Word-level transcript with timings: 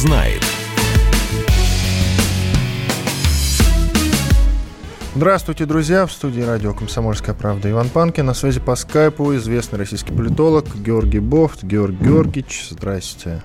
знает. 0.00 0.42
Здравствуйте, 5.14 5.66
друзья! 5.66 6.06
В 6.06 6.12
студии 6.12 6.40
радио 6.40 6.72
«Комсомольская 6.72 7.34
правда» 7.34 7.70
Иван 7.70 7.90
Панкин. 7.90 8.24
На 8.24 8.32
связи 8.32 8.60
по 8.60 8.74
скайпу 8.76 9.36
известный 9.36 9.78
российский 9.78 10.12
политолог 10.12 10.64
Георгий 10.74 11.18
Бофт. 11.18 11.62
Георгий 11.62 12.02
Георгиевич, 12.02 12.68
здрасте. 12.70 13.42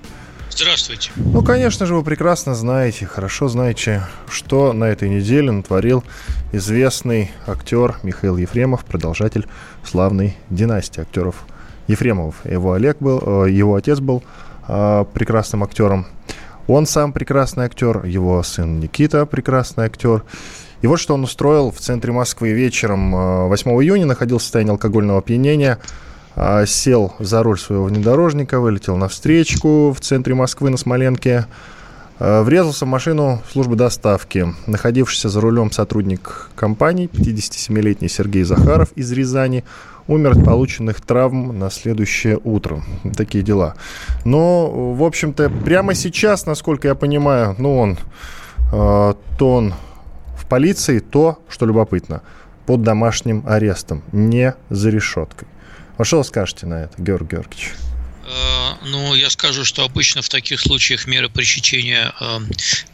Здравствуйте. 0.48 1.10
Ну, 1.16 1.42
конечно 1.42 1.84
же, 1.84 1.94
вы 1.94 2.02
прекрасно 2.02 2.54
знаете, 2.54 3.04
хорошо 3.04 3.48
знаете, 3.48 4.02
что 4.30 4.72
на 4.72 4.84
этой 4.84 5.10
неделе 5.10 5.50
натворил 5.50 6.02
известный 6.52 7.32
актер 7.46 7.96
Михаил 8.02 8.38
Ефремов, 8.38 8.86
продолжатель 8.86 9.46
славной 9.84 10.38
династии 10.48 11.02
актеров 11.02 11.44
Ефремовых. 11.86 12.36
Его 12.46 12.72
Олег 12.72 12.96
был, 13.00 13.44
э, 13.44 13.50
его 13.50 13.74
отец 13.74 14.00
был 14.00 14.22
э, 14.68 15.04
прекрасным 15.12 15.62
актером. 15.62 16.06
Он 16.66 16.86
сам 16.86 17.12
прекрасный 17.12 17.64
актер, 17.64 18.04
его 18.04 18.42
сын 18.42 18.80
Никита 18.80 19.26
прекрасный 19.26 19.84
актер. 19.84 20.24
И 20.82 20.86
вот 20.86 20.98
что 20.98 21.14
он 21.14 21.24
устроил 21.24 21.70
в 21.70 21.78
центре 21.78 22.12
Москвы 22.12 22.52
вечером 22.52 23.48
8 23.48 23.70
э, 23.70 23.74
июня, 23.82 24.06
находился 24.06 24.44
в 24.44 24.46
состоянии 24.46 24.72
алкогольного 24.72 25.18
опьянения– 25.18 25.78
а, 26.38 26.66
сел 26.66 27.14
за 27.18 27.42
руль 27.42 27.58
своего 27.58 27.84
внедорожника, 27.84 28.60
вылетел 28.60 28.98
на 28.98 29.08
встречку 29.08 29.92
в 29.92 30.00
центре 30.00 30.34
Москвы 30.34 30.68
на 30.68 30.76
Смоленке, 30.76 31.46
а, 32.18 32.42
врезался 32.42 32.84
в 32.84 32.88
машину 32.88 33.42
службы 33.50 33.74
доставки. 33.74 34.46
Находившийся 34.66 35.30
за 35.30 35.40
рулем 35.40 35.72
сотрудник 35.72 36.50
компании, 36.54 37.08
57-летний 37.10 38.10
Сергей 38.10 38.42
Захаров 38.42 38.92
из 38.96 39.10
Рязани, 39.12 39.64
умер 40.08 40.38
от 40.38 40.44
полученных 40.44 41.00
травм 41.00 41.58
на 41.58 41.70
следующее 41.70 42.38
утро. 42.42 42.82
Такие 43.16 43.42
дела. 43.42 43.76
Но, 44.24 44.94
в 44.94 45.02
общем-то, 45.02 45.50
прямо 45.50 45.94
сейчас, 45.94 46.46
насколько 46.46 46.88
я 46.88 46.94
понимаю, 46.94 47.54
ну, 47.58 47.78
он, 47.78 47.98
э, 48.72 49.14
то 49.38 49.52
он 49.52 49.74
в 50.36 50.46
полиции, 50.46 51.00
то, 51.00 51.38
что 51.48 51.66
любопытно, 51.66 52.22
под 52.66 52.82
домашним 52.82 53.44
арестом, 53.46 54.02
не 54.12 54.54
за 54.70 54.90
решеткой. 54.90 55.48
А 55.98 56.04
что 56.04 56.18
вы 56.18 56.24
скажете 56.24 56.66
на 56.66 56.84
это, 56.84 57.00
Георгий 57.00 57.36
Георгиевич? 57.36 57.72
Э, 58.26 58.74
ну, 58.84 59.14
я 59.14 59.30
скажу, 59.30 59.64
что 59.64 59.84
обычно 59.84 60.22
в 60.22 60.28
таких 60.28 60.60
случаях 60.60 61.06
мера 61.06 61.28
пресечения 61.28 62.12
э, 62.20 62.38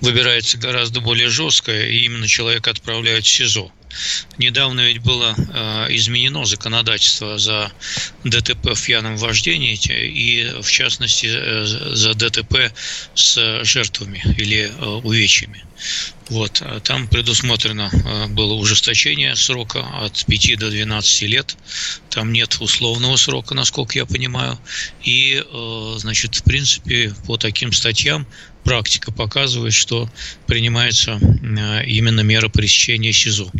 выбирается 0.00 0.58
гораздо 0.58 1.00
более 1.00 1.28
жесткая, 1.28 1.86
и 1.86 2.04
именно 2.04 2.26
человека 2.26 2.70
отправляют 2.70 3.24
в 3.24 3.28
СИЗО. 3.28 3.70
Недавно 4.38 4.80
ведь 4.80 5.00
было 5.00 5.34
э, 5.36 5.86
изменено 5.90 6.44
законодательство 6.44 7.38
за 7.38 7.70
ДТП 8.24 8.74
в 8.74 8.82
пьяном 8.84 9.16
вождении 9.16 9.74
и, 9.74 10.60
в 10.62 10.70
частности, 10.70 11.26
э, 11.30 11.64
за 11.64 12.14
ДТП 12.14 12.72
с 13.14 13.62
жертвами 13.64 14.22
или 14.38 14.70
э, 14.70 14.84
увечьями. 15.04 15.64
Вот, 16.28 16.62
а 16.62 16.80
там 16.80 17.08
предусмотрено 17.08 17.90
было 18.30 18.54
ужесточение 18.54 19.36
срока 19.36 19.80
от 20.00 20.24
5 20.24 20.58
до 20.58 20.70
12 20.70 21.22
лет. 21.22 21.56
Там 22.08 22.32
нет 22.32 22.56
условного 22.60 23.16
срока, 23.16 23.54
насколько 23.54 23.98
я 23.98 24.06
понимаю. 24.06 24.58
И, 25.02 25.44
значит, 25.96 26.36
в 26.36 26.44
принципе, 26.44 27.12
по 27.26 27.36
таким 27.36 27.72
статьям 27.72 28.26
практика 28.62 29.10
показывает, 29.10 29.74
что 29.74 30.08
принимается 30.46 31.18
именно 31.86 32.20
мера 32.20 32.48
пресечения 32.48 33.12
СИЗО. 33.12 33.50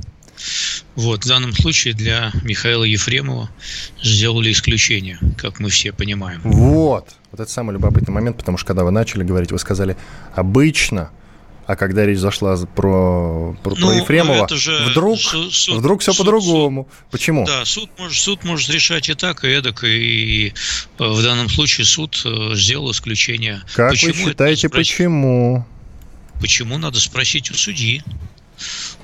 Вот, 0.95 1.25
в 1.25 1.29
данном 1.29 1.53
случае 1.55 1.95
для 1.95 2.33
Михаила 2.43 2.85
Ефремова 2.85 3.51
сделали 4.03 4.53
исключение, 4.53 5.19
как 5.39 5.59
мы 5.59 5.71
все 5.71 5.93
понимаем. 5.93 6.41
Вот, 6.45 7.09
вот 7.31 7.41
это 7.41 7.51
самый 7.51 7.73
любопытный 7.73 8.13
момент, 8.13 8.37
потому 8.37 8.59
что 8.59 8.67
когда 8.69 8.85
вы 8.85 8.91
начали 8.91 9.25
говорить, 9.25 9.53
вы 9.53 9.59
сказали, 9.59 9.97
обычно 10.35 11.11
а 11.67 11.77
когда 11.77 12.05
речь 12.05 12.19
зашла 12.19 12.57
про, 12.57 13.57
про, 13.63 13.75
ну, 13.77 13.89
про 13.89 13.95
Ефремова, 13.95 14.49
вдруг, 14.91 15.19
суд, 15.19 15.79
вдруг 15.79 16.01
все 16.01 16.13
по-другому. 16.13 16.89
Почему? 17.11 17.47
Да, 17.47 17.65
суд 17.65 17.89
может, 17.99 18.21
суд 18.21 18.45
может 18.45 18.69
решать 18.71 19.09
и 19.09 19.15
так, 19.15 19.45
и 19.45 19.49
эдак, 19.49 19.85
и, 19.85 20.49
и 20.49 20.55
в 20.99 21.23
данном 21.23 21.49
случае 21.49 21.87
суд 21.87 22.21
э, 22.25 22.55
сделал 22.57 22.91
исключение. 22.91 23.63
Как 23.75 23.91
почему 23.91 24.13
вы 24.13 24.31
считаете, 24.31 24.69
почему? 24.69 25.65
Почему 26.41 26.79
надо 26.79 26.99
спросить 26.99 27.51
у 27.53 27.55
судьи? 27.55 28.03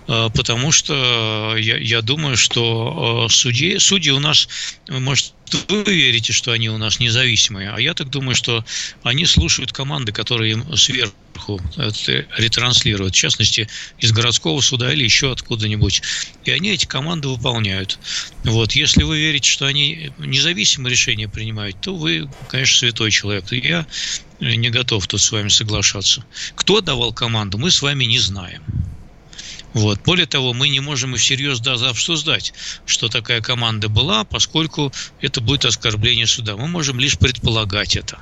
Э, 0.09 0.31
потому 0.35 0.73
что 0.73 1.55
я, 1.59 1.77
я 1.77 2.01
думаю, 2.01 2.37
что 2.37 3.27
э, 3.27 3.33
судьи, 3.33 3.79
судьи 3.79 4.11
у 4.11 4.19
нас, 4.19 4.49
может, 4.89 5.35
вы 5.69 5.85
верите, 5.85 6.33
что 6.33 6.53
они 6.53 6.71
у 6.71 6.79
нас 6.79 6.99
независимые, 6.99 7.71
а 7.71 7.79
я 7.79 7.95
так 7.95 8.09
думаю, 8.09 8.35
что 8.35 8.65
они 9.03 9.27
слушают 9.27 9.73
команды, 9.73 10.13
которые 10.13 10.53
им 10.53 10.77
сверху 10.77 11.61
ретранслируют, 11.77 13.15
в 13.15 13.19
частности, 13.19 13.69
из 13.99 14.13
городского 14.13 14.61
суда 14.61 14.93
или 14.93 15.05
еще 15.05 15.31
откуда-нибудь. 15.31 16.03
И 16.45 16.51
они 16.51 16.71
эти 16.71 16.87
команды 16.87 17.29
выполняют. 17.29 17.99
Вот. 18.45 18.73
Если 18.73 19.03
вы 19.03 19.19
верите, 19.19 19.49
что 19.49 19.67
они 19.67 20.11
независимые 20.19 20.91
решения 20.91 21.29
принимают, 21.29 21.81
то 21.81 21.95
вы, 21.95 22.29
конечно, 22.49 22.79
святой 22.79 23.11
человек. 23.11 23.53
И 23.53 23.59
я 23.59 23.87
не 24.41 24.71
готов 24.71 25.07
тут 25.07 25.21
с 25.21 25.31
вами 25.31 25.49
соглашаться. 25.49 26.25
Кто 26.55 26.81
давал 26.81 27.13
команду, 27.13 27.57
мы 27.57 27.71
с 27.71 27.83
вами 27.83 28.05
не 28.05 28.19
знаем. 28.19 28.63
Вот. 29.75 30.01
Более 30.05 30.27
того, 30.27 30.55
мы 30.55 30.69
не 30.69 30.81
можем 30.81 31.15
и 31.15 31.19
всерьез 31.19 31.61
даже 31.61 31.87
обсуждать, 31.87 32.53
что 32.87 33.09
такая 33.09 33.41
команда 33.41 33.89
была, 33.89 34.25
поскольку 34.25 34.93
это 35.21 35.41
будет 35.41 35.65
оскорбление 35.65 36.27
суда. 36.27 36.57
Мы 36.57 36.69
можем 36.69 36.99
лишь 36.99 37.19
предполагать 37.19 37.97
это. 37.97 38.19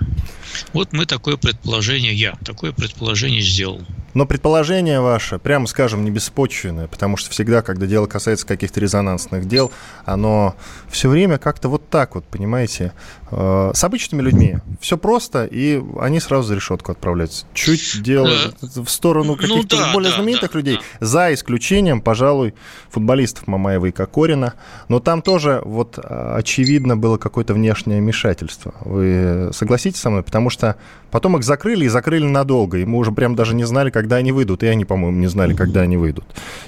Вот 0.72 0.92
мы 0.92 1.06
такое 1.06 1.36
предположение, 1.36 2.14
я 2.14 2.34
такое 2.44 2.72
предположение 2.72 3.42
сделал. 3.42 3.84
Но 4.16 4.24
предположение 4.24 5.02
ваше, 5.02 5.38
прямо 5.38 5.66
скажем, 5.66 6.02
не 6.02 6.10
беспочвенное, 6.10 6.86
потому 6.86 7.18
что 7.18 7.30
всегда, 7.30 7.60
когда 7.60 7.84
дело 7.84 8.06
касается 8.06 8.46
каких-то 8.46 8.80
резонансных 8.80 9.46
дел, 9.46 9.70
оно 10.06 10.54
все 10.88 11.10
время 11.10 11.36
как-то 11.36 11.68
вот 11.68 11.90
так 11.90 12.14
вот, 12.14 12.24
понимаете, 12.24 12.94
э, 13.30 13.72
с 13.74 13.84
обычными 13.84 14.22
людьми. 14.22 14.56
Все 14.80 14.96
просто, 14.96 15.44
и 15.44 15.82
они 16.00 16.18
сразу 16.18 16.48
за 16.48 16.54
решетку 16.54 16.92
отправляются. 16.92 17.44
Чуть 17.52 18.00
дело 18.02 18.30
в 18.62 18.88
сторону 18.88 19.32
ну 19.32 19.36
каких-то 19.36 19.76
ну, 19.76 19.82
да, 19.82 19.92
более 19.92 20.12
знаменитых 20.12 20.50
да, 20.50 20.58
людей, 20.60 20.80
да. 20.98 21.06
за 21.06 21.34
исключением, 21.34 22.00
пожалуй, 22.00 22.54
футболистов 22.88 23.46
Мамаева 23.46 23.84
и 23.84 23.92
Кокорина. 23.92 24.54
Но 24.88 24.98
там 24.98 25.20
тоже 25.20 25.60
вот 25.62 25.98
очевидно 25.98 26.96
было 26.96 27.18
какое-то 27.18 27.52
внешнее 27.52 28.00
вмешательство. 28.00 28.72
Вы 28.80 29.50
согласитесь 29.52 30.00
со 30.00 30.08
мной? 30.08 30.22
Потому 30.22 30.48
что 30.48 30.76
потом 31.10 31.36
их 31.36 31.44
закрыли 31.44 31.84
и 31.84 31.88
закрыли 31.88 32.24
надолго, 32.24 32.78
и 32.78 32.84
мы 32.84 32.98
уже 32.98 33.12
прям 33.12 33.34
даже 33.34 33.54
не 33.54 33.64
знали, 33.64 33.90
как 33.90 34.06
когда 34.06 34.16
они 34.16 34.30
выйдут, 34.30 34.62
и 34.62 34.68
они, 34.68 34.84
по-моему, 34.84 35.18
не 35.18 35.26
знали, 35.26 35.52
когда 35.52 35.80
они 35.80 35.96
выйдут. 35.96 36.24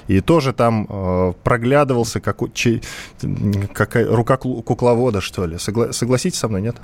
И 0.09 0.19
тоже 0.19 0.51
там 0.51 0.85
э, 0.89 1.33
проглядывался 1.41 2.19
какой, 2.19 2.51
чей, 2.53 2.81
какая, 3.73 4.05
рука 4.13 4.35
кукловода, 4.35 5.21
что 5.21 5.47
ли. 5.47 5.55
Согла- 5.55 5.93
согласитесь 5.93 6.37
со 6.37 6.49
мной, 6.49 6.61
нет? 6.61 6.75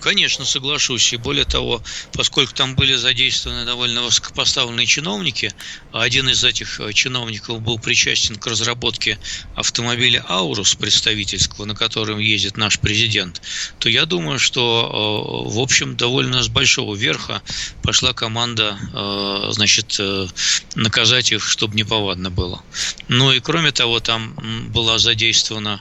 Конечно, 0.00 0.44
соглашусь. 0.44 1.12
И 1.12 1.16
более 1.16 1.44
того, 1.44 1.82
поскольку 2.12 2.54
там 2.54 2.74
были 2.74 2.94
задействованы 2.94 3.64
довольно 3.64 4.02
высокопоставленные 4.02 4.86
чиновники, 4.86 5.52
а 5.92 6.02
один 6.02 6.28
из 6.28 6.44
этих 6.44 6.80
э, 6.80 6.92
чиновников 6.92 7.60
был 7.60 7.78
причастен 7.78 8.36
к 8.36 8.46
разработке 8.46 9.18
автомобиля 9.54 10.24
«Аурус» 10.28 10.74
представительского, 10.74 11.64
на 11.64 11.74
котором 11.74 12.18
ездит 12.18 12.56
наш 12.56 12.78
президент, 12.78 13.42
то 13.78 13.88
я 13.88 14.06
думаю, 14.06 14.38
что, 14.38 15.46
э, 15.48 15.54
в 15.54 15.58
общем, 15.58 15.96
довольно 15.96 16.42
с 16.42 16.48
большого 16.48 16.94
верха 16.94 17.42
пошла 17.82 18.12
команда, 18.12 18.78
э, 18.92 19.48
значит, 19.52 19.98
наказать 20.74 21.32
их, 21.32 21.46
чтобы 21.46 21.76
неповадно 21.76 22.30
было. 22.30 22.62
Ну 23.08 23.32
и 23.32 23.40
кроме 23.40 23.72
того, 23.72 24.00
там 24.00 24.34
была 24.70 24.98
задействована 24.98 25.80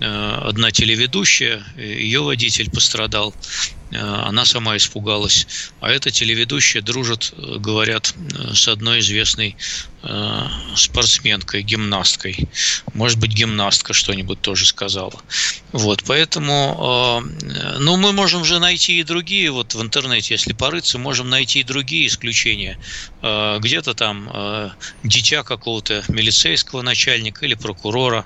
одна 0.00 0.70
телеведущая, 0.70 1.66
ее 1.76 2.22
водитель 2.22 2.70
пострадал. 2.70 3.34
Э, 3.92 4.22
она 4.26 4.44
сама 4.44 4.76
испугалась. 4.76 5.46
А 5.80 5.90
эта 5.90 6.10
телеведущая 6.10 6.82
дружит, 6.82 7.32
э, 7.36 7.56
говорят, 7.58 8.14
э, 8.16 8.54
с 8.54 8.68
одной 8.68 9.00
известной 9.00 9.56
спортсменкой, 10.76 11.60
гимнасткой. 11.60 12.48
Может 12.94 13.18
быть, 13.18 13.32
гимнастка 13.32 13.92
что-нибудь 13.92 14.40
тоже 14.40 14.64
сказала. 14.64 15.20
Вот, 15.72 16.04
поэтому, 16.06 17.22
ну, 17.78 17.98
мы 17.98 18.14
можем 18.14 18.46
же 18.46 18.60
найти 18.60 18.98
и 18.98 19.02
другие, 19.02 19.50
вот 19.50 19.74
в 19.74 19.82
интернете, 19.82 20.32
если 20.32 20.54
порыться, 20.54 20.98
можем 20.98 21.28
найти 21.28 21.60
и 21.60 21.64
другие 21.64 22.06
исключения. 22.06 22.78
Где-то 23.20 23.92
там 23.92 24.72
дитя 25.04 25.42
какого-то 25.42 26.02
милицейского 26.08 26.80
начальника 26.80 27.44
или 27.44 27.52
прокурора 27.52 28.24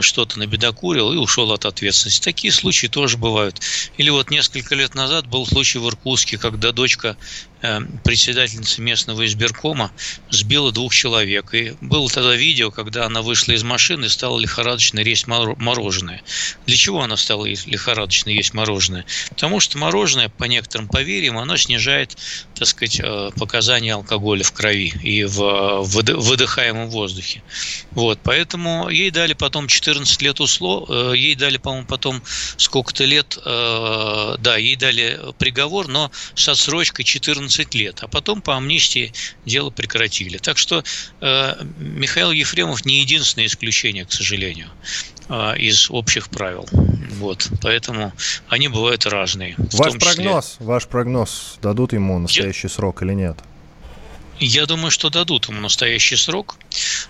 что-то 0.00 0.38
набедокурил 0.38 1.12
и 1.12 1.18
ушел 1.18 1.52
от 1.52 1.66
ответственности. 1.66 2.24
Такие 2.24 2.54
случаи 2.54 2.86
тоже 2.86 3.18
бывают. 3.18 3.60
Или 3.98 4.08
вот 4.08 4.30
несколько 4.30 4.74
лет 4.74 4.91
назад 4.94 5.26
был 5.26 5.46
случай 5.46 5.78
в 5.78 5.86
Иркутске, 5.88 6.38
когда 6.38 6.72
дочка 6.72 7.16
председательница 8.04 8.80
местного 8.82 9.24
избиркома 9.26 9.92
сбила 10.30 10.72
двух 10.72 10.94
человек. 10.94 11.54
И 11.54 11.74
было 11.80 12.08
тогда 12.08 12.34
видео, 12.34 12.70
когда 12.70 13.06
она 13.06 13.22
вышла 13.22 13.52
из 13.52 13.62
машины 13.62 14.06
и 14.06 14.08
стала 14.08 14.38
лихорадочно 14.38 15.00
есть 15.00 15.26
мороженое. 15.26 16.22
Для 16.66 16.76
чего 16.76 17.02
она 17.02 17.16
стала 17.16 17.46
лихорадочно 17.46 18.30
есть 18.30 18.54
мороженое? 18.54 19.04
Потому 19.30 19.60
что 19.60 19.78
мороженое, 19.78 20.28
по 20.28 20.44
некоторым 20.44 20.88
поверьям, 20.88 21.38
оно 21.38 21.56
снижает, 21.56 22.16
так 22.54 22.68
сказать, 22.68 23.00
э, 23.00 23.30
показания 23.38 23.94
алкоголя 23.94 24.42
в 24.42 24.52
крови 24.52 24.92
и 25.02 25.24
в 25.24 25.82
выдыхаемом 25.82 26.88
воздухе. 26.88 27.42
Вот, 27.90 28.18
поэтому 28.22 28.88
ей 28.88 29.10
дали 29.10 29.34
потом 29.34 29.68
14 29.68 30.20
лет 30.22 30.40
услов, 30.40 30.88
э, 30.88 31.12
ей 31.16 31.34
дали, 31.34 31.58
по-моему, 31.58 31.86
потом 31.86 32.22
сколько-то 32.56 33.04
лет, 33.04 33.38
э, 33.44 34.36
да, 34.38 34.56
ей 34.56 34.76
дали 34.76 35.20
приговор, 35.38 35.88
но 35.88 36.10
с 36.34 36.48
отсрочкой 36.48 37.04
14 37.04 37.51
лет, 37.74 37.98
а 38.02 38.08
потом 38.08 38.42
по 38.42 38.56
амнистии 38.56 39.12
дело 39.44 39.70
прекратили. 39.70 40.38
Так 40.38 40.58
что 40.58 40.84
э, 41.20 41.64
Михаил 41.78 42.30
Ефремов 42.30 42.84
не 42.84 43.00
единственное 43.00 43.46
исключение, 43.46 44.04
к 44.04 44.12
сожалению, 44.12 44.68
из 45.58 45.90
общих 45.90 46.28
правил. 46.28 46.68
Вот, 46.72 47.48
поэтому 47.62 48.12
они 48.48 48.68
бывают 48.68 49.06
разные. 49.06 49.54
Ваш 49.72 49.94
прогноз, 49.94 50.56
ваш 50.58 50.86
прогноз, 50.86 51.58
дадут 51.62 51.92
ему 51.92 52.18
настоящий 52.18 52.66
Я... 52.66 52.68
срок 52.68 53.02
или 53.02 53.12
нет? 53.12 53.38
Я 54.40 54.66
думаю, 54.66 54.90
что 54.90 55.08
дадут 55.08 55.48
ему 55.48 55.60
настоящий 55.60 56.16
срок. 56.16 56.56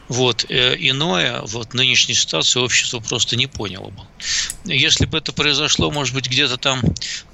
Вот. 0.08 0.44
Э, 0.48 0.76
иное 0.78 1.40
вот 1.42 1.74
нынешней 1.74 2.14
ситуации 2.14 2.60
общество 2.60 3.00
просто 3.00 3.36
не 3.36 3.46
поняло 3.46 3.90
бы. 3.90 4.02
Если 4.64 5.06
бы 5.06 5.18
это 5.18 5.32
произошло, 5.32 5.90
может 5.90 6.14
быть, 6.14 6.28
где-то 6.28 6.56
там 6.56 6.82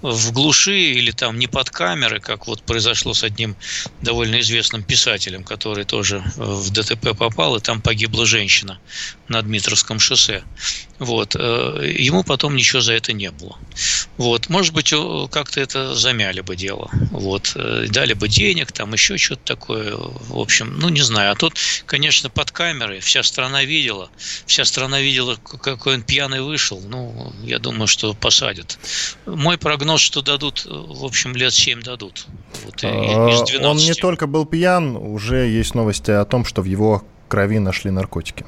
в 0.02 0.32
глуши 0.32 0.92
или 0.92 1.10
там 1.10 1.38
не 1.38 1.46
под 1.46 1.70
камеры, 1.70 2.20
как 2.20 2.46
вот 2.46 2.62
произошло 2.62 3.14
с 3.14 3.24
одним 3.24 3.56
довольно 4.02 4.40
известным 4.40 4.82
писателем, 4.82 5.44
который 5.44 5.84
тоже 5.84 6.22
в 6.36 6.70
ДТП 6.70 7.16
попал, 7.16 7.56
и 7.56 7.60
там 7.60 7.80
погибла 7.80 8.26
женщина 8.26 8.78
на 9.28 9.42
Дмитровском 9.42 9.98
шоссе. 9.98 10.42
Вот. 10.98 11.36
Э, 11.36 11.94
ему 11.96 12.24
потом 12.24 12.56
ничего 12.56 12.80
за 12.80 12.94
это 12.94 13.12
не 13.12 13.30
было. 13.30 13.56
Вот. 14.16 14.48
Может 14.48 14.74
быть, 14.74 14.92
как-то 15.30 15.60
это 15.60 15.94
замяли 15.94 16.40
бы 16.40 16.56
дело. 16.56 16.90
Вот. 17.10 17.52
Э, 17.54 17.86
дали 17.88 18.14
бы 18.14 18.28
денег, 18.28 18.72
там 18.72 18.92
еще 18.92 19.16
что-то 19.16 19.42
такое. 19.44 19.94
В 19.96 20.38
общем, 20.38 20.76
ну, 20.78 20.88
не 20.88 21.02
знаю. 21.02 21.32
А 21.32 21.34
тут, 21.36 21.54
конечно, 21.86 22.17
под 22.26 22.50
камерой 22.50 23.00
вся 23.00 23.22
страна 23.22 23.64
видела. 23.64 24.10
Вся 24.46 24.64
страна 24.64 25.00
видела, 25.00 25.36
какой 25.36 25.94
он 25.94 26.02
пьяный 26.02 26.40
вышел. 26.40 26.80
Ну, 26.80 27.32
я 27.42 27.58
думаю, 27.58 27.86
что 27.86 28.14
посадят. 28.14 28.78
Мой 29.26 29.58
прогноз, 29.58 30.00
что 30.00 30.22
дадут, 30.22 30.66
в 30.66 31.04
общем, 31.04 31.36
лет 31.36 31.52
7 31.52 31.82
дадут. 31.82 32.26
Вот, 32.64 32.82
из 32.82 33.60
Он 33.64 33.76
не 33.76 33.94
только 33.94 34.26
был 34.26 34.44
пьян, 34.44 34.96
уже 34.96 35.46
есть 35.46 35.74
новости 35.74 36.10
о 36.10 36.24
том, 36.24 36.44
что 36.44 36.62
в 36.62 36.64
его 36.64 37.04
крови 37.28 37.58
нашли 37.58 37.90
наркотики. 37.90 38.44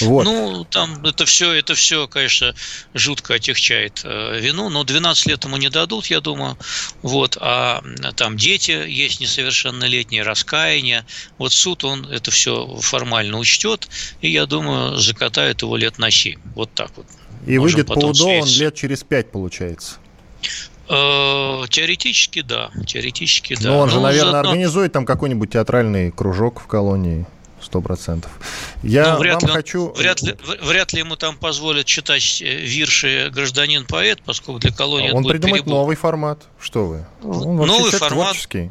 Вот. 0.00 0.24
Ну, 0.24 0.64
там 0.64 1.04
это 1.04 1.26
все, 1.26 1.52
это 1.52 1.74
все, 1.74 2.08
конечно, 2.08 2.54
жутко 2.94 3.34
отягчает 3.34 4.02
э, 4.04 4.40
вину, 4.40 4.68
но 4.68 4.84
12 4.84 5.26
лет 5.26 5.44
ему 5.44 5.56
не 5.56 5.68
дадут, 5.68 6.06
я 6.06 6.20
думаю. 6.20 6.56
Вот, 7.02 7.36
а 7.40 7.82
там 8.16 8.36
дети 8.36 8.70
есть 8.70 9.20
несовершеннолетние, 9.20 10.22
раскаяние. 10.22 11.04
Вот 11.38 11.52
суд, 11.52 11.84
он 11.84 12.06
это 12.06 12.30
все 12.30 12.76
формально 12.80 13.38
учтет, 13.38 13.88
и, 14.20 14.30
я 14.30 14.46
думаю, 14.46 14.96
закатают 14.96 15.62
его 15.62 15.76
лет 15.76 15.98
на 15.98 16.10
7. 16.10 16.40
Вот 16.54 16.72
так 16.74 16.90
вот. 16.96 17.06
И 17.46 17.58
Можем 17.58 17.76
выйдет 17.76 17.86
по 17.88 17.98
УДО 17.98 18.28
он 18.40 18.48
лет 18.48 18.74
через 18.74 19.02
5, 19.02 19.30
получается. 19.30 19.96
Э, 20.88 21.64
теоретически, 21.68 22.42
да. 22.42 22.70
Теоретически, 22.86 23.56
да. 23.60 23.70
Но 23.70 23.78
он 23.78 23.88
же, 23.88 23.96
ну, 23.96 24.02
наверное, 24.02 24.32
заодно... 24.32 24.50
организует 24.50 24.92
там 24.92 25.06
какой-нибудь 25.06 25.50
театральный 25.50 26.10
кружок 26.10 26.60
в 26.60 26.66
колонии 26.66 27.26
сто 27.72 27.80
процентов. 27.80 28.30
Я 28.82 29.14
ну, 29.14 29.20
вряд 29.20 29.40
вам 29.40 29.50
ли, 29.50 29.56
хочу... 29.56 29.92
Вряд 29.92 30.20
ли, 30.20 30.36
вряд 30.62 30.92
ли 30.92 30.98
ему 30.98 31.16
там 31.16 31.38
позволят 31.38 31.86
читать 31.86 32.42
э, 32.42 32.44
вирши 32.44 33.30
«Гражданин-поэт», 33.32 34.20
поскольку 34.22 34.60
для 34.60 34.72
колонии 34.72 35.10
Он 35.10 35.24
придумает 35.24 35.64
перебор. 35.64 35.80
новый 35.80 35.96
формат. 35.96 36.42
Что 36.60 36.86
вы? 36.86 37.06
Он 37.22 37.56
новый 37.56 37.90
формат. 37.90 38.32
Творческий. 38.32 38.70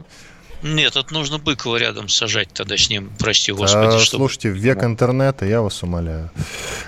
Нет, 0.61 0.95
это 0.95 1.11
нужно 1.11 1.39
Быкова 1.39 1.77
рядом 1.77 2.09
сажать 2.09 2.49
тогда 2.53 2.77
с 2.77 2.91
ним, 2.91 3.11
прости 3.17 3.51
господи. 3.51 3.87
А, 3.87 3.99
чтобы... 3.99 4.25
Слушайте, 4.25 4.49
век 4.49 4.83
интернета, 4.83 5.47
я 5.47 5.63
вас 5.63 5.81
умоляю. 5.81 6.29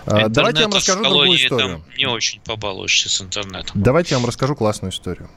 Интернет 0.06 0.32
Давайте 0.32 0.60
я 0.60 0.68
вам 0.68 0.76
расскажу 0.76 1.04
другую 1.04 1.36
историю. 1.36 1.70
Там 1.70 1.84
не 1.98 2.06
очень 2.06 2.42
побалуешься 2.42 3.10
с 3.10 3.20
интернетом. 3.22 3.72
Давайте 3.74 4.14
я 4.14 4.20
вам 4.20 4.28
расскажу 4.28 4.56
классную 4.56 4.92
историю. 4.92 5.28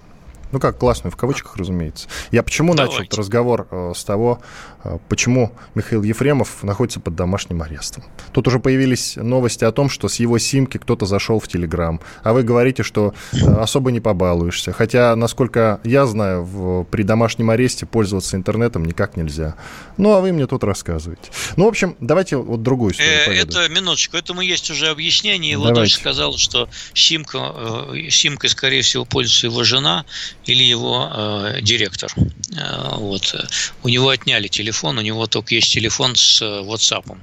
Ну 0.53 0.61
как 0.61 0.79
классную, 0.79 1.13
в 1.13 1.17
кавычках, 1.17 1.57
разумеется. 1.57 2.09
Я 2.31 2.43
почему 2.43 2.75
Давайте. 2.75 3.01
начал 3.01 3.19
разговор 3.19 3.67
э, 3.71 3.93
с 3.97 4.05
того, 4.05 4.41
э, 4.85 4.99
почему 5.09 5.53
Михаил 5.75 6.03
Ефремов 6.03 6.63
находится 6.63 7.01
под 7.01 7.17
домашним 7.17 7.63
арестом. 7.63 8.05
Тут 8.33 8.47
уже 8.49 8.59
появились 8.61 9.17
новости 9.17 9.65
о 9.65 9.73
том, 9.73 9.91
что 9.91 10.09
с 10.09 10.17
его 10.17 10.39
симки 10.39 10.79
кто-то 10.79 11.07
зашел 11.07 11.41
в 11.41 11.49
Телеграм. 11.49 12.01
А 12.23 12.33
вы 12.33 12.43
говорите, 12.43 12.83
что 12.83 13.15
э, 13.33 13.39
особо 13.39 13.91
не 13.91 14.01
побалуешься. 14.01 14.73
Хотя, 14.73 15.17
насколько 15.17 15.81
я 15.85 16.07
знаю, 16.07 16.45
в, 16.45 16.85
при 16.85 17.03
домашнем 17.03 17.51
аресте 17.51 17.87
пользоваться 17.87 18.37
интернетом 18.37 18.85
никак 18.85 19.17
нельзя. 19.17 19.57
Ну, 19.97 20.15
а 20.15 20.21
вы 20.21 20.33
мне 20.33 20.47
тут 20.47 20.63
рассказываете. 20.65 21.31
Ну, 21.57 21.65
в 21.65 21.69
общем, 21.69 21.97
давайте 22.01 22.37
вот 22.37 22.63
другую 22.63 22.93
историю. 22.93 23.13
Э, 23.29 23.43
это, 23.43 23.69
минуточку, 23.69 24.17
этому 24.17 24.43
есть 24.43 24.71
уже 24.71 24.89
объяснение. 24.89 25.53
Его 25.53 25.67
давайте. 25.69 25.81
дочь 25.81 25.95
сказала, 25.95 26.39
что 26.39 26.69
симка, 26.95 27.53
э, 27.93 28.11
симкой, 28.11 28.51
скорее 28.51 28.83
всего, 28.83 29.05
пользуется 29.05 29.49
его 29.49 29.65
жена, 29.65 30.05
или 30.47 30.63
его 30.63 31.11
э, 31.13 31.61
директор. 31.63 32.11
Э, 32.17 32.97
вот. 32.97 33.35
У 33.83 33.89
него 33.89 34.09
отняли 34.09 34.49
телефон, 34.49 34.99
у 34.99 35.03
него 35.03 35.27
только 35.27 35.55
есть 35.55 35.73
телефон 35.73 36.15
с 36.17 36.41
э, 36.43 36.63
WhatsApp. 36.63 37.17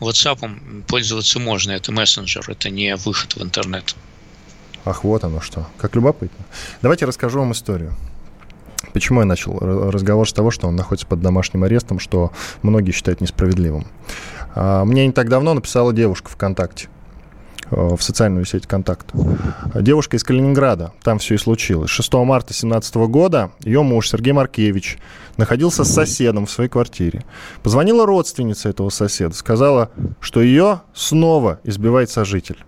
WhatsApp 0.00 0.84
пользоваться 0.84 1.38
можно, 1.38 1.72
это 1.72 1.92
мессенджер, 1.92 2.44
это 2.48 2.70
не 2.70 2.96
выход 2.96 3.36
в 3.36 3.42
интернет. 3.42 3.94
Ах, 4.84 5.04
вот 5.04 5.22
оно 5.24 5.40
что. 5.40 5.68
Как 5.78 5.94
любопытно. 5.94 6.44
Давайте 6.80 7.04
расскажу 7.04 7.38
вам 7.38 7.52
историю. 7.52 7.94
Почему 8.92 9.20
я 9.20 9.26
начал 9.26 9.58
разговор 9.58 10.28
с 10.28 10.32
того, 10.32 10.50
что 10.50 10.66
он 10.66 10.76
находится 10.76 11.06
под 11.06 11.20
домашним 11.20 11.64
арестом, 11.64 11.98
что 11.98 12.32
многие 12.62 12.92
считают 12.92 13.20
несправедливым. 13.20 13.86
А, 14.54 14.84
мне 14.84 15.06
не 15.06 15.12
так 15.12 15.28
давно 15.28 15.54
написала 15.54 15.92
девушка 15.92 16.30
ВКонтакте. 16.30 16.88
Э, 17.72 17.96
в 17.96 18.02
социальную 18.02 18.44
сеть 18.44 18.66
«Контакт». 18.66 19.06
Девушка 19.74 20.16
из 20.16 20.24
Калининграда, 20.24 20.92
там 21.02 21.18
все 21.18 21.34
и 21.34 21.38
случилось. 21.38 21.90
6 21.90 22.12
марта 22.14 22.48
2017 22.48 22.94
года 22.96 23.50
ее 23.60 23.82
муж 23.82 24.10
Сергей 24.10 24.32
Маркевич 24.32 24.98
находился 25.38 25.84
с 25.84 25.92
соседом 25.92 26.46
в 26.46 26.50
своей 26.50 26.68
квартире. 26.68 27.24
Позвонила 27.62 28.06
родственница 28.06 28.68
этого 28.68 28.90
соседа, 28.90 29.34
сказала, 29.34 29.90
что 30.20 30.42
ее 30.42 30.82
снова 30.92 31.60
избивает 31.64 32.10
сожитель. 32.10 32.58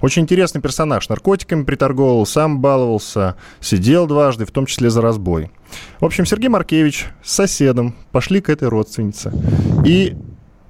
Очень 0.00 0.22
интересный 0.22 0.60
персонаж. 0.60 1.08
Наркотиками 1.08 1.64
приторговывал, 1.64 2.24
сам 2.24 2.60
баловался, 2.60 3.36
сидел 3.60 4.06
дважды, 4.06 4.46
в 4.46 4.50
том 4.50 4.66
числе 4.66 4.88
за 4.88 5.02
разбой. 5.02 5.50
В 6.00 6.04
общем, 6.04 6.24
Сергей 6.24 6.48
Маркевич 6.48 7.06
с 7.22 7.32
соседом 7.32 7.94
пошли 8.12 8.40
к 8.40 8.48
этой 8.48 8.68
родственнице 8.68 9.32
и 9.84 10.16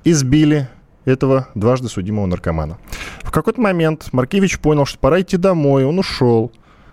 избили 0.05 0.69
этого 1.05 1.49
дважды 1.55 1.89
судимого 1.89 2.27
наркомана. 2.27 2.79
В 3.23 3.31
какой-то 3.31 3.61
момент 3.61 4.09
Маркевич 4.13 4.59
понял, 4.59 4.87
что 4.87 4.99
пора 4.99 5.21
идти 5.21 5.37
домой, 5.37 5.85
он 5.85 5.99
ушел. 5.99 6.53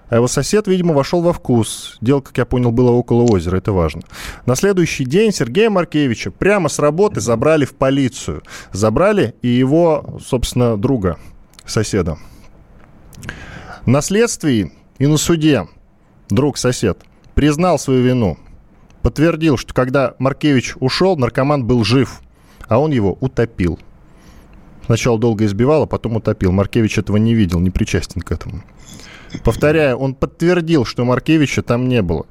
А 0.10 0.16
его 0.16 0.28
сосед, 0.28 0.68
видимо, 0.68 0.94
вошел 0.94 1.22
во 1.22 1.32
вкус. 1.32 1.98
Дело, 2.02 2.20
как 2.20 2.38
я 2.38 2.46
понял, 2.46 2.72
было 2.74 2.92
около 2.92 3.22
озера, 3.24 3.56
это 3.56 3.72
важно. 3.72 4.02
На 4.46 4.56
следующий 4.56 5.06
день 5.06 5.32
Сергея 5.32 5.70
Маркевича 5.70 6.32
прямо 6.32 6.68
с 6.68 6.80
работы 6.80 7.22
забрали 7.22 7.64
в 7.64 7.76
полицию. 7.76 8.44
Забрали 8.74 9.36
и 9.42 9.48
его, 9.48 10.20
собственно, 10.22 10.76
друга, 10.76 11.18
соседа. 11.66 12.18
На 13.86 14.02
следствии 14.02 14.74
и 15.00 15.08
на 15.08 15.16
суде 15.16 15.68
друг-сосед 16.30 17.00
признал 17.34 17.80
свою 17.80 18.04
вину. 18.04 18.38
Подтвердил, 19.02 19.58
что 19.58 19.74
когда 19.74 20.16
Маркевич 20.20 20.76
ушел, 20.80 21.16
наркоман 21.16 21.66
был 21.66 21.86
жив, 21.86 22.22
а 22.68 22.80
он 22.80 22.92
его 22.92 23.18
утопил. 23.22 23.80
Сначала 24.92 25.18
долго 25.18 25.46
избивал, 25.46 25.84
а 25.84 25.88
потом 25.88 26.18
утопил. 26.18 26.52
Маркевич 26.52 26.98
этого 26.98 27.16
не 27.16 27.34
видел, 27.34 27.62
не 27.62 27.70
причастен 27.70 28.20
к 28.20 28.30
этому. 28.30 28.62
Повторяю, 29.42 29.96
он 29.96 30.14
подтвердил, 30.14 30.84
что 30.84 31.06
Маркевича 31.06 31.62
там 31.62 31.88
не 31.88 32.02
было. 32.02 32.26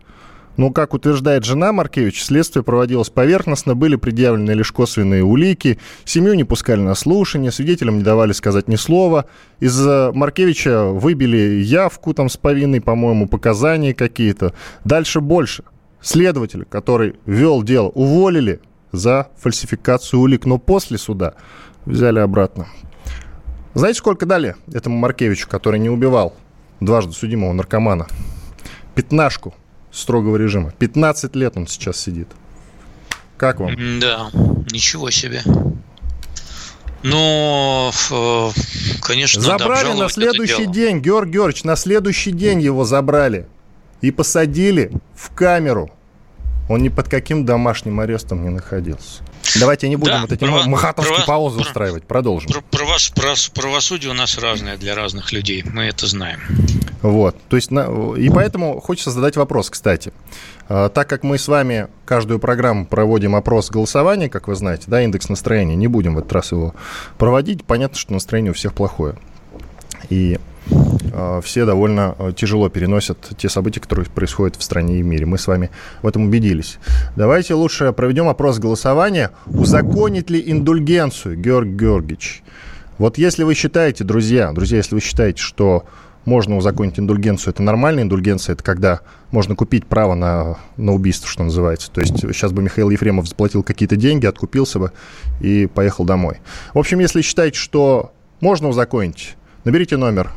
Но, 0.58 0.68
как 0.68 0.92
утверждает 0.92 1.46
жена 1.46 1.72
Маркевич, 1.72 2.22
следствие 2.22 2.62
проводилось 2.62 3.08
поверхностно, 3.08 3.74
были 3.74 3.96
предъявлены 3.96 4.50
лишь 4.50 4.72
косвенные 4.72 5.24
улики, 5.24 5.78
семью 6.04 6.34
не 6.34 6.44
пускали 6.44 6.80
на 6.80 6.94
слушание, 6.94 7.50
свидетелям 7.50 7.96
не 7.96 8.04
давали 8.04 8.32
сказать 8.32 8.68
ни 8.68 8.76
слова. 8.76 9.24
Из 9.60 9.80
Маркевича 10.12 10.84
выбили 10.84 11.62
явку 11.62 12.12
там 12.12 12.28
с 12.28 12.36
повинной, 12.36 12.82
по-моему, 12.82 13.26
показания 13.26 13.94
какие-то. 13.94 14.52
Дальше 14.84 15.22
больше. 15.22 15.64
Следователя, 16.02 16.66
который 16.66 17.14
вел 17.24 17.62
дело, 17.62 17.88
уволили 17.88 18.60
за 18.92 19.28
фальсификацию 19.38 20.20
улик, 20.20 20.44
но 20.44 20.58
после 20.58 20.98
суда 20.98 21.34
взяли 21.86 22.18
обратно. 22.18 22.68
Знаете, 23.74 23.98
сколько 23.98 24.26
дали 24.26 24.56
этому 24.72 24.96
Маркевичу, 24.96 25.48
который 25.48 25.78
не 25.78 25.88
убивал 25.88 26.34
дважды 26.80 27.12
судимого 27.12 27.52
наркомана? 27.52 28.06
Пятнашку. 28.94 29.54
строгого 29.92 30.36
режима. 30.36 30.72
15 30.72 31.34
лет 31.36 31.56
он 31.56 31.66
сейчас 31.66 31.98
сидит. 31.98 32.28
Как 33.36 33.58
вам? 33.58 33.74
Да, 34.00 34.30
ничего 34.70 35.10
себе. 35.10 35.42
Э, 38.10 38.50
конечно, 39.00 39.42
Забрали 39.42 39.92
на 39.98 40.08
следующий 40.08 40.66
день, 40.66 41.00
Георгий 41.00 41.32
Георгиевич, 41.32 41.64
на 41.64 41.76
следующий 41.76 42.32
день 42.32 42.60
его 42.60 42.84
забрали 42.84 43.46
и 44.00 44.10
посадили 44.10 44.92
в 45.14 45.34
камеру. 45.34 45.90
Он 46.68 46.82
ни 46.82 46.88
под 46.88 47.08
каким 47.08 47.46
домашним 47.46 48.00
арестом 48.00 48.42
не 48.44 48.50
находился. 48.50 49.22
Давайте 49.58 49.88
не 49.88 49.96
будем 49.96 50.12
да, 50.12 50.20
вот 50.22 50.32
эти 50.32 50.44
право, 50.44 50.62
махатовские 50.64 51.16
право, 51.16 51.26
паузы 51.26 51.56
право, 51.56 51.68
устраивать. 51.68 52.04
Продолжим. 52.04 52.50
Право, 52.70 52.96
право, 53.14 53.36
правосудие 53.54 54.10
у 54.10 54.14
нас 54.14 54.38
разное 54.38 54.76
для 54.76 54.94
разных 54.94 55.32
людей. 55.32 55.64
Мы 55.64 55.84
это 55.84 56.06
знаем. 56.06 56.40
Вот. 57.02 57.36
То 57.48 57.56
есть, 57.56 57.70
и 57.70 58.30
поэтому 58.30 58.80
хочется 58.80 59.10
задать 59.10 59.36
вопрос, 59.36 59.70
кстати. 59.70 60.12
А, 60.68 60.88
так 60.88 61.08
как 61.08 61.22
мы 61.22 61.38
с 61.38 61.48
вами 61.48 61.88
каждую 62.04 62.38
программу 62.38 62.86
проводим 62.86 63.34
опрос 63.34 63.70
голосования, 63.70 64.28
как 64.28 64.48
вы 64.48 64.54
знаете, 64.54 64.84
да, 64.86 65.02
индекс 65.02 65.28
настроения, 65.28 65.76
не 65.76 65.88
будем 65.88 66.14
в 66.14 66.18
этот 66.18 66.32
раз 66.32 66.52
его 66.52 66.74
проводить. 67.18 67.64
Понятно, 67.64 67.98
что 67.98 68.12
настроение 68.12 68.52
у 68.52 68.54
всех 68.54 68.74
плохое. 68.74 69.16
И 70.10 70.38
все 71.42 71.64
довольно 71.64 72.14
э, 72.18 72.32
тяжело 72.36 72.68
переносят 72.68 73.32
те 73.36 73.48
события, 73.48 73.80
которые 73.80 74.06
происходят 74.06 74.56
в 74.56 74.62
стране 74.62 74.98
и 74.98 75.02
в 75.02 75.06
мире. 75.06 75.26
Мы 75.26 75.38
с 75.38 75.46
вами 75.46 75.70
в 76.02 76.06
этом 76.06 76.26
убедились. 76.26 76.78
Давайте 77.16 77.54
лучше 77.54 77.92
проведем 77.92 78.28
опрос 78.28 78.58
голосования. 78.58 79.30
Узаконить 79.46 80.30
ли 80.30 80.42
индульгенцию, 80.44 81.36
Георгий 81.36 81.76
Георгиевич? 81.76 82.42
Вот 82.98 83.18
если 83.18 83.44
вы 83.44 83.54
считаете, 83.54 84.04
друзья, 84.04 84.52
друзья, 84.52 84.78
если 84.78 84.94
вы 84.94 85.00
считаете, 85.00 85.40
что 85.40 85.84
можно 86.26 86.56
узаконить 86.56 86.98
индульгенцию, 86.98 87.54
это 87.54 87.62
нормальная 87.62 88.02
индульгенция, 88.02 88.52
это 88.52 88.62
когда 88.62 89.00
можно 89.30 89.54
купить 89.56 89.86
право 89.86 90.14
на, 90.14 90.58
на 90.76 90.92
убийство, 90.92 91.26
что 91.26 91.44
называется. 91.44 91.90
То 91.90 92.02
есть 92.02 92.18
сейчас 92.18 92.52
бы 92.52 92.62
Михаил 92.62 92.90
Ефремов 92.90 93.26
заплатил 93.26 93.62
какие-то 93.62 93.96
деньги, 93.96 94.26
откупился 94.26 94.78
бы 94.78 94.92
и 95.40 95.66
поехал 95.66 96.04
домой. 96.04 96.38
В 96.74 96.78
общем, 96.78 96.98
если 96.98 97.22
считаете, 97.22 97.58
что 97.58 98.12
можно 98.40 98.68
узаконить, 98.68 99.36
Наберите 99.62 99.98
номер 99.98 100.30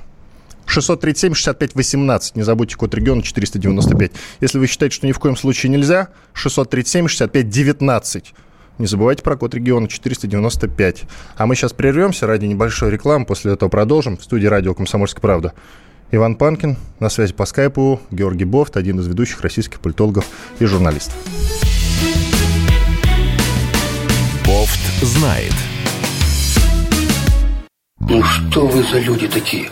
637-65-18. 0.68 2.32
Не 2.36 2.44
забудьте 2.44 2.76
код 2.76 2.94
региона 2.96 3.22
495. 3.22 4.12
Если 4.42 4.58
вы 4.58 4.68
считаете, 4.68 4.96
что 4.96 5.08
ни 5.08 5.12
в 5.12 5.20
коем 5.20 5.36
случае 5.36 5.72
нельзя, 5.72 6.10
637-65-19. 6.36 8.24
Не 8.80 8.88
забывайте 8.88 9.22
про 9.22 9.38
код 9.38 9.54
региона 9.54 9.88
495. 9.88 11.04
А 11.38 11.46
мы 11.46 11.56
сейчас 11.56 11.74
прервемся 11.74 12.26
ради 12.26 12.46
небольшой 12.46 12.90
рекламы. 12.92 13.26
После 13.26 13.54
этого 13.54 13.70
продолжим. 13.70 14.18
В 14.18 14.24
студии 14.24 14.48
радио 14.48 14.74
«Комсомольская 14.74 15.22
правда». 15.22 15.54
Иван 16.12 16.36
Панкин, 16.36 16.78
на 17.00 17.10
связи 17.10 17.34
по 17.34 17.46
скайпу, 17.46 18.00
Георгий 18.12 18.46
Бофт, 18.46 18.78
один 18.78 19.00
из 19.00 19.08
ведущих 19.08 19.42
российских 19.42 19.80
политологов 19.80 20.26
и 20.60 20.66
журналистов. 20.66 21.16
Бофт 24.46 24.80
знает. 25.02 25.54
Ну 28.00 28.22
что 28.24 28.68
вы 28.68 28.84
за 28.84 29.00
люди 29.00 29.28
такие? 29.28 29.72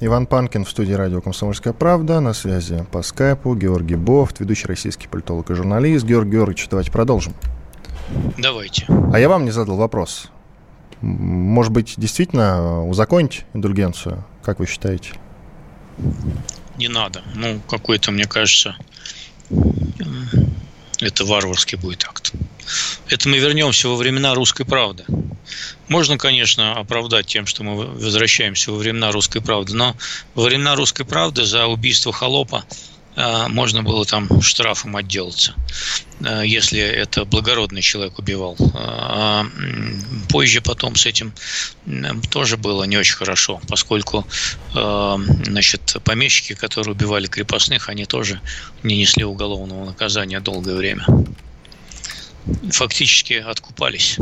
Иван 0.00 0.26
Панкин 0.26 0.64
в 0.64 0.70
студии 0.70 0.92
радио 0.92 1.20
«Комсомольская 1.20 1.72
правда». 1.72 2.20
На 2.20 2.32
связи 2.32 2.86
по 2.92 3.02
скайпу 3.02 3.56
Георгий 3.56 3.96
Бофт, 3.96 4.38
ведущий 4.38 4.68
российский 4.68 5.08
политолог 5.08 5.50
и 5.50 5.54
журналист. 5.54 6.06
Георгий 6.06 6.32
Георгиевич, 6.32 6.68
давайте 6.68 6.92
продолжим. 6.92 7.34
Давайте. 8.38 8.86
А 9.12 9.18
я 9.18 9.28
вам 9.28 9.44
не 9.44 9.50
задал 9.50 9.76
вопрос. 9.76 10.30
Может 11.00 11.72
быть, 11.72 11.94
действительно 11.96 12.86
узаконить 12.86 13.44
индульгенцию? 13.54 14.24
Как 14.44 14.60
вы 14.60 14.66
считаете? 14.66 15.14
Не 16.76 16.86
надо. 16.86 17.22
Ну, 17.34 17.60
какой-то, 17.68 18.12
мне 18.12 18.26
кажется, 18.26 18.76
это 21.00 21.24
варварский 21.24 21.78
будет 21.78 22.04
акт. 22.04 22.32
Это 23.08 23.28
мы 23.28 23.38
вернемся 23.38 23.88
во 23.88 23.96
времена 23.96 24.34
русской 24.34 24.64
правды. 24.64 25.04
Можно, 25.88 26.18
конечно, 26.18 26.72
оправдать 26.72 27.26
тем, 27.26 27.46
что 27.46 27.62
мы 27.62 27.86
возвращаемся 27.86 28.72
во 28.72 28.78
времена 28.78 29.10
русской 29.12 29.40
правды, 29.40 29.74
но 29.74 29.96
во 30.34 30.44
времена 30.44 30.74
русской 30.74 31.04
правды 31.04 31.44
за 31.44 31.66
убийство 31.66 32.12
холопа 32.12 32.64
можно 33.48 33.82
было 33.82 34.04
там 34.04 34.40
штрафом 34.42 34.96
отделаться, 34.96 35.54
а, 36.24 36.42
если 36.42 36.80
это 36.80 37.24
благородный 37.24 37.82
человек 37.82 38.18
убивал. 38.18 38.56
А 38.74 39.46
позже 40.28 40.60
потом 40.60 40.94
с 40.94 41.06
этим 41.06 41.32
тоже 42.30 42.56
было 42.56 42.84
не 42.84 42.96
очень 42.96 43.16
хорошо, 43.16 43.60
поскольку 43.68 44.26
значит, 44.72 45.96
помещики, 46.04 46.54
которые 46.54 46.94
убивали 46.94 47.26
крепостных, 47.26 47.88
они 47.88 48.04
тоже 48.04 48.40
не 48.82 48.98
несли 48.98 49.24
уголовного 49.24 49.84
наказания 49.84 50.40
долгое 50.40 50.76
время. 50.76 51.06
Фактически 52.70 53.34
откупались. 53.34 54.18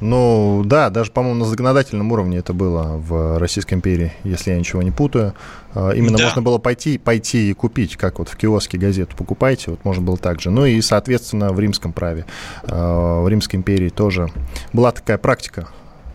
Ну, 0.00 0.62
да, 0.64 0.90
даже, 0.90 1.10
по-моему, 1.10 1.40
на 1.40 1.44
законодательном 1.44 2.12
уровне 2.12 2.38
это 2.38 2.52
было 2.52 2.96
в 2.96 3.38
Российской 3.38 3.74
империи, 3.74 4.12
если 4.22 4.50
я 4.50 4.58
ничего 4.58 4.82
не 4.82 4.90
путаю. 4.90 5.34
А, 5.74 5.90
именно 5.90 6.18
да. 6.18 6.24
можно 6.24 6.42
было 6.42 6.58
пойти, 6.58 6.98
пойти 6.98 7.50
и 7.50 7.52
купить, 7.52 7.96
как 7.96 8.18
вот 8.18 8.28
в 8.28 8.36
киоске 8.36 8.78
газету 8.78 9.16
покупайте, 9.16 9.72
вот 9.72 9.84
можно 9.84 10.02
было 10.02 10.16
так 10.16 10.40
же. 10.40 10.50
Ну 10.50 10.66
и, 10.66 10.80
соответственно, 10.80 11.52
в 11.52 11.58
римском 11.58 11.92
праве, 11.92 12.26
а, 12.62 13.22
в 13.22 13.28
Римской 13.28 13.58
империи 13.58 13.88
тоже 13.88 14.28
была 14.72 14.92
такая 14.92 15.18
практика 15.18 15.68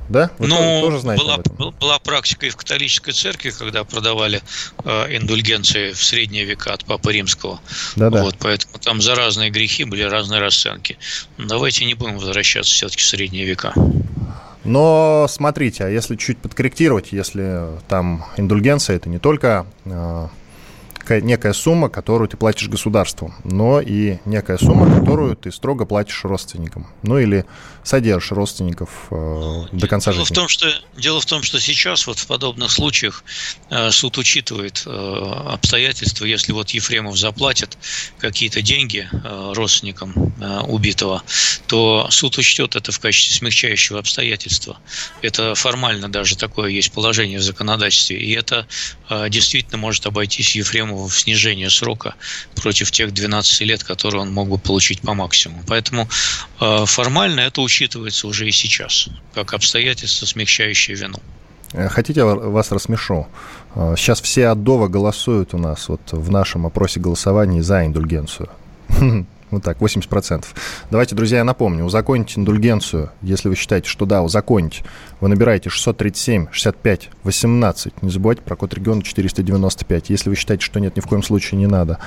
да? 0.09 0.31
Вы 0.37 0.47
ну, 0.47 0.81
тоже 0.81 0.99
знаете 0.99 1.23
была, 1.23 1.71
была 1.71 1.99
практика 1.99 2.45
и 2.45 2.49
в 2.49 2.55
католической 2.55 3.11
церкви, 3.11 3.51
когда 3.51 3.83
продавали 3.83 4.41
э, 4.83 5.17
индульгенции 5.17 5.91
в 5.91 6.03
средние 6.03 6.45
века 6.45 6.73
от 6.73 6.85
Папы 6.85 7.13
Римского. 7.13 7.59
Да, 7.95 8.09
да. 8.09 8.23
Вот, 8.23 8.35
поэтому 8.39 8.77
там 8.79 9.01
за 9.01 9.15
разные 9.15 9.49
грехи 9.49 9.83
были 9.83 10.03
разные 10.03 10.39
расценки. 10.39 10.97
Давайте 11.37 11.85
не 11.85 11.93
будем 11.93 12.17
возвращаться 12.17 12.71
все-таки 12.71 13.01
в 13.01 13.05
средние 13.05 13.45
века. 13.45 13.73
Но 14.63 15.27
смотрите, 15.29 15.85
а 15.85 15.89
если 15.89 16.15
чуть 16.15 16.37
подкорректировать, 16.37 17.11
если 17.11 17.67
там 17.87 18.25
индульгенция, 18.37 18.95
это 18.95 19.09
не 19.09 19.19
только 19.19 19.65
э, 19.83 20.27
некая 21.09 21.53
сумма, 21.53 21.89
которую 21.89 22.29
ты 22.29 22.37
платишь 22.37 22.69
государству, 22.69 23.33
но 23.43 23.81
и 23.81 24.19
некая 24.25 24.57
сумма, 24.57 24.99
которую 24.99 25.35
ты 25.35 25.51
строго 25.51 25.85
платишь 25.85 26.23
родственникам. 26.23 26.87
Ну 27.01 27.17
или 27.17 27.45
содержишь 27.83 28.31
родственников 28.31 29.07
э, 29.11 29.65
до 29.71 29.87
конца 29.87 30.11
дело 30.11 30.23
жизни. 30.23 30.33
В 30.33 30.37
том, 30.37 30.47
что, 30.47 30.73
дело 30.97 31.19
в 31.19 31.25
том, 31.25 31.43
что 31.43 31.59
сейчас 31.59 32.07
вот 32.07 32.17
в 32.17 32.25
подобных 32.27 32.71
случаях 32.71 33.23
э, 33.69 33.91
суд 33.91 34.17
учитывает 34.17 34.83
э, 34.85 34.89
обстоятельства, 35.49 36.25
если 36.25 36.53
вот 36.53 36.69
Ефремов 36.69 37.17
заплатит 37.17 37.77
какие-то 38.19 38.61
деньги 38.61 39.09
э, 39.11 39.53
родственникам 39.53 40.13
э, 40.39 40.59
убитого, 40.61 41.23
то 41.67 42.07
суд 42.09 42.37
учтет 42.37 42.75
это 42.75 42.91
в 42.91 42.99
качестве 42.99 43.35
смягчающего 43.35 43.99
обстоятельства. 43.99 44.77
Это 45.21 45.53
формально 45.55 46.09
даже 46.09 46.37
такое 46.37 46.69
есть 46.69 46.91
положение 46.93 47.39
в 47.39 47.43
законодательстве, 47.43 48.17
и 48.17 48.31
это 48.31 48.65
э, 49.09 49.29
действительно 49.29 49.77
может 49.77 50.05
обойтись 50.05 50.55
Ефремову 50.55 51.07
в 51.07 51.19
снижение 51.19 51.69
срока 51.69 52.15
против 52.55 52.91
тех 52.91 53.13
12 53.13 53.61
лет, 53.61 53.83
которые 53.83 54.21
он 54.21 54.31
мог 54.31 54.47
бы 54.47 54.57
получить 54.57 55.01
по 55.01 55.13
максимуму. 55.13 55.63
Поэтому 55.67 56.07
э, 56.61 56.85
формально 56.85 57.41
это 57.41 57.59
учитывается 57.59 57.72
учитывается 57.73 58.27
уже 58.27 58.47
и 58.47 58.51
сейчас, 58.51 59.09
как 59.33 59.53
обстоятельство, 59.53 60.27
смягчающее 60.27 60.95
вину. 60.95 61.17
Э, 61.73 61.89
хотите, 61.89 62.23
вас 62.23 62.71
рассмешу? 62.71 63.27
Э, 63.73 63.95
сейчас 63.97 64.21
все 64.21 64.49
от 64.49 64.63
голосуют 64.63 65.55
у 65.55 65.57
нас 65.57 65.89
вот 65.89 66.01
в 66.11 66.29
нашем 66.29 66.67
опросе 66.67 66.99
голосований 66.99 67.61
за 67.61 67.85
индульгенцию. 67.85 68.49
Вот 69.51 69.61
так, 69.61 69.77
80%. 69.77 70.45
Давайте, 70.89 71.13
друзья, 71.13 71.37
я 71.37 71.43
напомню, 71.43 71.85
узаконите 71.85 72.39
индульгенцию, 72.39 73.11
если 73.21 73.49
вы 73.49 73.55
считаете, 73.55 73.87
что 73.87 74.07
да, 74.07 74.23
узаконите. 74.23 74.83
Вы 75.21 75.27
набираете 75.27 75.69
637 75.69 76.47
65 76.51 77.11
18. 77.21 78.01
Не 78.01 78.09
забывайте 78.09 78.41
про 78.41 78.55
код 78.55 78.73
региона 78.73 79.03
495. 79.03 80.09
Если 80.09 80.29
вы 80.29 80.35
считаете, 80.35 80.65
что 80.65 80.79
нет, 80.79 80.95
ни 80.95 81.01
в 81.01 81.05
коем 81.05 81.21
случае 81.21 81.59
не 81.59 81.67
надо 81.67 81.99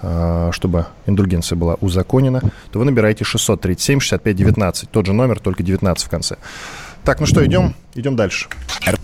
чтобы 0.00 0.86
индульгенция 1.06 1.56
была 1.56 1.74
узаконена, 1.74 2.40
то 2.72 2.78
вы 2.78 2.84
набираете 2.84 3.24
637 3.24 4.00
65 4.00 4.36
19. 4.36 4.90
Тот 4.90 5.06
же 5.06 5.12
номер, 5.12 5.40
только 5.40 5.62
19 5.62 6.04
в 6.04 6.08
конце. 6.08 6.36
Так, 7.04 7.20
ну 7.20 7.26
что, 7.26 7.44
идем, 7.44 7.74
идем 7.94 8.16
дальше. 8.16 8.48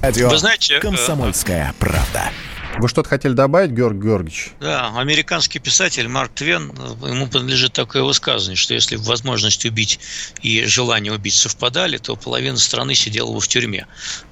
Радио 0.01 0.29
Вы 0.29 0.39
знаете, 0.39 0.81
«Комсомольская 0.81 1.75
правда». 1.79 2.31
Вы 2.79 2.89
что-то 2.89 3.09
хотели 3.09 3.33
добавить, 3.33 3.71
Георг 3.71 3.97
Георгиевич? 3.97 4.53
Да, 4.61 4.93
американский 4.97 5.59
писатель 5.59 6.09
Марк 6.09 6.33
Твен, 6.35 6.73
ему 7.07 7.27
принадлежит 7.27 7.73
такое 7.73 8.03
высказывание, 8.03 8.57
что 8.57 8.75
если 8.75 8.97
возможность 8.97 9.65
убить 9.65 9.99
и 10.43 10.65
желание 10.65 11.13
убить 11.13 11.35
совпадали, 11.35 11.97
то 11.97 12.17
половина 12.17 12.59
страны 12.59 12.95
сидела 12.95 13.33
бы 13.33 13.41
в 13.41 13.49
тюрьме. 13.49 13.87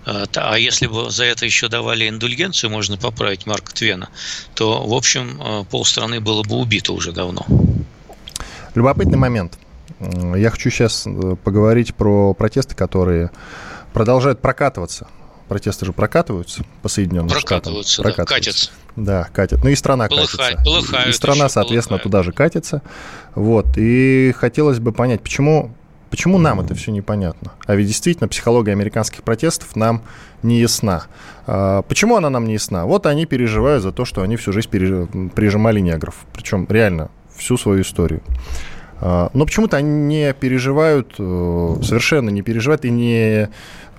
А, 0.04 0.26
а 0.34 0.58
если 0.58 0.86
бы 0.86 1.10
за 1.10 1.24
это 1.24 1.46
еще 1.46 1.68
давали 1.68 2.08
индульгенцию, 2.08 2.70
можно 2.70 2.98
поправить 2.98 3.46
Марка 3.46 3.72
Твена, 3.72 4.10
то, 4.54 4.86
в 4.86 4.92
общем, 4.92 5.40
а, 5.40 5.64
полстраны 5.64 6.20
было 6.20 6.42
бы 6.42 6.56
убито 6.56 6.92
уже 6.92 7.12
давно. 7.12 7.46
Любопытный 8.74 9.18
момент. 9.18 9.58
Я 10.00 10.50
хочу 10.50 10.70
сейчас 10.70 11.06
э, 11.06 11.36
поговорить 11.42 11.94
про 11.94 12.34
протесты, 12.34 12.74
которые 12.74 13.30
продолжают 13.92 14.42
прокатываться 14.42 15.06
Протесты 15.48 15.84
же 15.84 15.92
прокатываются 15.92 16.64
по 16.82 16.88
Соединенным 16.88 17.28
прокатываются, 17.28 17.92
Штатам. 17.92 18.12
Да, 18.12 18.24
прокатываются, 18.24 18.70
да, 18.96 19.28
катят. 19.32 19.62
Ну 19.62 19.70
и 19.70 19.74
страна 19.74 20.08
Полыхай, 20.08 20.52
катится. 20.54 20.64
Полыхают 20.64 21.08
и 21.08 21.12
страна, 21.12 21.48
соответственно, 21.48 21.98
полыхают. 21.98 22.02
туда 22.02 22.22
же 22.22 22.32
катится. 22.32 22.82
Вот. 23.34 23.66
И 23.76 24.32
хотелось 24.36 24.78
бы 24.78 24.92
понять, 24.92 25.20
почему, 25.20 25.74
почему 26.08 26.38
нам 26.38 26.60
это 26.60 26.74
все 26.74 26.92
непонятно? 26.92 27.52
А 27.66 27.74
ведь 27.74 27.88
действительно 27.88 28.26
психология 28.26 28.72
американских 28.72 29.22
протестов 29.22 29.76
нам 29.76 30.02
не 30.42 30.60
ясна. 30.60 31.04
А 31.46 31.82
почему 31.82 32.16
она 32.16 32.30
нам 32.30 32.46
не 32.46 32.54
ясна? 32.54 32.86
Вот 32.86 33.04
они 33.04 33.26
переживают 33.26 33.82
за 33.82 33.92
то, 33.92 34.06
что 34.06 34.22
они 34.22 34.36
всю 34.36 34.52
жизнь 34.52 34.70
прижимали 34.70 35.80
негров. 35.80 36.24
Причем 36.32 36.66
реально 36.70 37.10
всю 37.36 37.58
свою 37.58 37.82
историю. 37.82 38.22
А, 39.06 39.30
но 39.34 39.44
почему-то 39.44 39.76
они 39.76 39.88
не 39.88 40.32
переживают, 40.32 41.14
э, 41.18 41.76
совершенно 41.82 42.30
не 42.30 42.42
переживают 42.42 42.84
и 42.84 42.90
не 42.90 43.50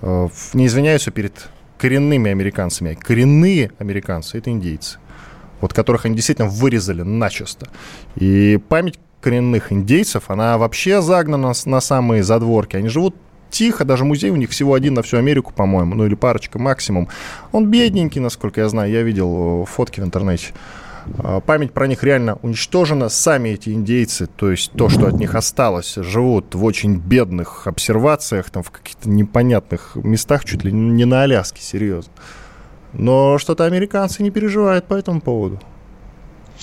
Э, 0.02 0.28
не 0.52 0.66
извиняются 0.66 1.10
перед 1.10 1.48
коренными 1.78 2.30
американцами. 2.30 2.94
Коренные 2.94 3.70
американцы– 3.78 4.38
это 4.38 4.50
индейцы, 4.50 4.98
вот 5.60 5.72
которых 5.72 6.04
они 6.06 6.14
действительно 6.14 6.48
вырезали 6.48 7.02
начисто. 7.02 7.68
И 8.16 8.58
память 8.68 8.98
коренных 9.20 9.72
индейцев, 9.72 10.30
она 10.30 10.58
вообще 10.58 11.00
загнана 11.02 11.52
на 11.64 11.80
самые 11.80 12.22
задворки. 12.22 12.76
Они 12.76 12.88
живут 12.88 13.16
тихо, 13.50 13.84
даже 13.84 14.04
музей 14.04 14.30
у 14.30 14.36
них 14.36 14.50
всего 14.50 14.74
один 14.74 14.94
на 14.94 15.02
всю 15.02 15.16
Америку, 15.16 15.52
по-моему, 15.54 15.94
ну 15.94 16.06
или 16.06 16.14
парочка 16.14 16.58
максимум. 16.58 17.08
Он 17.52 17.70
бедненький, 17.70 18.20
насколько 18.20 18.60
я 18.60 18.68
знаю, 18.68 18.90
я 18.90 19.02
видел 19.02 19.62
э, 19.62 19.66
фотки 19.66 20.00
в 20.00 20.04
интернете. 20.04 20.48
А, 21.18 21.40
память 21.40 21.72
про 21.72 21.86
них 21.86 22.02
реально 22.02 22.38
уничтожена. 22.42 23.08
Сами 23.08 23.50
эти 23.50 23.70
индейцы, 23.70 24.26
то 24.26 24.50
есть 24.50 24.72
то, 24.72 24.88
что 24.88 25.06
от 25.06 25.14
них 25.14 25.34
осталось, 25.34 25.94
живут 25.96 26.54
в 26.54 26.64
очень 26.64 26.96
бедных 26.96 27.66
обсервациях, 27.66 28.50
там 28.50 28.62
в 28.62 28.70
каких-то 28.70 29.08
непонятных 29.08 29.96
местах, 29.96 30.44
чуть 30.44 30.64
ли 30.64 30.72
не 30.72 31.04
на 31.04 31.22
Аляске, 31.22 31.62
серьезно. 31.62 32.12
Но 32.92 33.38
что-то 33.38 33.64
американцы 33.64 34.22
не 34.22 34.30
переживают 34.30 34.86
по 34.86 34.94
этому 34.94 35.20
поводу. 35.20 35.60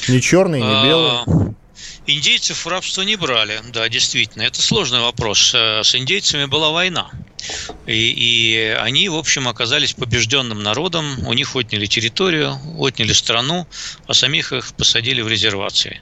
Ни 0.10 0.20
черные, 0.20 0.62
ни 0.62 0.66
а, 0.66 0.86
белые. 0.86 1.56
Индейцев 2.06 2.66
в 2.66 2.68
рабство 2.68 3.02
не 3.02 3.16
брали, 3.16 3.62
да, 3.70 3.88
действительно. 3.88 4.44
Это 4.44 4.62
сложный 4.62 5.00
вопрос. 5.00 5.54
Э, 5.54 5.84
с 5.84 5.96
индейцами 5.96 6.46
была 6.46 6.72
война. 6.72 7.10
И, 7.88 7.92
и 7.94 8.78
они, 8.80 9.10
в 9.10 9.16
общем, 9.16 9.50
оказались 9.50 9.94
побежденным 9.94 10.63
народом, 10.63 11.28
у 11.28 11.34
них 11.34 11.56
отняли 11.56 11.86
территорию, 11.86 12.58
отняли 12.78 13.12
страну, 13.12 13.68
а 14.08 14.13
самих 14.13 14.54
их 14.54 14.74
посадили 14.75 15.22
в 15.22 15.28
резервации. 15.28 16.02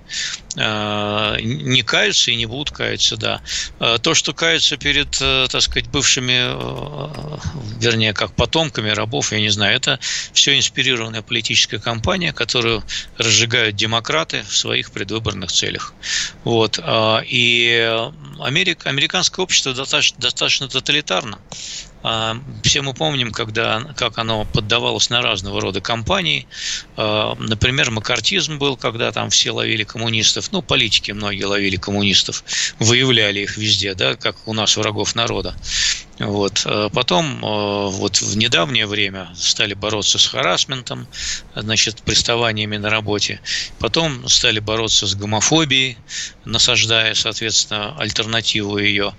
Э, 0.55 1.37
не 1.41 1.81
каются 1.83 2.31
и 2.31 2.35
не 2.35 2.45
будут 2.45 2.71
каяться, 2.71 3.17
да. 3.17 3.41
Э, 3.79 3.97
то, 4.01 4.13
что 4.13 4.33
каются 4.33 4.77
перед, 4.77 5.11
так 5.11 5.61
сказать, 5.61 5.89
бывшими, 5.89 6.51
вернее, 7.79 8.13
как 8.13 8.35
потомками 8.35 8.89
рабов, 8.89 9.31
я 9.31 9.39
не 9.39 9.49
знаю, 9.49 9.75
это 9.75 9.99
все 10.33 10.57
инспирированная 10.57 11.21
политическая 11.21 11.79
кампания, 11.79 12.33
которую 12.33 12.83
разжигают 13.17 13.75
демократы 13.75 14.43
в 14.47 14.55
своих 14.55 14.91
предвыборных 14.91 15.51
целях. 15.51 15.70
Вот. 16.43 16.79
И 17.25 18.07
Америка, 18.39 18.89
американское 18.89 19.43
общество 19.43 19.73
достаточно, 19.73 20.19
достаточно 20.19 20.67
тоталитарно. 20.67 21.39
А, 22.03 22.37
все 22.63 22.81
мы 22.81 22.93
помним, 22.93 23.31
когда, 23.31 23.81
как 23.95 24.17
оно 24.17 24.45
поддавалось 24.45 25.09
на 25.09 25.21
разного 25.21 25.61
рода 25.61 25.81
кампании. 25.81 26.47
А, 26.97 27.35
например, 27.37 27.91
макартизм 27.91 28.57
был, 28.57 28.75
когда 28.75 29.11
там 29.11 29.29
все 29.29 29.51
ловили 29.51 29.83
коммунистов. 29.83 30.51
Ну, 30.51 30.61
политики 30.61 31.11
многие 31.11 31.43
ловили 31.43 31.75
коммунистов, 31.75 32.43
выявляли 32.79 33.41
их 33.41 33.57
везде, 33.57 33.93
да, 33.93 34.15
как 34.15 34.47
у 34.47 34.53
нас 34.53 34.77
врагов 34.77 35.15
народа. 35.15 35.55
Вот. 36.25 36.61
А 36.65 36.89
потом 36.89 37.39
вот 37.41 38.21
в 38.21 38.37
недавнее 38.37 38.85
время 38.85 39.29
стали 39.35 39.73
бороться 39.73 40.19
с 40.19 40.27
харасментом, 40.27 41.07
значит, 41.55 42.01
приставаниями 42.03 42.77
на 42.77 42.89
работе. 42.89 43.41
Потом 43.79 44.27
стали 44.27 44.59
бороться 44.59 45.07
с 45.07 45.15
гомофобией, 45.15 45.97
насаждая, 46.45 47.13
соответственно, 47.13 47.95
альтернативу 47.97 48.77
ее. 48.77 49.13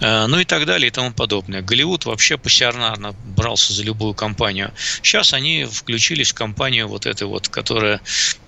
Ну 0.00 0.38
и 0.38 0.44
так 0.44 0.66
далее 0.66 0.88
и 0.88 0.90
тому 0.90 1.12
подобное. 1.12 1.62
Голливуд 1.62 2.04
вообще 2.04 2.36
пассионарно 2.38 3.14
брался 3.24 3.72
за 3.72 3.82
любую 3.82 4.14
компанию. 4.14 4.72
Сейчас 5.02 5.32
они 5.32 5.64
включились 5.64 6.30
в 6.30 6.34
компанию 6.34 6.88
вот 6.88 7.06
этой 7.06 7.26
вот, 7.26 7.48
которая 7.48 7.86
Э, 7.86 8.00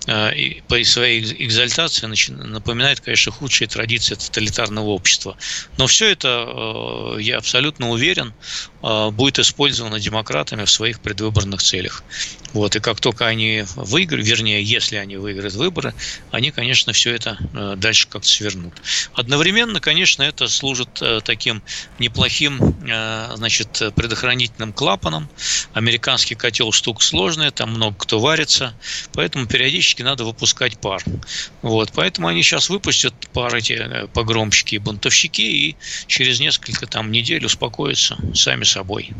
и 0.09 0.61
по 0.67 0.83
своей 0.83 1.21
экзальтации 1.45 2.07
напоминает, 2.31 2.99
конечно, 2.99 3.31
худшие 3.31 3.67
традиции 3.67 4.15
тоталитарного 4.15 4.87
общества. 4.87 5.37
Но 5.77 5.85
все 5.87 6.09
это, 6.09 6.45
э, 6.47 7.21
я 7.21 7.37
абсолютно 7.37 7.89
уверен, 7.89 8.33
э, 8.81 9.09
будет 9.11 9.39
использовано 9.39 9.99
демократами 9.99 10.65
в 10.65 10.71
своих 10.71 10.99
предвыборных 10.99 11.61
целях. 11.61 12.03
Вот, 12.53 12.75
и 12.75 12.79
как 12.79 12.99
только 12.99 13.27
они 13.27 13.63
выиграют, 13.75 14.25
вернее, 14.25 14.63
если 14.63 14.95
они 14.95 15.17
выиграют 15.17 15.53
выборы, 15.53 15.93
они, 16.31 16.49
конечно, 16.49 16.93
все 16.93 17.13
это 17.13 17.37
дальше 17.77 18.07
как-то 18.07 18.27
свернут. 18.27 18.73
Одновременно, 19.13 19.79
конечно, 19.79 20.23
это 20.23 20.47
служит 20.47 20.89
таким 21.23 21.61
неплохим 21.99 22.75
значит, 23.35 23.93
предохранительным 23.95 24.73
клапаном. 24.73 25.29
Американский 25.73 26.33
котел 26.33 26.71
штука 26.71 27.03
сложная, 27.03 27.51
там 27.51 27.69
много 27.69 27.95
кто 27.99 28.19
варится, 28.19 28.73
поэтому 29.13 29.45
периодически 29.45 29.98
периодически 29.99 30.03
надо 30.03 30.25
выпускать 30.25 30.77
пар. 30.77 31.03
Вот, 31.61 31.91
поэтому 31.93 32.27
они 32.27 32.43
сейчас 32.43 32.69
выпустят 32.69 33.13
пар 33.33 33.55
эти 33.55 33.73
э, 33.73 34.07
погромщики 34.07 34.75
и 34.75 34.79
бунтовщики, 34.79 35.41
и 35.41 35.75
через 36.07 36.39
несколько 36.39 36.87
там 36.87 37.11
недель 37.11 37.45
успокоятся 37.45 38.17
сами 38.33 38.63
собой. 38.63 39.11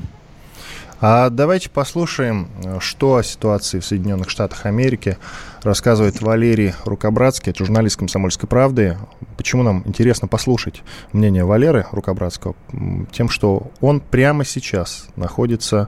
А 1.02 1.30
давайте 1.30 1.70
послушаем, 1.70 2.50
что 2.82 3.16
о 3.16 3.24
ситуации 3.24 3.80
в 3.80 3.86
Соединенных 3.86 4.30
Штатах 4.30 4.66
Америки 4.66 5.18
рассказывает 5.64 6.22
Валерий 6.22 6.74
Рукобратский, 6.84 7.52
это 7.52 7.64
журналист 7.64 7.98
«Комсомольской 7.98 8.50
правды». 8.50 8.98
Почему 9.38 9.64
нам 9.64 9.84
интересно 9.86 10.28
послушать 10.28 10.82
мнение 11.14 11.46
Валеры 11.46 11.86
Рукобратского? 11.92 12.56
Тем, 13.14 13.30
что 13.30 13.72
он 13.80 14.02
прямо 14.02 14.44
сейчас 14.44 15.08
находится 15.16 15.88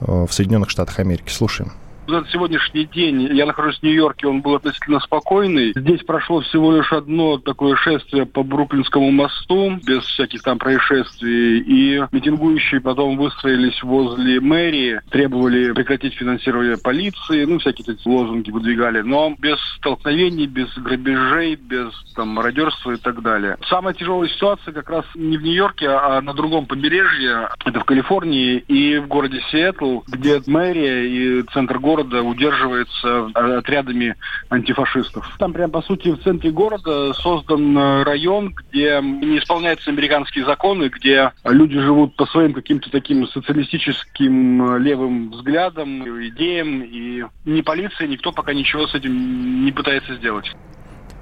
э, 0.00 0.26
в 0.28 0.32
Соединенных 0.32 0.68
Штатах 0.68 0.98
Америки. 0.98 1.30
Слушаем 1.30 1.72
за 2.06 2.24
сегодняшний 2.30 2.84
день 2.84 3.22
я 3.34 3.46
нахожусь 3.46 3.78
в 3.78 3.82
Нью-Йорке, 3.82 4.26
он 4.26 4.42
был 4.42 4.54
относительно 4.54 5.00
спокойный. 5.00 5.72
Здесь 5.74 6.02
прошло 6.02 6.40
всего 6.40 6.72
лишь 6.72 6.92
одно 6.92 7.38
такое 7.38 7.76
шествие 7.76 8.26
по 8.26 8.42
Бруклинскому 8.42 9.10
мосту, 9.10 9.78
без 9.86 10.02
всяких 10.04 10.42
там 10.42 10.58
происшествий. 10.58 11.60
И 11.60 12.02
митингующие 12.12 12.80
потом 12.80 13.16
выстроились 13.16 13.82
возле 13.82 14.40
мэрии, 14.40 15.00
требовали 15.10 15.72
прекратить 15.72 16.14
финансирование 16.14 16.76
полиции, 16.76 17.44
ну, 17.44 17.58
всякие 17.58 17.94
эти 17.94 18.06
лозунги 18.06 18.50
выдвигали, 18.50 19.00
но 19.00 19.34
без 19.38 19.58
столкновений, 19.78 20.46
без 20.46 20.72
грабежей, 20.76 21.56
без 21.56 21.92
там 22.14 22.28
мародерства 22.28 22.92
и 22.92 22.96
так 22.96 23.22
далее. 23.22 23.56
Самая 23.68 23.94
тяжелая 23.94 24.28
ситуация 24.28 24.72
как 24.72 24.90
раз 24.90 25.04
не 25.14 25.36
в 25.36 25.42
Нью-Йорке, 25.42 25.88
а 25.88 26.20
на 26.20 26.34
другом 26.34 26.66
побережье, 26.66 27.48
это 27.64 27.80
в 27.80 27.84
Калифорнии 27.84 28.58
и 28.68 28.98
в 28.98 29.08
городе 29.08 29.40
Сиэтл, 29.50 30.00
где 30.06 30.40
мэрия 30.46 31.06
и 31.06 31.42
центр 31.52 31.78
города 31.78 31.93
города 31.94 32.22
удерживается 32.22 33.26
отрядами 33.34 34.16
антифашистов. 34.48 35.28
Там 35.38 35.52
прям, 35.52 35.70
по 35.70 35.80
сути, 35.82 36.08
в 36.08 36.22
центре 36.22 36.50
города 36.50 37.12
создан 37.14 37.76
э, 37.76 38.02
район, 38.02 38.52
где 38.52 39.00
не 39.00 39.38
исполняются 39.38 39.90
американские 39.90 40.44
законы, 40.44 40.88
где 40.88 41.30
люди 41.44 41.78
живут 41.78 42.16
по 42.16 42.26
своим 42.26 42.52
каким-то 42.52 42.90
таким 42.90 43.28
социалистическим 43.28 44.74
э, 44.74 44.78
левым 44.80 45.30
взглядам, 45.30 46.02
идеям, 46.28 46.82
и 46.82 47.24
ни 47.44 47.60
полиция, 47.60 48.08
никто 48.08 48.32
пока 48.32 48.52
ничего 48.52 48.88
с 48.88 48.94
этим 48.94 49.64
не 49.64 49.70
пытается 49.70 50.16
сделать. 50.16 50.50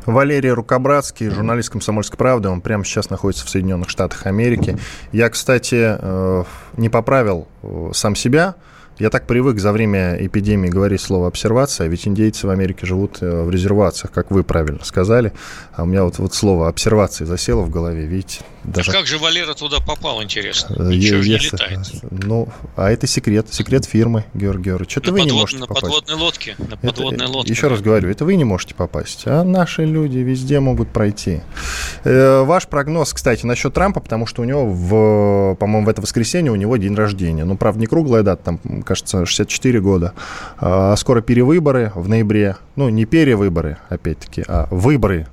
Валерий 0.07 0.51
Рукобратский, 0.51 1.29
журналист 1.29 1.71
«Комсомольской 1.71 2.17
правды». 2.17 2.49
Он 2.49 2.61
прямо 2.61 2.85
сейчас 2.85 3.11
находится 3.11 3.47
в 3.47 3.51
Соединенных 3.51 3.89
Штатах 3.89 4.27
Америки. 4.27 4.77
Я, 5.13 5.29
кстати, 5.29 5.97
э, 5.99 6.45
не 6.79 6.89
поправил 6.89 7.47
сам 7.93 8.17
себя– 8.17 8.55
я 8.99 9.11
так 9.11 9.27
привык 9.27 9.59
за 9.59 9.73
время 9.73 10.17
эпидемии 10.21 10.69
говорить 10.69 11.01
слово 11.01 11.29
«обсервация», 11.29 11.89
ведь 11.89 12.07
индейцы 12.07 12.47
в 12.47 12.51
Америке 12.51 12.87
живут 12.87 13.19
э, 13.21 13.43
в 13.43 13.51
резервациях, 13.51 14.13
как 14.13 14.31
вы 14.31 14.45
правильно 14.45 14.85
сказали. 14.85 15.33
А 15.75 15.83
у 15.83 15.87
меня 15.87 16.05
вот, 16.05 16.19
вот 16.19 16.35
слово 16.35 16.69
«обсервации» 16.69 17.25
засело 17.25 17.63
в 17.63 17.71
голове, 17.71 18.07
видите. 18.07 18.41
Даже... 18.65 18.91
А 18.91 18.95
как 18.95 19.07
же 19.07 19.19
Валера 19.19 19.55
туда 19.55 19.79
попал, 19.81 20.23
интересно? 20.23 20.77
Э, 20.79 20.95
Ничего 20.95 21.19
Если... 21.19 21.29
не 21.29 21.39
летает. 21.39 21.89
Ну, 22.11 22.49
а 22.77 22.91
это 22.91 23.07
секрет, 23.07 23.53
секрет 23.53 23.85
фирмы, 23.85 24.25
Георгий 24.35 24.65
Георгиевич. 24.65 24.93
Что-то 24.93 25.11
вы 25.11 25.19
подвод... 25.19 25.33
не 25.33 25.41
можете 25.41 25.61
на 25.61 25.67
попасть. 25.67 25.83
подводной 25.83 26.15
лодке, 26.15 26.55
на 26.59 26.77
подводной 26.77 27.25
это, 27.25 27.33
лодке. 27.33 27.53
Еще 27.53 27.69
раз 27.69 27.81
говорю, 27.81 28.09
это 28.09 28.25
вы 28.25 28.37
не 28.37 28.45
можете 28.45 28.75
попасть, 28.75 29.23
а 29.27 29.43
наши 29.43 29.85
люди 29.85 30.19
везде 30.19 30.61
могут 30.61 30.91
пройти. 30.91 31.41
Э, 32.05 32.43
ваш 32.43 32.69
прогноз, 32.69 33.13
кстати, 33.13 33.47
насчет 33.47 33.75
Трампа, 33.75 34.01
потому 34.01 34.27
что 34.27 34.43
у 34.43 34.45
него, 34.45 34.67
в, 34.67 35.57
по-моему, 35.57 35.87
в 35.87 35.89
это 35.89 36.01
воскресенье 36.01 36.53
у 36.53 36.57
него 36.57 36.77
день 36.77 36.95
рождения. 36.95 37.45
Ну, 37.45 37.57
правда, 37.57 37.81
не 37.81 37.87
круглая 37.87 38.23
дата, 38.23 38.43
там, 38.45 38.82
кажется, 38.85 39.25
64 39.25 39.81
года. 39.81 40.15
А 40.59 40.97
скоро 40.97 41.21
перевыборы 41.21 41.93
в 41.95 42.09
ноябре. 42.09 42.57
Ну, 42.77 42.89
не 42.89 43.05
перевыборы, 43.05 43.79
опять-таки, 43.89 44.45
а 44.47 44.69
выборы 44.71 45.27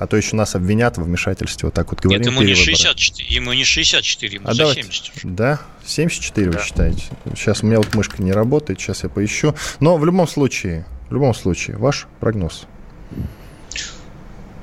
а 0.00 0.06
то 0.06 0.16
еще 0.16 0.34
нас 0.34 0.54
обвинят 0.54 0.96
в 0.96 1.02
вмешательстве. 1.02 1.66
Вот 1.66 1.74
так 1.74 1.90
вот 1.90 2.00
говорим. 2.00 2.22
Нет, 2.22 2.32
ему 2.32 2.40
не 2.40 2.54
64, 2.54 3.28
ему 3.28 3.52
не 3.52 3.64
64, 3.64 4.34
ему 4.34 4.48
а 4.48 4.54
за 4.54 4.62
давайте, 4.62 4.82
70. 4.84 5.34
Да? 5.34 5.60
74 5.84 6.50
да. 6.50 6.58
вы 6.58 6.64
считаете? 6.64 7.02
Сейчас 7.36 7.62
у 7.62 7.66
меня 7.66 7.76
вот 7.76 7.94
мышка 7.94 8.22
не 8.22 8.32
работает, 8.32 8.80
сейчас 8.80 9.02
я 9.02 9.10
поищу. 9.10 9.54
Но 9.78 9.98
в 9.98 10.06
любом 10.06 10.26
случае, 10.26 10.86
в 11.10 11.12
любом 11.12 11.34
случае, 11.34 11.76
ваш 11.76 12.06
прогноз. 12.18 12.66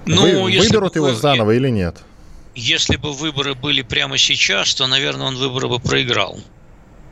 Ну, 0.08 0.22
Вы, 0.22 0.60
выберут 0.60 0.94
бы, 0.94 1.00
его 1.00 1.14
заново 1.14 1.52
или 1.52 1.70
нет? 1.70 1.98
Если 2.56 2.96
бы 2.96 3.14
выборы 3.14 3.54
были 3.54 3.84
прямо 3.84 4.18
сейчас, 4.18 4.74
то, 4.74 4.88
наверное, 4.88 5.28
он 5.28 5.36
выборы 5.36 5.68
бы 5.68 5.80
проиграл. 5.80 6.40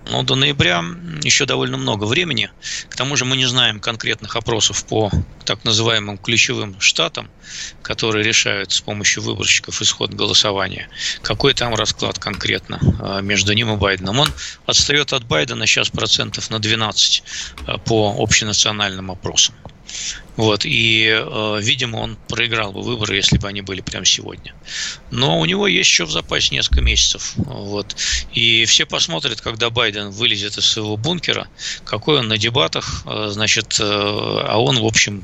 Но 0.09 0.23
до 0.23 0.35
ноября 0.35 0.83
еще 1.23 1.45
довольно 1.45 1.77
много 1.77 2.05
времени. 2.05 2.51
К 2.89 2.95
тому 2.95 3.15
же 3.15 3.25
мы 3.25 3.37
не 3.37 3.45
знаем 3.45 3.79
конкретных 3.79 4.35
опросов 4.35 4.85
по 4.85 5.11
так 5.45 5.63
называемым 5.63 6.17
ключевым 6.17 6.79
штатам, 6.79 7.29
которые 7.81 8.23
решают 8.23 8.71
с 8.71 8.81
помощью 8.81 9.23
выборщиков 9.23 9.81
исход 9.81 10.13
голосования. 10.13 10.89
Какой 11.21 11.53
там 11.53 11.73
расклад 11.73 12.19
конкретно 12.19 12.79
а, 12.99 13.21
между 13.21 13.53
ним 13.53 13.73
и 13.73 13.77
Байденом? 13.77 14.19
Он 14.19 14.29
отстает 14.65 15.13
от 15.13 15.23
Байдена 15.23 15.65
сейчас 15.65 15.89
процентов 15.89 16.49
на 16.49 16.59
12 16.59 17.23
а, 17.65 17.77
по 17.77 18.15
общенациональным 18.19 19.11
опросам. 19.11 19.55
Вот, 20.35 20.65
и, 20.65 21.07
э, 21.07 21.59
видимо, 21.61 21.97
он 21.97 22.17
проиграл 22.27 22.73
бы 22.73 22.81
выборы, 22.81 23.15
если 23.15 23.37
бы 23.37 23.47
они 23.47 23.61
были 23.61 23.81
прямо 23.81 24.05
сегодня. 24.05 24.53
Но 25.11 25.39
у 25.39 25.45
него 25.45 25.67
есть 25.67 25.89
еще 25.89 26.05
в 26.05 26.11
запасе 26.11 26.53
несколько 26.53 26.81
месяцев. 26.81 27.33
Вот. 27.37 27.95
И 28.33 28.65
все 28.65 28.85
посмотрят, 28.85 29.41
когда 29.41 29.69
Байден 29.69 30.09
вылезет 30.09 30.57
из 30.57 30.65
своего 30.65 30.97
бункера, 30.97 31.47
какой 31.85 32.19
он 32.19 32.27
на 32.27 32.37
дебатах, 32.37 33.03
э, 33.05 33.29
значит, 33.31 33.77
э, 33.79 33.83
а 33.83 34.57
он, 34.57 34.79
в 34.79 34.85
общем, 34.85 35.23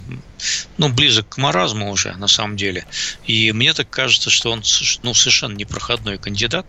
ну, 0.78 0.90
близок 0.90 1.30
к 1.30 1.38
маразму 1.38 1.92
уже, 1.92 2.14
на 2.14 2.28
самом 2.28 2.58
деле. 2.58 2.86
И 3.28 3.52
мне 3.52 3.74
так 3.74 3.90
кажется, 3.90 4.30
что 4.30 4.52
он 4.52 4.64
ну, 5.04 5.14
совершенно 5.14 5.56
непроходной 5.56 6.18
кандидат. 6.18 6.66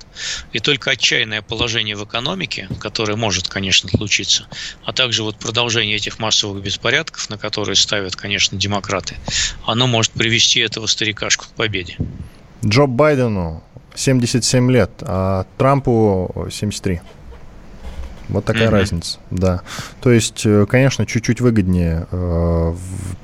И 0.53 0.59
только 0.59 0.91
отчаянное 0.91 1.43
положение 1.43 1.97
в 1.97 2.05
экономике, 2.05 2.69
которое 2.81 3.17
может, 3.17 3.49
конечно, 3.49 3.89
случиться, 3.89 4.47
а 4.85 4.93
также 4.93 5.23
вот 5.23 5.39
продолжение 5.39 5.97
этих 5.97 6.19
массовых 6.19 6.63
беспорядков, 6.63 7.31
на 7.31 7.39
которые 7.39 7.77
ставят, 7.77 8.17
конечно, 8.17 8.32
демократы, 8.39 9.17
оно 9.67 9.87
может 9.87 10.13
привести 10.13 10.61
этого 10.61 10.87
старикашку 10.87 11.47
к 11.47 11.49
победе. 11.51 11.97
Джо 12.65 12.87
Байдену 12.87 13.63
77 13.95 14.71
лет, 14.71 14.91
а 15.03 15.47
Трампу 15.59 16.49
73. 16.51 17.01
Вот 18.29 18.45
такая 18.45 18.69
mm-hmm. 18.69 18.71
разница, 18.71 19.19
да. 19.31 19.63
То 20.01 20.11
есть, 20.11 20.43
э, 20.47 20.65
конечно, 20.67 21.05
чуть-чуть 21.05 21.41
выгоднее 21.41 22.07
э, 22.11 22.75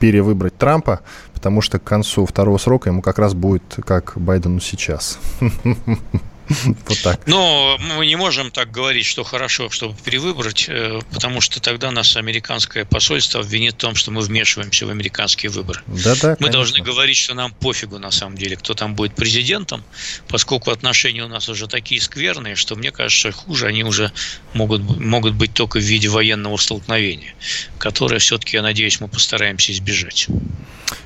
перевыбрать 0.01 0.57
Трампа, 0.59 1.01
потому 1.33 1.62
что 1.62 1.79
к 1.79 1.85
концу 1.85 2.27
второго 2.27 2.59
срока 2.59 2.90
ему 2.90 3.01
как 3.01 3.18
раз 3.18 3.33
будет 3.33 3.62
как 3.87 4.14
Байдену 4.16 4.61
сейчас. 4.61 5.18
Вот 6.89 6.99
так. 7.03 7.27
Но 7.27 7.79
мы 7.79 8.07
не 8.07 8.17
можем 8.17 8.51
так 8.51 8.71
говорить, 8.71 9.07
что 9.07 9.25
хорошо, 9.25 9.71
чтобы 9.71 9.95
перевыбрать, 10.05 10.67
э, 10.69 11.01
потому 11.13 11.41
что 11.41 11.61
тогда 11.61 11.91
нас 11.91 12.17
американское 12.17 12.85
посольство 12.85 13.41
обвинит 13.41 13.75
в 13.75 13.77
том, 13.77 13.95
что 13.95 14.11
мы 14.11 14.23
вмешиваемся 14.23 14.87
в 14.87 14.91
американские 14.91 15.51
выборы. 15.51 15.81
Да, 15.87 16.15
да, 16.15 16.31
мы 16.31 16.37
конечно. 16.37 16.53
должны 16.53 16.81
говорить, 16.81 17.17
что 17.17 17.35
нам 17.35 17.53
пофигу 17.53 17.99
на 17.99 18.11
самом 18.11 18.37
деле, 18.37 18.57
кто 18.57 18.75
там 18.75 18.95
будет 18.95 19.15
президентом, 19.15 19.83
поскольку 20.29 20.71
отношения 20.71 21.25
у 21.25 21.29
нас 21.29 21.49
уже 21.49 21.67
такие 21.67 22.01
скверные, 22.01 22.55
что 22.55 22.77
мне 22.77 22.91
кажется, 22.91 23.33
хуже 23.33 23.67
они 23.67 23.85
уже 23.85 24.13
могут, 24.55 24.83
могут 24.99 25.35
быть 25.35 25.53
только 25.53 25.79
в 25.79 25.83
виде 25.83 26.09
военного 26.09 26.57
столкновения, 26.57 27.35
которое 27.79 28.19
все-таки, 28.19 28.57
я 28.57 28.63
надеюсь, 28.63 29.01
мы 29.01 29.09
постараемся 29.09 29.73
избежать. 29.73 30.29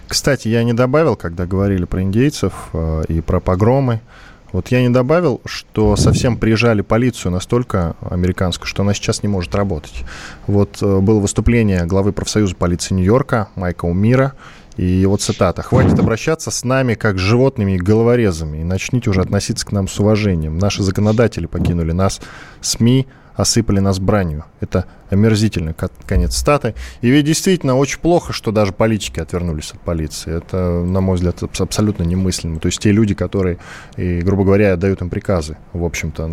Кстати, 0.06 0.48
я 0.48 0.62
не 0.62 0.72
добавил, 0.72 1.16
когда 1.16 1.46
говорили 1.46 1.84
про 1.84 2.02
индейцев 2.02 2.52
э, 2.72 3.04
и 3.08 3.20
про 3.20 3.40
погромы, 3.40 4.00
вот 4.52 4.68
я 4.68 4.82
не 4.82 4.90
добавил, 4.90 5.40
что 5.44 5.96
совсем 5.96 6.36
прижали 6.36 6.82
полицию 6.82 7.32
настолько 7.32 7.96
американскую, 8.00 8.66
что 8.66 8.82
она 8.82 8.94
сейчас 8.94 9.22
не 9.22 9.28
может 9.28 9.54
работать. 9.54 10.04
Вот 10.46 10.78
э, 10.82 11.00
было 11.00 11.20
выступление 11.20 11.86
главы 11.86 12.12
профсоюза 12.12 12.54
полиции 12.54 12.94
Нью-Йорка 12.94 13.48
Майка 13.56 13.86
Умира, 13.86 14.34
и 14.76 14.84
его 14.84 15.16
цитата. 15.16 15.62
«Хватит 15.62 15.98
обращаться 15.98 16.50
с 16.50 16.64
нами 16.64 16.94
как 16.94 17.18
с 17.18 17.20
животными 17.20 17.72
и 17.72 17.78
головорезами, 17.78 18.58
и 18.58 18.64
начните 18.64 19.10
уже 19.10 19.20
относиться 19.20 19.66
к 19.66 19.72
нам 19.72 19.86
с 19.86 19.98
уважением. 20.00 20.58
Наши 20.58 20.82
законодатели 20.82 21.46
покинули 21.46 21.92
нас, 21.92 22.20
СМИ 22.60 23.06
осыпали 23.34 23.80
нас 23.80 23.98
бранью. 23.98 24.44
Это 24.60 24.86
омерзительный 25.10 25.74
конец 26.06 26.36
статы. 26.36 26.74
И 27.00 27.10
ведь 27.10 27.24
действительно 27.24 27.76
очень 27.76 27.98
плохо, 28.00 28.32
что 28.32 28.52
даже 28.52 28.72
политики 28.72 29.20
отвернулись 29.20 29.72
от 29.72 29.80
полиции. 29.80 30.36
Это, 30.36 30.82
на 30.84 31.00
мой 31.00 31.16
взгляд, 31.16 31.42
абсолютно 31.42 32.04
немыслимо. 32.04 32.60
То 32.60 32.66
есть 32.66 32.80
те 32.80 32.92
люди, 32.92 33.14
которые, 33.14 33.58
и, 33.96 34.20
грубо 34.20 34.44
говоря, 34.44 34.76
дают 34.76 35.00
им 35.02 35.10
приказы, 35.10 35.56
в 35.72 35.84
общем-то, 35.84 36.24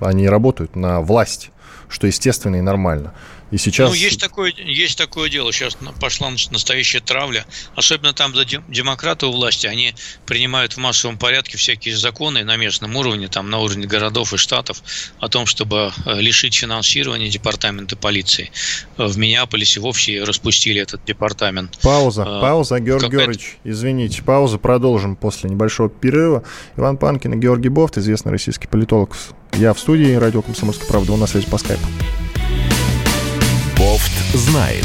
они 0.00 0.28
работают 0.28 0.76
на 0.76 1.00
власть, 1.00 1.50
что 1.88 2.06
естественно 2.06 2.56
и 2.56 2.60
нормально. 2.60 3.12
И 3.54 3.56
сейчас... 3.56 3.88
Ну, 3.88 3.94
есть 3.94 4.18
такое, 4.18 4.52
есть 4.56 4.98
такое 4.98 5.30
дело. 5.30 5.52
Сейчас 5.52 5.78
пошла 6.00 6.28
настоящая 6.28 6.98
травля. 6.98 7.46
Особенно 7.76 8.12
там, 8.12 8.32
где 8.32 8.60
демократы 8.66 9.26
у 9.26 9.30
власти, 9.30 9.68
они 9.68 9.94
принимают 10.26 10.72
в 10.72 10.78
массовом 10.78 11.18
порядке 11.18 11.56
всякие 11.56 11.96
законы 11.96 12.42
на 12.42 12.56
местном 12.56 12.96
уровне, 12.96 13.28
там 13.28 13.50
на 13.50 13.60
уровне 13.60 13.86
городов 13.86 14.34
и 14.34 14.38
штатов, 14.38 14.82
о 15.20 15.28
том, 15.28 15.46
чтобы 15.46 15.92
э, 16.04 16.20
лишить 16.20 16.56
финансирования 16.56 17.28
департамента 17.28 17.94
полиции. 17.96 18.50
Э, 18.98 19.06
в 19.06 19.16
Миннеаполисе 19.18 19.78
вовсе 19.78 20.24
распустили 20.24 20.80
этот 20.80 21.04
департамент. 21.04 21.78
Пауза, 21.80 22.24
а, 22.26 22.40
пауза, 22.40 22.80
Георгий 22.80 23.08
Георгиевич, 23.08 23.58
извините, 23.62 24.24
пауза, 24.24 24.58
продолжим 24.58 25.14
после 25.14 25.48
небольшого 25.48 25.88
перерыва. 25.88 26.42
Иван 26.76 26.96
Панкин 26.96 27.34
и 27.34 27.36
Георгий 27.36 27.68
Бофт, 27.68 27.98
известный 27.98 28.32
российский 28.32 28.66
политолог. 28.66 29.16
Я 29.52 29.74
в 29.74 29.78
студии, 29.78 30.12
радио 30.14 30.42
«Комсомольская 30.42 30.88
правда», 30.88 31.12
у 31.12 31.16
нас 31.16 31.30
связь 31.30 31.44
по 31.44 31.58
скайпу. 31.58 31.86
Знает. 34.34 34.84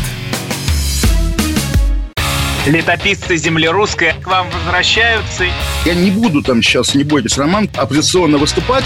Летописцы 2.67 3.35
земли 3.35 3.67
русской 3.67 4.13
к 4.21 4.27
вам 4.27 4.47
возвращаются. 4.51 5.45
Я 5.85 5.95
не 5.95 6.11
буду 6.11 6.43
там 6.43 6.61
сейчас, 6.61 6.93
не 6.93 7.03
бойтесь, 7.03 7.35
Роман, 7.35 7.67
оппозиционно 7.75 8.37
выступать. 8.37 8.83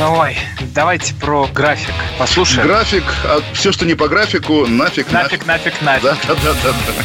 Ой, 0.00 0.36
давайте 0.72 1.14
про 1.14 1.48
график 1.48 1.94
послушаем. 2.16 2.68
График, 2.68 3.02
а 3.24 3.40
все, 3.54 3.72
что 3.72 3.86
не 3.86 3.94
по 3.94 4.06
графику, 4.06 4.66
нафиг, 4.66 5.10
нафиг. 5.10 5.44
Нафиг, 5.44 5.82
нафиг, 5.82 5.82
нафиг. 5.82 6.02
Да, 6.04 6.16
да, 6.28 6.34
да, 6.44 6.52
да. 6.62 6.72
да. 6.86 7.04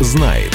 Знает. 0.00 0.52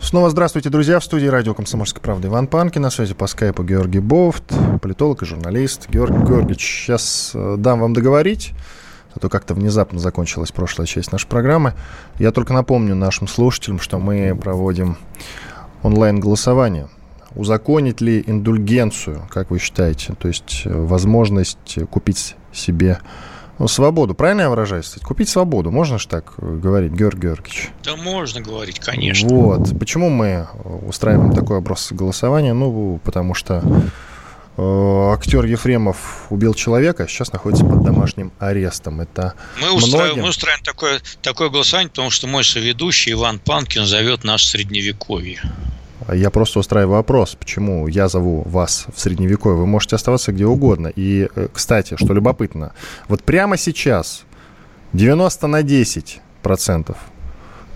Снова 0.00 0.28
здравствуйте, 0.28 0.68
друзья. 0.68 1.00
В 1.00 1.04
студии 1.04 1.26
радио 1.26 1.54
«Комсомольская 1.54 2.02
правда» 2.02 2.28
Иван 2.28 2.46
Панкин. 2.46 2.82
На 2.82 2.90
связи 2.90 3.14
по 3.14 3.26
скайпу 3.26 3.64
Георгий 3.64 4.00
Бофт, 4.00 4.44
политолог 4.82 5.22
и 5.22 5.24
журналист. 5.26 5.88
Георгий 5.88 6.22
Георгиевич, 6.22 6.60
сейчас 6.60 7.32
э, 7.32 7.56
дам 7.58 7.80
вам 7.80 7.94
договорить. 7.94 8.52
а 9.14 9.20
то 9.20 9.30
как-то 9.30 9.54
внезапно 9.54 9.98
закончилась 9.98 10.52
прошлая 10.52 10.86
часть 10.86 11.12
нашей 11.12 11.28
программы. 11.28 11.72
Я 12.18 12.30
только 12.30 12.52
напомню 12.52 12.94
нашим 12.94 13.26
слушателям, 13.26 13.80
что 13.80 13.98
мы 13.98 14.36
проводим 14.36 14.98
онлайн-голосование. 15.82 16.88
Узаконить 17.34 18.02
ли 18.02 18.22
индульгенцию, 18.26 19.22
как 19.30 19.50
вы 19.50 19.58
считаете? 19.58 20.14
То 20.18 20.28
есть 20.28 20.62
э, 20.66 20.70
возможность 20.70 21.78
купить 21.90 22.36
себе 22.52 22.98
ну, 23.62 23.68
свободу. 23.68 24.14
Правильно 24.14 24.42
я 24.42 24.50
выражаюсь? 24.50 24.86
Кстати? 24.86 25.04
Купить 25.04 25.28
свободу. 25.28 25.70
Можно 25.70 25.96
же 26.00 26.08
так 26.08 26.32
э, 26.38 26.56
говорить, 26.56 26.90
Георгий 26.92 27.28
Георгиевич? 27.28 27.70
Да 27.84 27.94
можно 27.94 28.40
говорить, 28.40 28.80
конечно. 28.80 29.28
Вот. 29.28 29.78
Почему 29.78 30.10
мы 30.10 30.48
устраиваем 30.84 31.32
такой 31.32 31.58
образ 31.58 31.92
голосования? 31.92 32.54
Ну, 32.54 33.00
потому 33.04 33.34
что 33.34 33.62
э, 34.56 35.12
актер 35.14 35.44
Ефремов 35.44 36.26
убил 36.30 36.54
человека, 36.54 37.06
сейчас 37.06 37.32
находится 37.32 37.64
под 37.64 37.84
домашним 37.84 38.32
арестом. 38.40 39.00
Это 39.00 39.34
мы 39.60 39.70
устраиваем, 39.70 40.06
многим... 40.06 40.22
мы 40.24 40.28
устраиваем 40.30 40.64
такое, 40.64 41.00
такое 41.22 41.48
голосование, 41.48 41.90
потому 41.90 42.10
что 42.10 42.26
мой 42.26 42.42
соведущий 42.42 43.12
Иван 43.12 43.38
Панкин 43.38 43.86
зовет 43.86 44.24
нас 44.24 44.40
в 44.40 44.46
Средневековье. 44.46 45.40
Я 46.12 46.30
просто 46.30 46.58
устраиваю 46.58 46.96
вопрос, 46.96 47.34
почему 47.34 47.86
я 47.86 48.08
зову 48.08 48.42
вас 48.46 48.86
в 48.94 49.00
Средневековье. 49.00 49.58
Вы 49.58 49.66
можете 49.66 49.96
оставаться 49.96 50.32
где 50.32 50.46
угодно. 50.46 50.88
И, 50.94 51.28
э, 51.34 51.48
кстати, 51.52 51.96
что 51.96 52.12
любопытно, 52.12 52.72
вот 53.08 53.22
прямо 53.22 53.56
сейчас 53.56 54.24
90 54.92 55.46
на 55.46 55.62
10 55.62 56.20
процентов, 56.42 56.96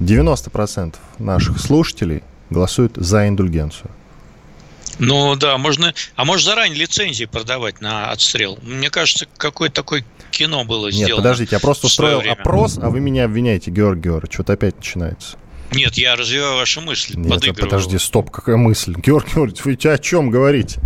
90 0.00 0.50
процентов 0.50 1.00
наших 1.18 1.60
слушателей 1.60 2.22
голосуют 2.50 2.96
за 2.96 3.28
индульгенцию. 3.28 3.90
Ну 4.98 5.36
да, 5.36 5.58
можно, 5.58 5.92
а 6.14 6.24
может 6.24 6.46
заранее 6.46 6.78
лицензии 6.78 7.26
продавать 7.26 7.80
на 7.80 8.10
отстрел. 8.10 8.58
Мне 8.62 8.88
кажется, 8.88 9.26
какое-то 9.36 9.76
такое 9.76 10.04
кино 10.30 10.64
было 10.64 10.90
сделано. 10.90 11.08
Нет, 11.08 11.16
подождите, 11.16 11.56
я 11.56 11.60
просто 11.60 11.86
устроил 11.86 12.22
опрос, 12.30 12.78
а 12.80 12.88
вы 12.88 13.00
меня 13.00 13.24
обвиняете, 13.24 13.70
Георгий 13.70 14.02
Георгиевич, 14.02 14.32
что-то 14.32 14.54
опять 14.54 14.76
начинается. 14.76 15.36
Нет, 15.72 15.94
я 15.94 16.16
развиваю 16.16 16.56
вашу 16.56 16.80
мысль. 16.80 17.14
Нет, 17.16 17.56
подожди, 17.58 17.98
стоп, 17.98 18.30
какая 18.30 18.56
мысль? 18.56 18.94
Георгий 18.96 19.34
Георгиевич, 19.34 19.64
вы 19.64 19.92
о 19.92 19.98
чем 19.98 20.30
говорите? 20.30 20.80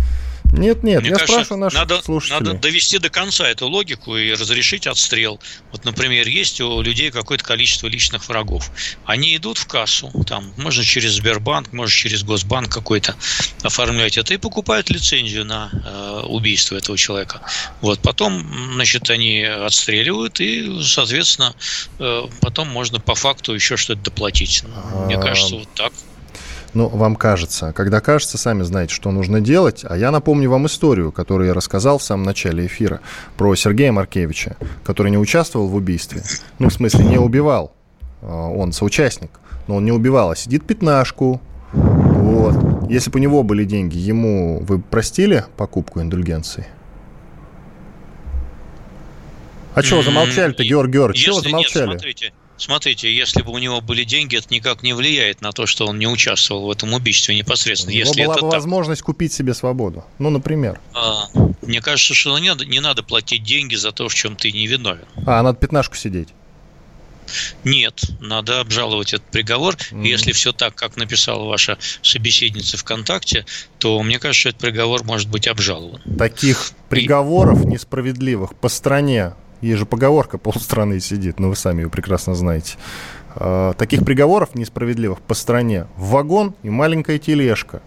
Нет, 0.53 0.83
нет, 0.83 1.01
Мне 1.01 1.09
я 1.09 1.15
кажется, 1.15 1.33
спрашиваю 1.33 1.59
наших 1.61 1.79
надо, 1.79 2.01
слушателей. 2.01 2.39
Надо 2.39 2.59
довести 2.59 2.97
до 2.97 3.09
конца 3.09 3.47
эту 3.47 3.67
логику 3.67 4.17
и 4.17 4.33
разрешить 4.33 4.85
отстрел. 4.85 5.39
Вот, 5.71 5.85
например, 5.85 6.27
есть 6.27 6.59
у 6.59 6.81
людей 6.81 7.09
какое-то 7.09 7.43
количество 7.43 7.87
личных 7.87 8.27
врагов. 8.27 8.69
Они 9.05 9.35
идут 9.35 9.57
в 9.57 9.67
кассу, 9.67 10.11
там, 10.27 10.53
можно 10.57 10.83
через 10.83 11.13
Сбербанк, 11.13 11.71
можно 11.71 11.93
через 11.93 12.23
Госбанк 12.23 12.71
какой-то 12.71 13.15
оформлять 13.63 14.17
это 14.17 14.33
и 14.33 14.37
покупают 14.37 14.89
лицензию 14.89 15.45
на 15.45 15.69
э, 15.71 16.25
убийство 16.25 16.75
этого 16.75 16.97
человека. 16.97 17.41
Вот, 17.81 18.01
потом, 18.01 18.73
значит, 18.73 19.09
они 19.09 19.43
отстреливают 19.43 20.41
и, 20.41 20.81
соответственно, 20.83 21.55
э, 21.99 22.27
потом 22.41 22.67
можно 22.69 22.99
по 22.99 23.15
факту 23.15 23.53
еще 23.53 23.77
что-то 23.77 24.01
доплатить. 24.01 24.63
Мне 25.05 25.15
а, 25.15 25.21
кажется, 25.21 25.55
вот 25.55 25.73
так. 25.75 25.93
Ну, 26.73 26.87
вам 26.87 27.15
кажется. 27.15 27.73
Когда 27.73 27.99
кажется, 27.99 28.37
сами 28.37 28.63
знаете, 28.63 28.93
что 28.93 29.11
нужно 29.11 29.41
делать. 29.41 29.83
А 29.87 29.97
я 29.97 30.11
напомню 30.11 30.49
вам 30.49 30.67
историю, 30.67 31.11
которую 31.11 31.47
я 31.47 31.53
рассказал 31.53 31.97
в 31.97 32.03
самом 32.03 32.23
начале 32.23 32.65
эфира 32.65 33.01
про 33.37 33.53
Сергея 33.55 33.91
Маркевича, 33.91 34.55
который 34.83 35.11
не 35.11 35.17
участвовал 35.17 35.67
в 35.67 35.75
убийстве. 35.75 36.23
Ну, 36.59 36.69
в 36.69 36.73
смысле, 36.73 37.05
не 37.05 37.17
убивал. 37.17 37.73
А, 38.21 38.47
он 38.47 38.71
соучастник. 38.71 39.31
Но 39.67 39.75
он 39.75 39.85
не 39.85 39.91
убивал, 39.91 40.31
а 40.31 40.35
сидит 40.35 40.65
пятнашку. 40.65 41.41
Вот. 41.73 42.89
Если 42.89 43.09
бы 43.09 43.19
у 43.19 43.21
него 43.21 43.43
были 43.43 43.65
деньги, 43.65 43.97
ему 43.97 44.59
вы 44.61 44.79
простили 44.79 45.45
покупку 45.57 46.01
индульгенции? 46.01 46.67
А 49.73 49.83
чего 49.83 50.03
замолчали-то, 50.03 50.63
Георгий 50.63 50.93
Георгиевич? 50.93 51.25
Чего 51.25 51.41
замолчали? 51.41 51.91
Нет, 51.91 52.01
смотрите, 52.01 52.33
Смотрите, 52.61 53.11
если 53.11 53.41
бы 53.41 53.51
у 53.51 53.57
него 53.57 53.81
были 53.81 54.03
деньги, 54.03 54.37
это 54.37 54.45
никак 54.51 54.83
не 54.83 54.93
влияет 54.93 55.41
на 55.41 55.51
то, 55.51 55.65
что 55.65 55.87
он 55.87 55.97
не 55.97 56.05
участвовал 56.05 56.67
в 56.67 56.69
этом 56.69 56.93
убийстве 56.93 57.35
непосредственно. 57.35 57.91
У 57.91 57.95
него 57.95 58.07
если 58.07 58.23
была 58.23 58.35
бы 58.35 58.41
так... 58.41 58.51
возможность 58.51 59.01
купить 59.01 59.33
себе 59.33 59.55
свободу. 59.55 60.05
Ну, 60.19 60.29
например. 60.29 60.79
А, 60.93 61.25
мне 61.63 61.81
кажется, 61.81 62.13
что 62.13 62.37
не 62.37 62.49
надо, 62.49 62.63
не 62.67 62.79
надо 62.79 63.01
платить 63.01 63.43
деньги 63.43 63.73
за 63.73 63.91
то, 63.91 64.07
в 64.07 64.13
чем 64.13 64.35
ты 64.35 64.51
не 64.51 64.67
виновен. 64.67 65.05
А, 65.25 65.41
надо 65.41 65.57
пятнашку 65.57 65.95
сидеть. 65.95 66.27
Нет, 67.63 67.99
надо 68.19 68.59
обжаловать 68.59 69.15
этот 69.15 69.25
приговор. 69.31 69.73
Mm-hmm. 69.73 70.05
Если 70.05 70.31
все 70.31 70.51
так, 70.51 70.75
как 70.75 70.97
написала 70.97 71.47
ваша 71.47 71.79
собеседница 72.03 72.77
ВКонтакте, 72.77 73.47
то 73.79 73.99
мне 74.03 74.19
кажется, 74.19 74.39
что 74.41 74.49
этот 74.49 74.61
приговор 74.61 75.03
может 75.03 75.29
быть 75.29 75.47
обжалован. 75.47 75.99
Таких 76.15 76.73
приговоров 76.89 77.63
И... 77.63 77.65
несправедливых 77.65 78.53
по 78.53 78.69
стране 78.69 79.33
есть 79.61 79.79
же 79.79 79.85
поговорка, 79.85 80.37
полстраны 80.37 80.99
сидит, 80.99 81.39
но 81.39 81.49
вы 81.49 81.55
сами 81.55 81.83
ее 81.83 81.89
прекрасно 81.89 82.35
знаете. 82.35 82.77
А, 83.35 83.73
таких 83.73 84.03
приговоров 84.03 84.55
несправедливых 84.55 85.21
по 85.21 85.33
стране 85.33 85.87
вагон 85.95 86.55
и 86.63 86.69
маленькая 86.69 87.19
тележка. 87.19 87.81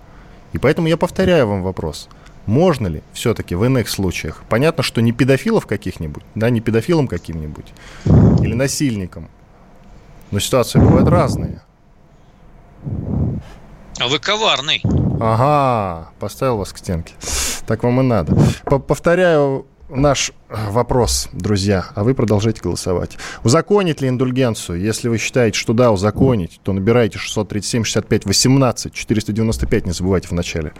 И 0.52 0.58
поэтому 0.58 0.88
я 0.88 0.96
повторяю 0.96 1.48
вам 1.48 1.62
вопрос. 1.62 2.08
Можно 2.46 2.86
ли 2.86 3.02
все-таки 3.12 3.54
в 3.54 3.64
иных 3.64 3.88
случаях, 3.88 4.42
понятно, 4.48 4.82
что 4.82 5.00
не 5.00 5.12
педофилов 5.12 5.66
каких-нибудь, 5.66 6.22
да, 6.34 6.50
не 6.50 6.60
педофилам 6.60 7.08
каким-нибудь, 7.08 7.72
или 8.04 8.54
насильникам, 8.54 9.28
но 10.30 10.40
ситуации 10.40 10.78
бывают 10.78 11.08
разные. 11.08 11.62
А 13.98 14.08
вы 14.08 14.18
коварный. 14.18 14.82
Ага, 15.20 16.10
поставил 16.18 16.58
вас 16.58 16.72
к 16.72 16.78
стенке. 16.78 17.14
Так 17.66 17.82
вам 17.82 18.00
и 18.00 18.04
надо. 18.04 18.36
Повторяю 18.64 19.66
наш 19.88 20.32
э, 20.48 20.70
вопрос, 20.70 21.28
друзья, 21.32 21.86
а 21.94 22.04
вы 22.04 22.14
продолжайте 22.14 22.60
голосовать. 22.62 23.16
Узаконить 23.42 24.00
ли 24.00 24.08
индульгенцию? 24.08 24.80
Если 24.80 25.08
вы 25.08 25.18
считаете, 25.18 25.58
что 25.58 25.72
да, 25.72 25.92
узаконить, 25.92 26.60
то 26.62 26.72
набирайте 26.72 27.18
637 27.18 27.84
65 27.84 28.26
18 28.26 28.92
495, 28.92 29.86
не 29.86 29.92
забывайте 29.92 30.28
в 30.28 30.32
начале. 30.32 30.72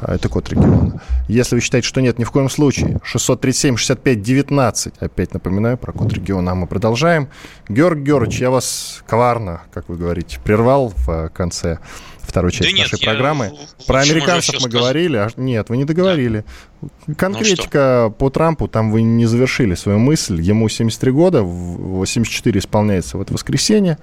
А, 0.00 0.14
это 0.14 0.28
код 0.28 0.48
региона. 0.48 1.02
Если 1.28 1.56
вы 1.56 1.60
считаете, 1.60 1.88
что 1.88 2.00
нет, 2.00 2.18
ни 2.18 2.24
в 2.24 2.30
коем 2.30 2.48
случае, 2.48 3.00
637 3.02 3.76
65 3.76 4.22
19, 4.22 4.94
опять 5.00 5.34
напоминаю 5.34 5.76
про 5.76 5.92
код 5.92 6.12
региона, 6.12 6.52
а 6.52 6.54
мы 6.54 6.66
продолжаем. 6.66 7.28
Георг 7.68 7.98
Георгиевич, 7.98 8.40
я 8.40 8.50
вас 8.50 9.02
коварно, 9.06 9.62
как 9.72 9.88
вы 9.88 9.96
говорите, 9.96 10.38
прервал 10.42 10.92
в 10.94 11.08
э, 11.08 11.28
конце 11.30 11.78
второй 12.34 12.50
части 12.50 12.72
да 12.72 12.76
нет, 12.76 12.90
нашей 12.90 13.04
программы. 13.04 13.52
Про 13.86 14.00
американцев 14.00 14.60
мы 14.60 14.68
говорили. 14.68 15.16
А, 15.18 15.28
нет, 15.36 15.68
вы 15.68 15.76
не 15.76 15.84
договорили. 15.84 16.44
Да. 16.82 17.14
Конкретика 17.14 18.06
ну, 18.08 18.10
по 18.10 18.28
Трампу, 18.28 18.66
там 18.66 18.90
вы 18.90 19.02
не 19.02 19.26
завершили 19.26 19.76
свою 19.76 20.00
мысль. 20.00 20.40
Ему 20.40 20.68
73 20.68 21.12
года, 21.12 21.42
84 21.42 22.58
исполняется 22.58 23.18
в 23.18 23.22
это 23.22 23.32
воскресенье. 23.32 23.98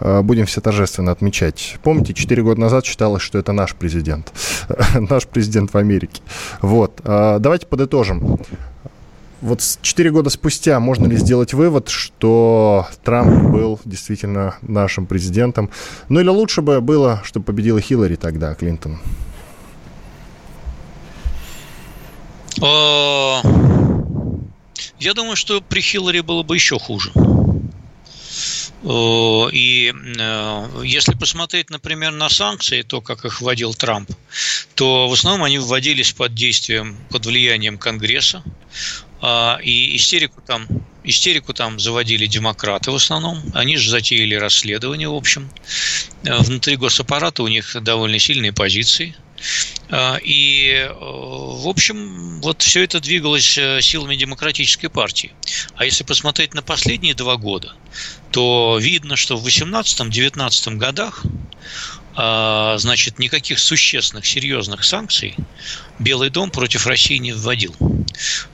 А, 0.00 0.22
будем 0.22 0.46
все 0.46 0.60
торжественно 0.60 1.12
отмечать. 1.12 1.76
Помните, 1.84 2.14
4 2.14 2.42
года 2.42 2.60
назад 2.60 2.84
считалось, 2.84 3.22
что 3.22 3.38
это 3.38 3.52
наш 3.52 3.76
президент. 3.76 4.32
наш 4.98 5.28
президент 5.28 5.72
в 5.72 5.78
Америке. 5.78 6.20
Вот. 6.60 7.00
А, 7.04 7.38
давайте 7.38 7.68
подытожим 7.68 8.40
вот 9.40 9.62
4 9.82 10.10
года 10.10 10.30
спустя 10.30 10.80
можно 10.80 11.06
ли 11.06 11.16
сделать 11.16 11.54
вывод, 11.54 11.88
что 11.88 12.86
Трамп 13.04 13.50
был 13.50 13.80
действительно 13.84 14.56
нашим 14.62 15.06
президентом? 15.06 15.70
Ну 16.08 16.20
или 16.20 16.28
лучше 16.28 16.62
бы 16.62 16.80
было, 16.80 17.22
чтобы 17.24 17.46
победила 17.46 17.80
Хиллари 17.80 18.16
тогда, 18.16 18.54
Клинтон? 18.54 18.98
Я 25.00 25.14
думаю, 25.14 25.36
что 25.36 25.60
при 25.60 25.80
Хиллари 25.80 26.20
было 26.20 26.42
бы 26.42 26.56
еще 26.56 26.78
хуже. 26.78 27.12
И 28.84 29.92
э, 29.92 30.82
если 30.84 31.12
посмотреть, 31.12 31.68
например, 31.70 32.12
на 32.12 32.28
санкции, 32.28 32.82
то, 32.82 33.00
как 33.00 33.24
их 33.24 33.40
вводил 33.40 33.74
Трамп, 33.74 34.10
то 34.76 35.08
в 35.08 35.12
основном 35.12 35.44
они 35.44 35.58
вводились 35.58 36.12
под 36.12 36.34
действием, 36.34 36.96
под 37.10 37.26
влиянием 37.26 37.76
Конгресса. 37.76 38.44
А, 39.20 39.58
и 39.62 39.96
истерику 39.96 40.40
там, 40.40 40.66
истерику 41.04 41.52
там 41.52 41.80
заводили 41.80 42.26
демократы 42.26 42.90
в 42.90 42.94
основном. 42.94 43.42
Они 43.54 43.76
же 43.76 43.90
затеяли 43.90 44.34
расследование, 44.34 45.08
в 45.08 45.14
общем. 45.14 45.50
Э, 46.24 46.38
внутри 46.38 46.76
госаппарата 46.76 47.42
у 47.42 47.48
них 47.48 47.76
довольно 47.82 48.18
сильные 48.18 48.52
позиции. 48.52 49.16
А, 49.90 50.18
и, 50.22 50.70
э, 50.70 50.92
в 50.92 51.66
общем, 51.66 52.40
вот 52.40 52.62
все 52.62 52.84
это 52.84 53.00
двигалось 53.00 53.56
э, 53.58 53.80
силами 53.80 54.16
демократической 54.16 54.88
партии. 54.88 55.32
А 55.74 55.84
если 55.84 56.04
посмотреть 56.04 56.54
на 56.54 56.62
последние 56.62 57.14
два 57.14 57.36
года, 57.36 57.74
то 58.30 58.78
видно, 58.80 59.16
что 59.16 59.36
в 59.36 59.46
18-19 59.46 60.76
годах 60.76 61.24
значит, 62.78 63.18
никаких 63.18 63.58
существенных, 63.58 64.26
серьезных 64.26 64.84
санкций 64.84 65.36
Белый 65.98 66.30
дом 66.30 66.50
против 66.50 66.86
России 66.86 67.16
не 67.16 67.32
вводил. 67.32 67.74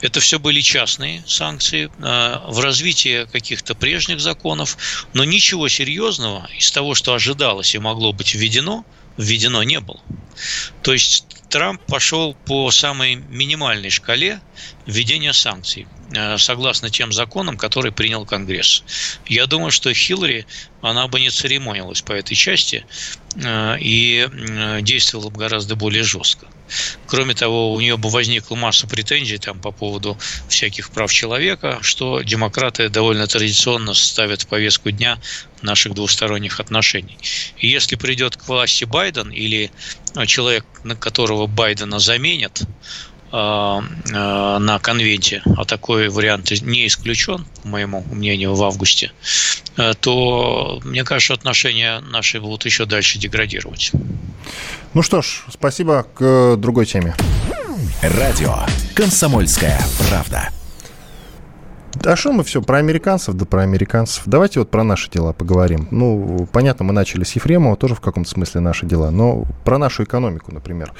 Это 0.00 0.20
все 0.20 0.38
были 0.38 0.60
частные 0.60 1.22
санкции 1.26 1.90
а, 2.00 2.44
в 2.48 2.60
развитии 2.60 3.26
каких-то 3.30 3.74
прежних 3.74 4.20
законов, 4.20 4.76
но 5.12 5.24
ничего 5.24 5.68
серьезного 5.68 6.48
из 6.56 6.70
того, 6.72 6.94
что 6.94 7.14
ожидалось 7.14 7.74
и 7.74 7.78
могло 7.78 8.12
быть 8.12 8.34
введено, 8.34 8.84
введено 9.16 9.62
не 9.62 9.80
было. 9.80 10.00
То 10.82 10.92
есть 10.92 11.26
Трамп 11.50 11.80
пошел 11.86 12.34
по 12.46 12.70
самой 12.70 13.14
минимальной 13.14 13.90
шкале 13.90 14.40
введения 14.86 15.32
санкций. 15.32 15.86
Согласно 16.38 16.90
тем 16.90 17.12
законам, 17.12 17.56
которые 17.56 17.92
принял 17.92 18.24
Конгресс. 18.24 18.82
Я 19.26 19.46
думаю, 19.46 19.70
что 19.70 19.92
Хиллари, 19.92 20.46
она 20.80 21.08
бы 21.08 21.20
не 21.20 21.30
церемонилась 21.30 22.02
по 22.02 22.12
этой 22.12 22.34
части 22.34 22.86
и 23.36 24.28
действовала 24.82 25.30
бы 25.30 25.38
гораздо 25.38 25.76
более 25.76 26.02
жестко. 26.02 26.46
Кроме 27.06 27.34
того, 27.34 27.72
у 27.74 27.80
нее 27.80 27.96
бы 27.96 28.08
возникла 28.08 28.56
масса 28.56 28.86
претензий 28.86 29.38
там, 29.38 29.58
по 29.58 29.70
поводу 29.70 30.16
всяких 30.48 30.90
прав 30.90 31.12
человека, 31.12 31.78
что 31.82 32.22
демократы 32.22 32.88
довольно 32.88 33.26
традиционно 33.26 33.92
ставят 33.92 34.42
в 34.42 34.46
повестку 34.46 34.90
дня 34.90 35.18
наших 35.62 35.94
двусторонних 35.94 36.60
отношений. 36.60 37.18
И 37.58 37.68
если 37.68 37.96
придет 37.96 38.36
к 38.36 38.48
власти 38.48 38.84
Байден 38.84 39.30
или 39.30 39.70
человек, 40.26 40.64
на 40.84 40.96
которого 40.96 41.46
Байдена 41.46 41.98
заменят, 41.98 42.62
на 43.34 44.78
конвенте, 44.80 45.42
а 45.56 45.64
такой 45.64 46.08
вариант 46.08 46.52
не 46.62 46.86
исключен, 46.86 47.44
по 47.62 47.68
моему 47.68 48.04
мнению, 48.10 48.54
в 48.54 48.62
августе, 48.62 49.10
э, 49.76 49.94
то, 49.98 50.80
мне 50.84 51.02
кажется, 51.02 51.34
отношения 51.34 52.00
наши 52.00 52.40
будут 52.40 52.64
еще 52.64 52.86
дальше 52.86 53.18
деградировать. 53.18 53.90
Ну 54.92 55.02
что 55.02 55.22
ж, 55.22 55.44
спасибо 55.50 56.06
к 56.14 56.56
другой 56.56 56.86
теме. 56.86 57.16
Радио 58.02 58.58
«Комсомольская 58.94 59.80
правда». 60.08 60.50
А 62.02 62.16
что 62.16 62.32
мы 62.32 62.42
все 62.44 62.60
про 62.60 62.78
американцев, 62.78 63.34
да 63.34 63.44
про 63.44 63.62
американцев. 63.62 64.22
Давайте 64.26 64.60
вот 64.60 64.70
про 64.70 64.82
наши 64.82 65.10
дела 65.10 65.32
поговорим. 65.32 65.88
Ну, 65.90 66.48
понятно, 66.52 66.84
мы 66.84 66.92
начали 66.92 67.24
с 67.24 67.32
Ефремова, 67.32 67.76
тоже 67.76 67.94
в 67.94 68.00
каком-то 68.00 68.28
смысле 68.28 68.60
наши 68.60 68.86
дела, 68.86 69.10
но 69.10 69.44
про 69.64 69.78
нашу 69.78 70.04
экономику, 70.04 70.52
например. 70.52 70.92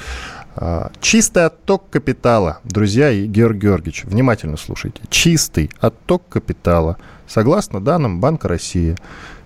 А, 0.55 0.91
чистый 1.01 1.45
отток 1.45 1.89
капитала, 1.89 2.59
друзья 2.63 3.11
и 3.11 3.25
Георгий 3.25 3.61
Георгиевич, 3.61 4.05
внимательно 4.05 4.57
слушайте. 4.57 5.01
Чистый 5.09 5.69
отток 5.79 6.23
капитала, 6.29 6.97
согласно 7.27 7.83
данным 7.83 8.19
Банка 8.19 8.47
России, 8.47 8.95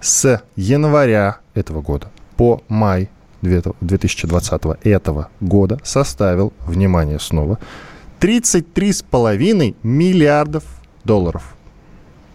с 0.02 0.42
января 0.56 1.40
этого 1.56 1.82
года 1.82 2.12
по 2.38 2.62
май 2.68 3.10
2020 3.42 4.62
этого 4.84 5.30
года 5.40 5.80
составил, 5.84 6.54
внимание 6.66 7.20
снова, 7.20 7.58
33,5 8.20 9.76
миллиардов 9.82 10.64
долларов. 11.04 11.56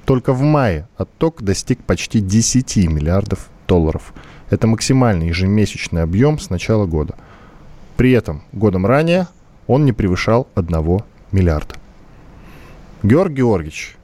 Только 0.04 0.32
в 0.32 0.42
мае 0.42 0.86
отток 0.96 1.42
достиг 1.42 1.82
почти 1.82 2.20
10 2.20 2.76
миллиардов 2.88 3.48
долларов. 3.66 4.12
Это 4.50 4.66
максимальный 4.66 5.28
ежемесячный 5.28 6.02
объем 6.02 6.38
с 6.38 6.50
начала 6.50 6.86
года. 6.86 7.14
При 7.96 8.12
этом 8.12 8.42
годом 8.52 8.86
ранее 8.86 9.28
он 9.66 9.84
не 9.84 9.92
превышал 9.92 10.48
1 10.54 11.00
миллиарда. 11.32 11.76
Георгий 13.02 13.36
Георгиевич, 13.36 13.96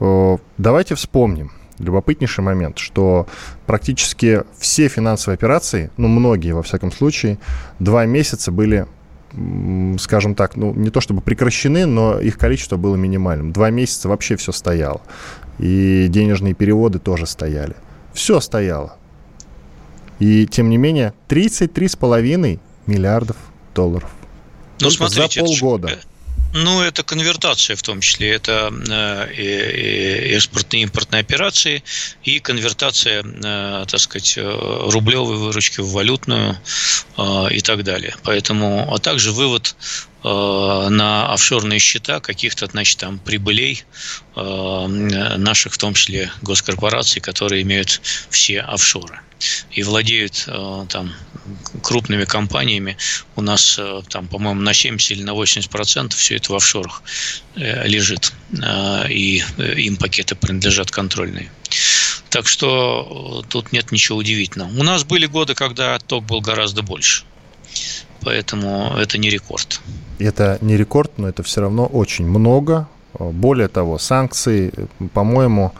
э, 0.00 0.36
давайте 0.58 0.94
вспомним, 0.94 1.52
любопытнейший 1.78 2.42
момент, 2.42 2.78
что 2.78 3.26
практически 3.66 4.44
все 4.58 4.88
финансовые 4.88 5.34
операции, 5.34 5.90
ну, 5.96 6.08
многие, 6.08 6.52
во 6.52 6.62
всяком 6.62 6.92
случае, 6.92 7.38
два 7.78 8.06
месяца 8.06 8.52
были 8.52 8.86
скажем 9.98 10.34
так, 10.34 10.56
ну, 10.56 10.72
не 10.74 10.90
то 10.90 11.00
чтобы 11.00 11.20
прекращены, 11.20 11.86
но 11.86 12.18
их 12.18 12.38
количество 12.38 12.76
было 12.76 12.96
минимальным. 12.96 13.52
Два 13.52 13.70
месяца 13.70 14.08
вообще 14.08 14.36
все 14.36 14.52
стояло. 14.52 15.00
И 15.58 16.06
денежные 16.08 16.54
переводы 16.54 16.98
тоже 16.98 17.26
стояли. 17.26 17.74
Все 18.12 18.40
стояло. 18.40 18.96
И, 20.18 20.46
тем 20.46 20.70
не 20.70 20.78
менее, 20.78 21.12
33,5 21.28 22.58
миллиардов 22.86 23.36
долларов. 23.74 24.10
Ну, 24.80 24.90
смотрите, 24.90 25.40
за 25.40 25.46
полгода. 25.46 25.88
Это 25.88 26.00
ну, 26.52 26.82
это 26.82 27.02
конвертация 27.02 27.76
в 27.76 27.82
том 27.82 28.00
числе. 28.00 28.32
Это 28.32 28.72
э, 28.88 30.34
экспортные 30.36 30.80
и 30.80 30.84
импортные 30.84 31.20
операции 31.20 31.82
и 32.22 32.40
конвертация, 32.40 33.22
э, 33.22 33.84
так 33.86 34.00
сказать, 34.00 34.34
э, 34.36 34.90
рублевой 34.90 35.36
выручки 35.36 35.80
в 35.80 35.90
валютную 35.92 36.58
и 37.50 37.60
так 37.60 37.82
далее. 37.82 38.14
Поэтому, 38.24 38.92
а 38.94 38.98
также 38.98 39.32
вывод 39.32 39.74
на 40.22 41.32
офшорные 41.32 41.78
счета 41.78 42.20
каких-то, 42.20 42.66
значит, 42.66 42.98
там 42.98 43.18
прибылей 43.18 43.84
наших, 44.34 45.74
в 45.74 45.78
том 45.78 45.94
числе 45.94 46.32
госкорпораций, 46.42 47.20
которые 47.20 47.62
имеют 47.62 48.00
все 48.30 48.60
офшоры 48.60 49.20
и 49.70 49.82
владеют 49.82 50.44
э, 50.46 50.86
там 50.88 51.12
крупными 51.82 52.24
компаниями. 52.24 52.96
У 53.36 53.42
нас 53.42 53.76
э, 53.78 54.02
там, 54.08 54.26
по-моему, 54.28 54.60
на 54.60 54.74
70 54.74 55.10
или 55.12 55.22
на 55.22 55.34
80 55.34 55.70
процентов 55.70 56.18
все 56.18 56.36
это 56.36 56.52
в 56.52 56.56
офшорах 56.56 57.02
э, 57.56 57.86
лежит. 57.86 58.32
И 59.08 59.42
им 59.76 59.96
пакеты 59.96 60.34
принадлежат 60.34 60.90
контрольные. 60.90 61.50
Так 62.30 62.46
что 62.46 63.44
тут 63.48 63.72
нет 63.72 63.92
ничего 63.92 64.18
удивительного. 64.18 64.68
У 64.68 64.82
нас 64.82 65.04
были 65.04 65.26
годы, 65.26 65.54
когда 65.54 65.94
отток 65.96 66.24
был 66.24 66.40
гораздо 66.40 66.82
больше. 66.82 67.24
Поэтому 68.22 68.96
это 68.96 69.18
не 69.18 69.30
рекорд. 69.30 69.80
Это 70.18 70.58
не 70.60 70.76
рекорд, 70.76 71.12
но 71.18 71.28
это 71.28 71.42
все 71.42 71.60
равно 71.60 71.86
очень 71.86 72.26
много. 72.26 72.86
Более 73.18 73.68
того, 73.68 73.98
санкции, 73.98 74.72
по-моему, 75.12 75.72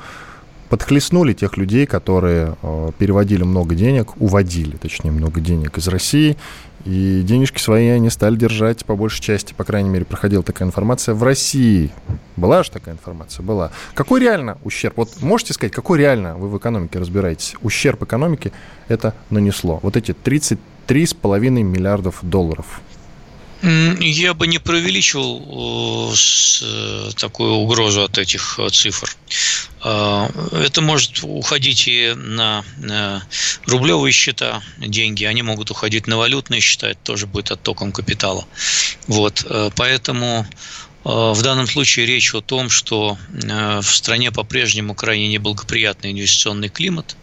подхлестнули 0.68 1.32
тех 1.32 1.56
людей, 1.56 1.86
которые 1.86 2.56
э, 2.62 2.90
переводили 2.98 3.42
много 3.42 3.74
денег, 3.74 4.20
уводили, 4.20 4.76
точнее, 4.76 5.10
много 5.10 5.40
денег 5.40 5.78
из 5.78 5.88
России, 5.88 6.36
и 6.84 7.22
денежки 7.24 7.58
свои 7.58 7.88
они 7.88 8.10
стали 8.10 8.36
держать 8.36 8.84
по 8.84 8.94
большей 8.94 9.20
части, 9.20 9.52
по 9.54 9.64
крайней 9.64 9.88
мере, 9.88 10.04
проходила 10.04 10.42
такая 10.42 10.68
информация 10.68 11.14
в 11.14 11.22
России. 11.22 11.90
Была 12.36 12.62
же 12.62 12.70
такая 12.70 12.94
информация? 12.94 13.42
Была. 13.42 13.70
Какой 13.94 14.20
реально 14.20 14.58
ущерб? 14.62 14.96
Вот 14.96 15.20
можете 15.20 15.52
сказать, 15.52 15.72
какой 15.72 15.98
реально, 15.98 16.36
вы 16.36 16.48
в 16.48 16.56
экономике 16.56 16.98
разбираетесь, 16.98 17.56
ущерб 17.62 18.02
экономике 18.04 18.52
это 18.88 19.14
нанесло? 19.30 19.80
Вот 19.82 19.96
эти 19.96 20.12
33,5 20.12 21.50
миллиардов 21.62 22.18
долларов. 22.22 22.80
Я 23.62 24.34
бы 24.34 24.46
не 24.46 24.58
преувеличивал 24.58 26.12
э, 26.12 27.10
такую 27.16 27.52
угрозу 27.54 28.02
от 28.02 28.18
этих 28.18 28.58
э, 28.58 28.68
цифр. 28.68 29.16
А, 29.80 30.30
это 30.52 30.82
может 30.82 31.20
уходить 31.22 31.88
и 31.88 32.12
на 32.14 32.64
рублевые 33.66 34.12
счета 34.12 34.62
деньги, 34.78 35.24
они 35.24 35.42
могут 35.42 35.70
уходить 35.70 36.06
на 36.06 36.18
валютные 36.18 36.60
счета, 36.60 36.90
это 36.90 37.00
тоже 37.02 37.26
будет 37.26 37.50
оттоком 37.50 37.92
капитала. 37.92 38.46
Вот, 39.06 39.44
э, 39.48 39.70
поэтому 39.74 40.46
в 41.04 41.40
данном 41.40 41.68
случае 41.68 42.04
речь 42.04 42.34
о 42.34 42.40
том, 42.40 42.68
что 42.68 43.16
в 43.30 43.84
стране 43.84 44.32
по-прежнему 44.32 44.92
крайне 44.92 45.28
неблагоприятный 45.28 46.10
инвестиционный 46.10 46.68
климат, 46.68 47.16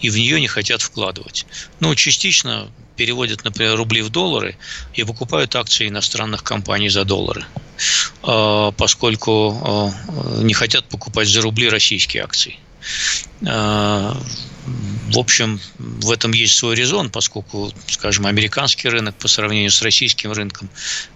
и 0.00 0.08
в 0.08 0.16
нее 0.16 0.40
не 0.40 0.46
хотят 0.46 0.82
вкладывать. 0.82 1.44
Ну, 1.80 1.92
частично 1.96 2.70
переводят, 2.96 3.44
например, 3.44 3.76
рубли 3.76 4.02
в 4.02 4.10
доллары 4.10 4.56
и 4.94 5.04
покупают 5.04 5.54
акции 5.56 5.88
иностранных 5.88 6.42
компаний 6.42 6.88
за 6.88 7.04
доллары, 7.04 7.44
а, 8.22 8.72
поскольку 8.72 9.60
а, 9.62 10.42
не 10.42 10.54
хотят 10.54 10.88
покупать 10.88 11.28
за 11.28 11.40
рубли 11.42 11.68
российские 11.68 12.22
акции. 12.22 12.58
А, 13.46 14.16
в 15.12 15.18
общем, 15.18 15.60
в 15.78 16.10
этом 16.10 16.32
есть 16.32 16.56
свой 16.56 16.74
резон, 16.74 17.10
поскольку, 17.10 17.72
скажем, 17.86 18.26
американский 18.26 18.88
рынок 18.88 19.14
по 19.16 19.28
сравнению 19.28 19.70
с 19.70 19.82
российским 19.82 20.32
рынком 20.32 20.70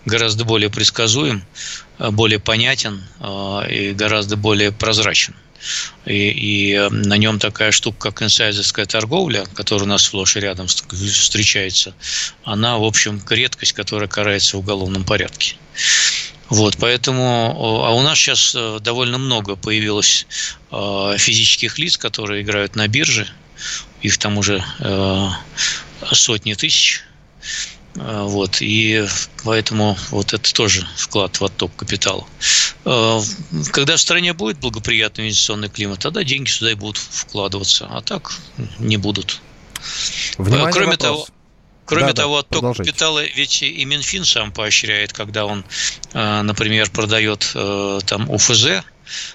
гораздо 0.05 0.45
более 0.45 0.69
предсказуем, 0.69 1.43
более 1.99 2.39
понятен 2.39 3.03
и 3.71 3.93
гораздо 3.97 4.37
более 4.37 4.71
прозрачен. 4.71 5.35
И, 6.07 6.31
и 6.31 6.73
э, 6.75 6.89
на 6.89 7.17
нем 7.17 7.39
такая 7.39 7.71
штука, 7.73 8.11
как 8.11 8.23
инсайдерская 8.23 8.87
торговля, 8.87 9.45
которая 9.55 9.85
у 9.85 9.89
нас 9.89 10.05
сплошь 10.05 10.37
и 10.37 10.41
рядом 10.41 10.67
встречается, 10.67 11.95
она, 12.45 12.79
в 12.79 12.85
общем, 12.85 13.23
редкость, 13.29 13.73
которая 13.73 14.09
карается 14.09 14.57
в 14.57 14.61
уголовном 14.61 15.05
порядке. 15.05 15.57
Вот, 16.49 16.77
поэтому, 16.79 17.85
а 17.85 17.95
у 17.95 18.03
нас 18.03 18.19
сейчас 18.19 18.55
э, 18.55 18.79
довольно 18.81 19.19
много 19.19 19.57
появилось 19.57 20.27
э, 20.71 21.15
физических 21.19 21.79
лиц, 21.79 21.99
которые 21.99 22.43
играют 22.43 22.77
на 22.77 22.89
бирже, 22.89 23.29
их 24.03 24.19
там 24.19 24.39
уже 24.39 24.65
сотни 26.13 26.55
тысяч, 26.55 27.03
вот, 27.99 28.59
и 28.61 29.07
поэтому 29.45 29.97
вот 30.11 30.33
это 30.33 30.55
тоже 30.55 30.87
вклад 30.97 31.41
в 31.41 31.45
отток 31.45 31.75
капитала. 31.77 32.27
А, 32.85 33.21
когда 33.73 33.97
в 33.97 34.01
стране 34.01 34.33
будет 34.33 34.59
благоприятный 34.59 35.25
инвестиционный 35.25 35.69
климат, 35.69 36.01
тогда 36.01 36.25
деньги 36.25 36.49
сюда 36.49 36.73
и 36.73 36.75
будут 36.75 36.99
вкладываться, 36.99 37.89
а 37.91 38.01
так 38.01 38.33
не 38.79 38.97
будут. 38.97 39.41
Внимание, 40.39 40.73
Кроме 40.73 40.93
вопрос. 40.93 40.99
того, 40.99 41.29
Кроме 41.85 42.09
да, 42.09 42.13
того, 42.13 42.35
да, 42.35 42.41
отток 42.41 42.77
капитала 42.77 43.25
ведь 43.25 43.63
и 43.63 43.85
Минфин 43.85 44.25
сам 44.25 44.53
поощряет, 44.53 45.13
когда 45.13 45.47
он, 45.47 45.65
а, 46.13 46.43
например, 46.43 46.91
продает 46.91 47.51
там 47.53 48.29
УФЗ, 48.29 48.83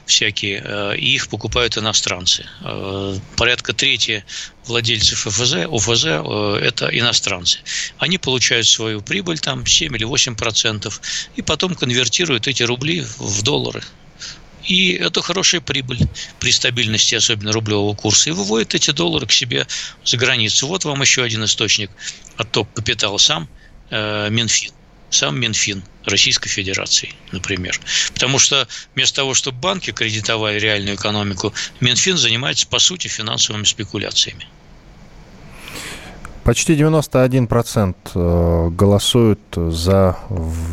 всякие, 0.05 0.61
э, 0.63 0.97
и 0.97 1.15
их 1.15 1.27
покупают 1.27 1.77
иностранцы. 1.77 2.45
Э, 2.61 3.17
порядка 3.35 3.73
трети 3.73 4.23
владельцев 4.65 5.19
ФЗ, 5.19 5.65
УФЗ 5.67 6.05
э,– 6.05 6.59
это 6.63 6.87
иностранцы. 6.87 7.59
Они 7.97 8.17
получают 8.17 8.67
свою 8.67 9.01
прибыль, 9.01 9.39
там 9.39 9.65
7 9.65 9.95
или 9.95 10.03
8 10.03 10.35
процентов, 10.35 11.01
и 11.35 11.41
потом 11.41 11.75
конвертируют 11.75 12.47
эти 12.47 12.63
рубли 12.63 13.05
в 13.17 13.41
доллары. 13.43 13.81
И 14.63 14.93
это 14.93 15.21
хорошая 15.21 15.59
прибыль 15.59 15.99
при 16.39 16.51
стабильности, 16.51 17.15
особенно 17.15 17.51
рублевого 17.51 17.95
курса, 17.95 18.29
и 18.29 18.33
выводит 18.33 18.75
эти 18.75 18.91
доллары 18.91 19.25
к 19.25 19.31
себе 19.33 19.67
за 20.05 20.17
границу. 20.17 20.67
Вот 20.67 20.85
вам 20.85 21.01
еще 21.01 21.23
один 21.23 21.43
источник 21.43 21.91
отток 22.37 22.71
капитала 22.73 23.17
сам 23.17 23.49
э, 23.89 24.29
Минфин 24.29 24.71
сам 25.13 25.39
Минфин 25.39 25.83
Российской 26.05 26.49
Федерации, 26.49 27.09
например. 27.31 27.79
Потому 28.13 28.39
что 28.39 28.67
вместо 28.95 29.17
того, 29.17 29.33
чтобы 29.33 29.57
банки 29.59 29.91
кредитовали 29.91 30.59
реальную 30.59 30.95
экономику, 30.95 31.53
Минфин 31.79 32.17
занимается, 32.17 32.67
по 32.67 32.79
сути, 32.79 33.07
финансовыми 33.07 33.63
спекуляциями. 33.63 34.47
Почти 36.43 36.75
91% 36.75 37.95
э, 38.15 38.69
голосуют 38.69 39.39
за 39.55 40.17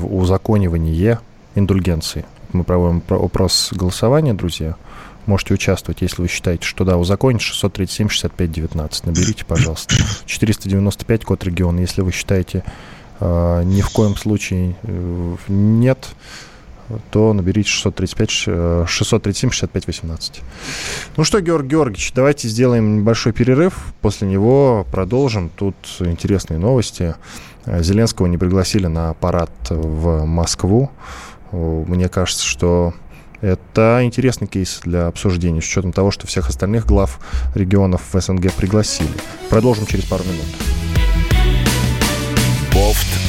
узаконивание 0.02 1.20
индульгенции. 1.54 2.24
Мы 2.52 2.64
проводим 2.64 3.02
опрос 3.08 3.68
голосования, 3.72 4.34
друзья. 4.34 4.74
Можете 5.26 5.54
участвовать, 5.54 6.00
если 6.02 6.22
вы 6.22 6.28
считаете, 6.28 6.66
что 6.66 6.84
да, 6.84 6.96
узаконить 6.96 7.42
637 7.42 8.08
65 8.08 8.50
19. 8.50 9.06
Наберите, 9.06 9.44
пожалуйста. 9.44 9.94
495 10.26 11.24
код 11.24 11.44
региона. 11.44 11.78
Если 11.78 12.00
вы 12.00 12.10
считаете 12.10 12.64
ни 13.20 13.82
в 13.82 13.90
коем 13.90 14.16
случае 14.16 14.76
э, 14.82 15.36
нет, 15.48 16.08
то 17.10 17.32
наберите 17.32 17.68
635, 17.68 18.88
637 18.88 19.50
65 19.50 19.86
18. 19.86 20.42
Ну 21.16 21.24
что, 21.24 21.40
Георг 21.40 21.66
Георгиевич, 21.66 22.12
давайте 22.14 22.48
сделаем 22.48 22.98
небольшой 22.98 23.32
перерыв. 23.32 23.94
После 24.00 24.26
него 24.26 24.86
продолжим. 24.90 25.50
Тут 25.50 25.76
интересные 26.00 26.58
новости. 26.58 27.14
Э, 27.66 27.82
Зеленского 27.82 28.26
не 28.26 28.38
пригласили 28.38 28.86
на 28.86 29.14
парад 29.14 29.50
в 29.68 30.24
Москву. 30.24 30.90
Мне 31.52 32.08
кажется, 32.08 32.46
что 32.46 32.94
это 33.40 34.00
интересный 34.02 34.46
кейс 34.46 34.80
для 34.84 35.06
обсуждения, 35.06 35.60
с 35.60 35.64
учетом 35.66 35.92
того, 35.92 36.10
что 36.10 36.26
всех 36.26 36.48
остальных 36.48 36.86
глав 36.86 37.18
регионов 37.54 38.02
в 38.12 38.20
СНГ 38.20 38.52
пригласили. 38.52 39.10
Продолжим 39.48 39.86
через 39.86 40.04
пару 40.04 40.24
минут. 40.24 40.89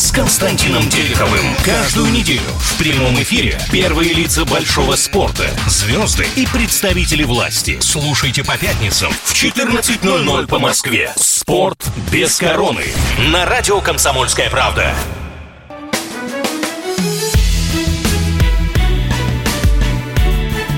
с 0.00 0.12
Константином 0.12 0.88
Тереховым. 0.88 1.44
Каждую 1.62 2.10
неделю 2.10 2.40
в 2.58 2.78
прямом 2.78 3.16
эфире 3.16 3.58
первые 3.70 4.14
лица 4.14 4.46
большого 4.46 4.96
спорта, 4.96 5.44
звезды 5.66 6.24
и 6.36 6.46
представители 6.46 7.22
власти. 7.22 7.76
Слушайте 7.80 8.42
по 8.42 8.56
пятницам 8.56 9.12
в 9.12 9.34
14.00 9.34 10.46
по 10.46 10.58
Москве. 10.58 11.12
«Спорт 11.16 11.86
без 12.10 12.38
короны» 12.38 12.84
на 13.30 13.44
радио 13.44 13.82
«Комсомольская 13.82 14.48
правда». 14.48 14.94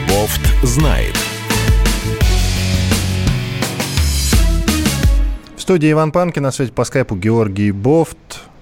Бофт 0.09 0.41
знает. 0.65 1.17
В 5.57 5.61
студии 5.63 5.93
Иван 5.93 6.11
Панкин, 6.11 6.43
на 6.43 6.51
связи 6.51 6.73
по 6.73 6.83
скайпу 6.83 7.15
Георгий 7.15 7.71
Бофт, 7.71 8.17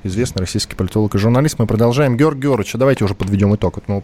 известный 0.04 0.40
российский 0.40 0.74
политолог 0.74 1.14
и 1.14 1.18
журналист. 1.18 1.58
Мы 1.58 1.66
продолжаем. 1.66 2.16
Георгий 2.16 2.42
Георгиевич, 2.42 2.74
а 2.74 2.78
давайте 2.78 3.04
уже 3.04 3.14
подведем 3.14 3.54
итог. 3.54 3.78
Мы 3.86 4.02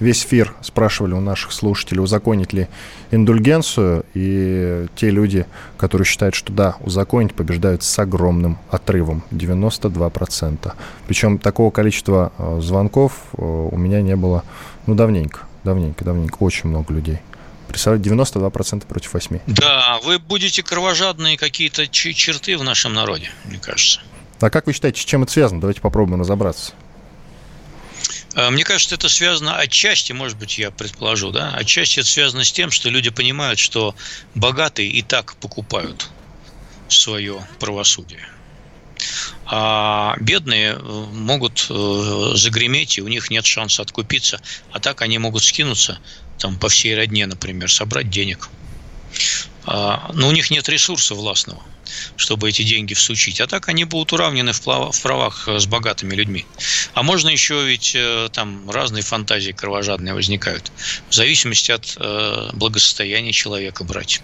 весь 0.00 0.24
эфир 0.24 0.54
спрашивали 0.62 1.14
у 1.14 1.20
наших 1.20 1.52
слушателей, 1.52 2.02
узаконить 2.02 2.52
ли 2.52 2.68
индульгенцию, 3.10 4.04
и 4.14 4.86
те 4.96 5.10
люди, 5.10 5.46
которые 5.76 6.06
считают, 6.06 6.34
что 6.34 6.52
да, 6.52 6.76
узаконить, 6.80 7.34
побеждают 7.34 7.82
с 7.82 7.98
огромным 7.98 8.58
отрывом, 8.70 9.22
92%. 9.30 10.72
Причем 11.06 11.38
такого 11.38 11.70
количества 11.70 12.32
э, 12.38 12.60
звонков 12.62 13.12
э, 13.36 13.42
у 13.42 13.76
меня 13.76 14.02
не 14.02 14.16
было, 14.16 14.44
ну, 14.86 14.94
давненько, 14.94 15.40
давненько, 15.64 16.04
давненько, 16.04 16.36
очень 16.40 16.68
много 16.68 16.92
людей. 16.92 17.20
Представляете, 17.68 18.10
92% 18.10 18.86
против 18.86 19.14
8%. 19.14 19.40
Да, 19.46 19.98
вы 20.04 20.18
будете 20.18 20.62
кровожадные 20.62 21.36
какие-то 21.36 21.86
черты 21.88 22.56
в 22.56 22.64
нашем 22.64 22.94
народе, 22.94 23.30
мне 23.44 23.58
кажется. 23.58 24.00
А 24.40 24.50
как 24.50 24.66
вы 24.66 24.72
считаете, 24.72 25.00
с 25.00 25.04
чем 25.04 25.22
это 25.22 25.32
связано? 25.32 25.60
Давайте 25.60 25.80
попробуем 25.80 26.20
разобраться. 26.20 26.72
А, 28.34 28.50
мне 28.50 28.64
кажется, 28.64 28.94
это 28.94 29.08
связано 29.08 29.56
отчасти, 29.56 30.12
может 30.12 30.36
быть, 30.38 30.58
я 30.58 30.70
предположу, 30.70 31.30
да, 31.30 31.52
отчасти 31.54 32.00
это 32.00 32.08
связано 32.08 32.44
с 32.44 32.52
тем, 32.52 32.70
что 32.70 32.90
люди 32.90 33.10
понимают, 33.10 33.58
что 33.58 33.94
богатые 34.34 34.90
и 34.90 35.02
так 35.02 35.36
покупают 35.36 36.08
свое 36.88 37.46
правосудие. 37.58 38.28
А 39.46 40.16
бедные 40.20 40.72
э, 40.72 40.78
могут 40.78 41.66
э, 41.70 42.32
загреметь, 42.34 42.98
и 42.98 43.02
у 43.02 43.08
них 43.08 43.30
нет 43.30 43.46
шанса 43.46 43.82
откупиться, 43.82 44.40
а 44.72 44.80
так 44.80 45.02
они 45.02 45.18
могут 45.18 45.42
скинуться 45.42 45.98
там 46.38 46.58
по 46.58 46.68
всей 46.68 46.96
родне, 46.96 47.26
например, 47.26 47.70
собрать 47.70 48.10
денег. 48.10 48.48
А, 49.64 50.10
но 50.14 50.28
у 50.28 50.32
них 50.32 50.50
нет 50.50 50.68
ресурса 50.68 51.14
властного, 51.14 51.62
чтобы 52.16 52.48
эти 52.48 52.62
деньги 52.62 52.94
всучить. 52.94 53.40
А 53.40 53.46
так 53.46 53.68
они 53.68 53.84
будут 53.84 54.12
уравнены 54.12 54.52
в, 54.52 54.60
правах 55.02 55.48
с 55.48 55.66
богатыми 55.66 56.14
людьми. 56.14 56.46
А 56.94 57.02
можно 57.02 57.28
еще 57.28 57.64
ведь 57.66 57.94
э, 57.94 58.28
там 58.32 58.70
разные 58.70 59.02
фантазии 59.02 59.52
кровожадные 59.52 60.14
возникают. 60.14 60.72
В 61.08 61.14
зависимости 61.14 61.70
от 61.70 61.96
э, 61.98 62.50
благосостояния 62.52 63.32
человека 63.32 63.84
брать. 63.84 64.22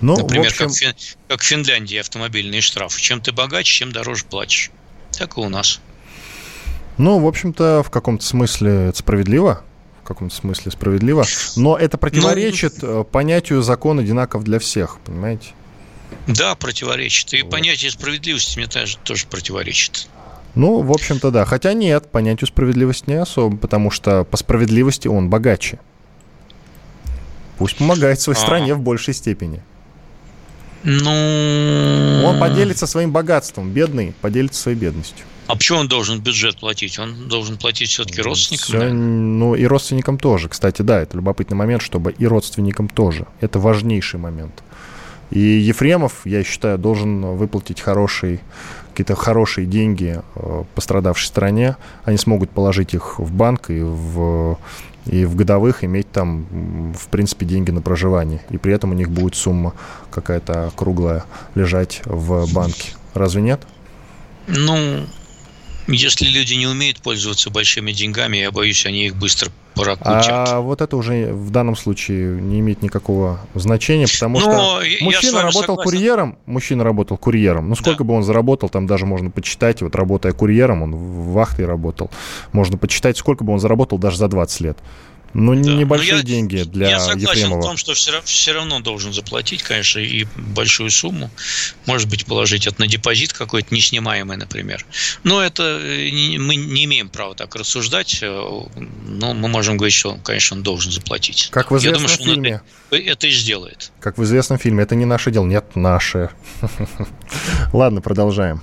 Ну, 0.00 0.16
Например, 0.16 0.48
общем... 0.48 0.66
как, 0.66 0.76
Фин... 0.76 0.94
как 1.28 1.40
в 1.40 1.44
Финляндии 1.44 1.96
автомобильные 1.96 2.60
штрафы. 2.60 3.00
Чем 3.00 3.20
ты 3.20 3.32
богаче, 3.32 3.72
чем 3.72 3.92
дороже 3.92 4.24
платишь. 4.24 4.70
Так 5.12 5.36
и 5.36 5.40
у 5.40 5.48
нас. 5.48 5.80
Ну, 6.98 7.18
в 7.18 7.26
общем-то, 7.26 7.82
в 7.82 7.90
каком-то 7.90 8.24
смысле 8.24 8.88
это 8.88 8.98
справедливо 8.98 9.62
каком-то 10.06 10.34
смысле 10.34 10.72
справедливо. 10.72 11.24
Но 11.56 11.76
это 11.76 11.98
противоречит 11.98 12.82
ну, 12.82 13.04
понятию 13.04 13.62
закон 13.62 13.98
одинаков 13.98 14.44
для 14.44 14.58
всех, 14.58 14.98
понимаете? 15.04 15.48
Да, 16.26 16.54
противоречит. 16.54 17.34
И 17.34 17.42
вот. 17.42 17.50
понятие 17.50 17.90
справедливости 17.90 18.58
мне 18.58 18.66
тоже, 18.66 18.96
тоже 18.98 19.26
противоречит. 19.26 20.08
Ну, 20.54 20.80
в 20.80 20.90
общем-то, 20.90 21.30
да. 21.30 21.44
Хотя 21.44 21.74
нет, 21.74 22.10
понятию 22.10 22.48
справедливости 22.48 23.10
не 23.10 23.16
особо, 23.16 23.56
потому 23.56 23.90
что 23.90 24.24
по 24.24 24.36
справедливости 24.36 25.06
он 25.06 25.28
богаче. 25.28 25.78
Пусть 27.58 27.76
помогает 27.76 28.20
своей 28.20 28.38
а. 28.38 28.42
стране 28.42 28.74
в 28.74 28.80
большей 28.80 29.14
степени. 29.14 29.62
Ну... 30.82 32.22
Он 32.24 32.38
поделится 32.38 32.86
своим 32.86 33.12
богатством, 33.12 33.70
бедный 33.70 34.14
поделится 34.20 34.62
своей 34.62 34.78
бедностью. 34.78 35.26
А 35.46 35.54
почему 35.54 35.78
он 35.78 35.88
должен 35.88 36.20
бюджет 36.20 36.58
платить? 36.58 36.98
Он 36.98 37.28
должен 37.28 37.56
платить 37.56 37.88
все-таки 37.88 38.20
родственникам? 38.20 38.66
Все, 38.66 38.78
да? 38.78 38.92
Ну, 38.92 39.54
и 39.54 39.64
родственникам 39.64 40.18
тоже. 40.18 40.48
Кстати, 40.48 40.82
да, 40.82 41.00
это 41.00 41.16
любопытный 41.16 41.56
момент, 41.56 41.82
чтобы 41.82 42.12
и 42.12 42.26
родственникам 42.26 42.88
тоже. 42.88 43.26
Это 43.40 43.58
важнейший 43.58 44.18
момент. 44.18 44.62
И 45.30 45.40
Ефремов, 45.40 46.24
я 46.24 46.42
считаю, 46.44 46.78
должен 46.78 47.36
выплатить 47.36 47.80
хороший, 47.80 48.40
какие-то 48.90 49.16
хорошие 49.16 49.66
деньги 49.66 50.20
э, 50.34 50.64
пострадавшей 50.74 51.26
стране. 51.26 51.76
Они 52.04 52.16
смогут 52.16 52.50
положить 52.50 52.94
их 52.94 53.18
в 53.18 53.32
банк 53.32 53.70
и 53.70 53.80
в, 53.80 54.58
и 55.06 55.24
в 55.24 55.34
годовых 55.34 55.84
иметь 55.84 56.10
там, 56.10 56.92
в 56.96 57.08
принципе, 57.08 57.44
деньги 57.44 57.70
на 57.70 57.82
проживание. 57.82 58.40
И 58.50 58.58
при 58.58 58.72
этом 58.72 58.90
у 58.90 58.94
них 58.94 59.10
будет 59.10 59.34
сумма 59.34 59.74
какая-то 60.10 60.72
круглая 60.76 61.24
лежать 61.54 62.02
в 62.04 62.52
банке. 62.52 62.92
Разве 63.14 63.42
нет? 63.42 63.60
Ну, 64.46 65.06
если 65.88 66.26
люди 66.26 66.54
не 66.54 66.66
умеют 66.66 67.00
пользоваться 67.00 67.50
большими 67.50 67.92
деньгами, 67.92 68.38
я 68.38 68.50
боюсь, 68.50 68.84
они 68.86 69.06
их 69.06 69.16
быстро 69.16 69.50
прокрутят. 69.74 70.26
А 70.30 70.60
вот 70.60 70.80
это 70.80 70.96
уже 70.96 71.32
в 71.32 71.50
данном 71.50 71.76
случае 71.76 72.40
не 72.40 72.60
имеет 72.60 72.82
никакого 72.82 73.40
значения, 73.54 74.06
потому 74.06 74.40
Но 74.40 74.80
что 74.80 75.04
мужчина 75.04 75.42
работал 75.42 75.76
согласен. 75.76 75.90
курьером, 75.90 76.38
мужчина 76.46 76.84
работал 76.84 77.16
курьером. 77.18 77.68
Ну 77.68 77.74
сколько 77.76 78.02
да. 78.02 78.08
бы 78.08 78.14
он 78.14 78.22
заработал, 78.22 78.68
там 78.68 78.86
даже 78.86 79.06
можно 79.06 79.30
почитать, 79.30 79.82
вот 79.82 79.94
работая 79.94 80.32
курьером, 80.32 80.82
он 80.82 80.94
в 80.94 81.32
вахте 81.32 81.66
работал, 81.66 82.10
можно 82.52 82.78
почитать, 82.78 83.16
сколько 83.16 83.44
бы 83.44 83.52
он 83.52 83.60
заработал 83.60 83.98
даже 83.98 84.16
за 84.16 84.28
20 84.28 84.60
лет. 84.62 84.78
Ну, 85.38 85.54
Да. 85.54 85.70
небольшие 85.74 86.12
Но 86.12 86.16
я- 86.18 86.22
деньги 86.24 86.62
для 86.62 86.88
Я 86.88 86.98
согласен 87.00 87.40
Ефремова. 87.42 87.60
в 87.60 87.64
том, 87.64 87.76
что 87.76 87.92
все, 87.92 88.22
все 88.22 88.52
равно 88.52 88.80
должен 88.80 89.12
заплатить, 89.12 89.62
конечно, 89.62 89.98
и 89.98 90.24
большую 90.34 90.90
сумму. 90.90 91.30
Может 91.84 92.08
быть, 92.08 92.24
положить 92.24 92.66
это 92.66 92.80
на 92.80 92.86
депозит 92.86 93.34
какой-то 93.34 93.74
неснимаемый, 93.74 94.38
например. 94.38 94.86
Но 95.24 95.42
это 95.42 95.62
э, 95.82 96.38
мы 96.38 96.56
не 96.56 96.86
имеем 96.86 97.10
права 97.10 97.34
так 97.34 97.54
рассуждать. 97.54 98.18
э, 98.22 98.28
Но 99.08 99.34
мы 99.34 99.48
можем 99.48 99.76
говорить, 99.76 99.94
что, 99.94 100.14
конечно, 100.24 100.56
он 100.56 100.62
должен 100.62 100.90
заплатить. 100.90 101.48
Как 101.50 101.70
в 101.70 101.74
Я 101.74 101.78
известном 101.80 102.02
думаю, 102.02 102.14
что 102.14 102.22
он 102.22 102.28
фильме. 102.30 102.62
это, 102.90 103.02
это 103.02 103.26
и 103.26 103.30
сделает. 103.30 103.92
Как 104.00 104.16
в 104.16 104.24
известном 104.24 104.58
фильме, 104.58 104.84
это 104.84 104.94
не 104.94 105.04
наше 105.04 105.30
дело. 105.30 105.44
Нет, 105.44 105.64
наше. 105.74 106.30
Ладно, 107.74 108.00
продолжаем. 108.00 108.60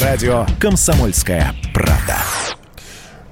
Радио 0.00 0.46
«Комсомольская 0.58 1.54
правда». 1.74 2.16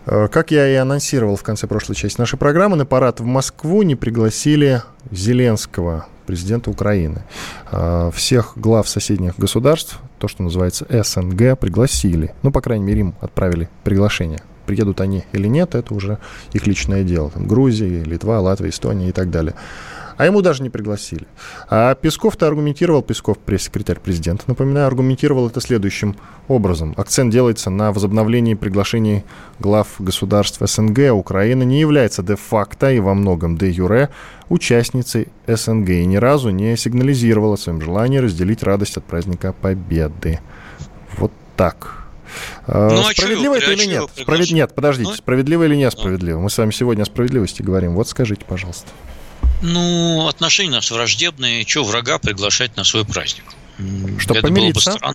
Э, 0.07 0.29
Как 0.29 0.51
я 0.51 0.69
и 0.69 0.75
анонсировал 0.75 1.37
в 1.37 1.43
конце 1.43 1.67
прошлой 1.67 1.95
части 1.95 2.21
нашей 2.21 2.39
программы, 2.39 2.77
на 2.77 2.87
парад 2.87 3.21
в 3.21 3.25
Москву 3.25 3.83
не 3.83 3.97
пригласили 3.97 4.83
Зеленского, 5.11 6.07
президента 6.27 6.71
Украины. 6.71 7.25
Э, 7.71 8.11
Всех 8.15 8.55
глав 8.57 8.89
соседних 8.89 9.39
государств, 9.39 9.99
то, 10.19 10.29
что 10.29 10.43
называется 10.43 10.87
СНГ, 10.89 11.59
пригласили. 11.59 12.35
Ну, 12.43 12.51
по 12.51 12.61
крайней 12.61 12.85
мере, 12.85 13.01
им 13.01 13.15
отправили 13.21 13.69
приглашение. 13.83 14.41
Приедут 14.67 15.03
они 15.03 15.25
или 15.33 15.47
нет, 15.47 15.75
это 15.75 15.93
уже 15.93 16.19
их 16.55 16.67
личное 16.67 17.03
дело. 17.05 17.31
Там 17.31 17.47
Грузия, 17.47 18.03
Литва, 18.03 18.41
Латвия, 18.41 18.71
Эстония 18.71 19.11
и 19.11 19.13
так 19.13 19.31
далее. 19.31 19.55
А 20.17 20.27
ему 20.27 20.43
даже 20.43 20.63
не 20.63 20.71
пригласили. 20.71 21.27
А 21.69 21.95
Песков-то 21.95 22.47
аргументировал, 22.47 23.03
Песков, 23.03 23.39
пресс-секретарь 23.39 23.99
президента, 23.99 24.45
напоминаю, 24.47 24.87
аргументировал 24.87 25.49
это 25.49 25.61
следующим 25.61 26.17
образом. 26.49 26.95
Акцент 26.97 27.33
делается 27.33 27.71
на 27.71 27.93
возобновлении 27.93 28.55
приглашений 28.55 29.25
глав 29.59 29.89
государств 29.99 30.59
СНГ. 30.61 31.13
Украина 31.13 31.63
не 31.63 31.81
является 31.81 32.23
де-факто 32.23 32.91
и 32.93 33.01
во 33.01 33.15
многом 33.15 33.57
де-юре 33.57 34.11
участницей 34.49 35.29
СНГ 35.47 35.89
и 35.91 36.05
ни 36.05 36.17
разу 36.17 36.51
не 36.51 36.77
сигнализировала 36.77 37.55
о 37.55 37.57
своем 37.57 37.81
желании 37.81 38.19
разделить 38.19 38.63
радость 38.63 38.97
от 38.97 39.05
праздника 39.05 39.53
Победы. 39.53 40.41
Вот 41.17 41.33
так. 41.57 42.05
А, 42.67 42.91
Ну, 42.91 43.01
а 43.01 43.13
справедливо 43.13 43.57
это 43.57 43.71
а 43.71 43.73
или 43.73 43.87
нет? 43.87 44.11
Справед-? 44.17 44.53
Нет, 44.53 44.75
подождите, 44.75 45.11
Ну? 45.11 45.17
справедливо 45.17 45.65
или 45.65 45.77
несправедливо? 45.77 46.41
Мы 46.41 46.51
с 46.51 46.59
вами 46.59 46.71
сегодня 46.71 47.03
о 47.03 47.07
справедливости 47.07 47.63
говорим. 47.63 47.95
Вот 47.95 48.09
скажите, 48.09 48.45
пожалуйста. 48.47 48.89
Ну, 49.63 50.27
отношения 50.29 50.71
у 50.71 50.75
нас 50.75 50.91
враждебные. 50.91 51.65
Чего 51.65 51.85
врага 51.85 52.19
приглашать 52.19 52.77
на 52.77 52.85
свой 52.85 53.05
праздник? 53.05 53.45
М, 53.79 54.19
Чтоб 54.21 54.37
это 54.37 54.47
было 54.49 54.53
бы 54.53 54.57
помириться. 54.61 54.93
странно. 54.93 55.15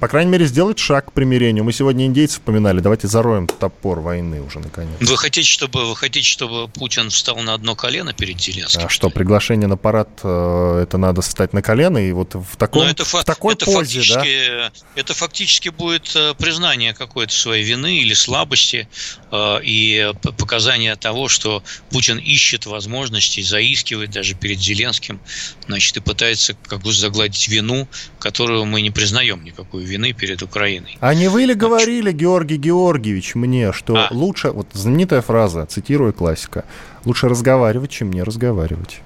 По 0.00 0.06
крайней 0.06 0.30
мере, 0.30 0.46
сделать 0.46 0.78
шаг 0.78 1.06
к 1.06 1.12
примирению. 1.12 1.64
Мы 1.64 1.72
сегодня 1.72 2.06
индейцев 2.06 2.40
поминали. 2.42 2.78
Давайте 2.78 3.08
зароем 3.08 3.48
топор 3.48 3.98
войны 3.98 4.40
уже 4.40 4.60
наконец. 4.60 4.94
Вы 5.00 5.16
хотите, 5.16 5.48
чтобы 5.48 5.86
вы 5.86 5.96
хотите, 5.96 6.24
чтобы 6.24 6.68
Путин 6.68 7.10
встал 7.10 7.38
на 7.38 7.54
одно 7.54 7.74
колено 7.74 8.12
перед 8.12 8.40
Зеленским? 8.40 8.82
А 8.84 8.88
что, 8.88 9.10
приглашение 9.10 9.66
на 9.66 9.76
парад, 9.76 10.08
э, 10.22 10.80
это 10.84 10.98
надо 10.98 11.22
встать 11.22 11.52
на 11.52 11.62
колено 11.62 11.98
и 11.98 12.12
вот 12.12 12.34
в, 12.34 12.56
таком, 12.56 12.84
Но 12.84 12.90
это, 12.90 13.04
в 13.04 13.24
такой 13.24 13.54
это 13.54 13.64
позе, 13.64 14.02
да? 14.14 14.70
это 14.94 15.14
фактически 15.14 15.70
будет 15.70 16.14
э, 16.14 16.34
признание 16.38 16.94
какой-то 16.94 17.32
своей 17.32 17.64
вины 17.64 17.98
или 17.98 18.14
слабости 18.14 18.88
э, 19.32 19.58
и 19.64 20.12
показание 20.38 20.94
того, 20.94 21.26
что 21.28 21.64
Путин 21.90 22.18
ищет 22.18 22.66
возможностей, 22.66 23.42
заискивает 23.42 24.10
даже 24.10 24.34
перед 24.34 24.60
Зеленским, 24.60 25.20
значит, 25.66 25.96
и 25.96 26.00
пытается 26.00 26.54
как 26.54 26.82
бы 26.82 26.92
загладить 26.92 27.48
вину, 27.48 27.88
которую 28.20 28.64
мы 28.64 28.80
не 28.80 28.92
признаем 28.92 29.42
никакой 29.42 29.87
вины 29.88 30.12
перед 30.12 30.42
Украиной. 30.42 30.96
А 31.00 31.14
не 31.14 31.28
вы 31.28 31.42
ли 31.44 31.54
говорили, 31.54 32.12
Георгий 32.12 32.56
Георгиевич, 32.56 33.34
мне, 33.34 33.72
что 33.72 33.94
А. 33.96 34.08
лучше, 34.10 34.50
вот 34.50 34.68
знаменитая 34.72 35.22
фраза, 35.22 35.66
цитируя 35.66 36.12
классика, 36.12 36.64
лучше 37.04 37.28
разговаривать, 37.28 37.90
чем 37.90 38.12
не 38.12 38.22
разговаривать. 38.22 39.00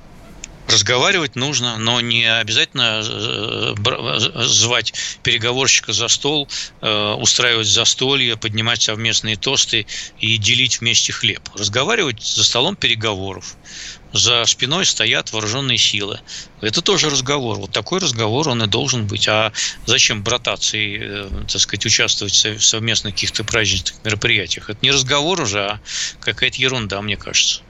Разговаривать 0.73 1.37
нужно, 1.37 1.77
но 1.77 2.01
не 2.01 2.25
обязательно 2.25 3.03
э, 3.05 3.75
звать 4.47 4.95
переговорщика 5.23 5.93
за 5.93 6.09
стол, 6.09 6.49
э, 6.81 7.13
устраивать 7.13 7.67
застолье, 7.67 8.39
поднимать 8.39 8.81
совместные 8.81 9.37
тосты 9.37 9.87
и 10.19 10.39
делить 10.39 10.81
вместе 10.81 11.13
хлеб. 11.13 11.41
Разговаривать 11.55 12.23
за 12.23 12.43
столом 12.43 12.77
переговоров. 12.77 13.59
За 14.15 14.47
спиной 14.47 14.87
стоят 14.87 15.33
вооруженные 15.33 15.77
силы. 15.77 16.21
Это 16.63 16.81
тоже 16.81 17.11
разговор. 17.11 17.59
Вот 17.59 17.73
такой 17.73 18.01
разговор 18.01 18.49
он 18.49 18.63
и 18.63 18.67
должен 18.67 19.07
быть. 19.07 19.29
А 19.29 19.53
зачем 19.85 20.23
брататься 20.23 20.79
и, 20.79 20.99
э, 20.99 21.29
так 21.49 21.61
сказать, 21.61 21.85
участвовать 21.85 22.47
в 22.47 22.63
совместных 22.63 23.13
каких-то 23.13 23.45
праздничных 23.45 24.03
мероприятиях? 24.05 24.71
Это 24.71 24.79
не 24.81 24.91
разговор 24.91 25.43
уже, 25.43 25.61
а 25.67 25.81
какая-то 26.21 26.63
ерунда, 26.63 27.03
мне 27.03 27.19
кажется. 27.19 27.61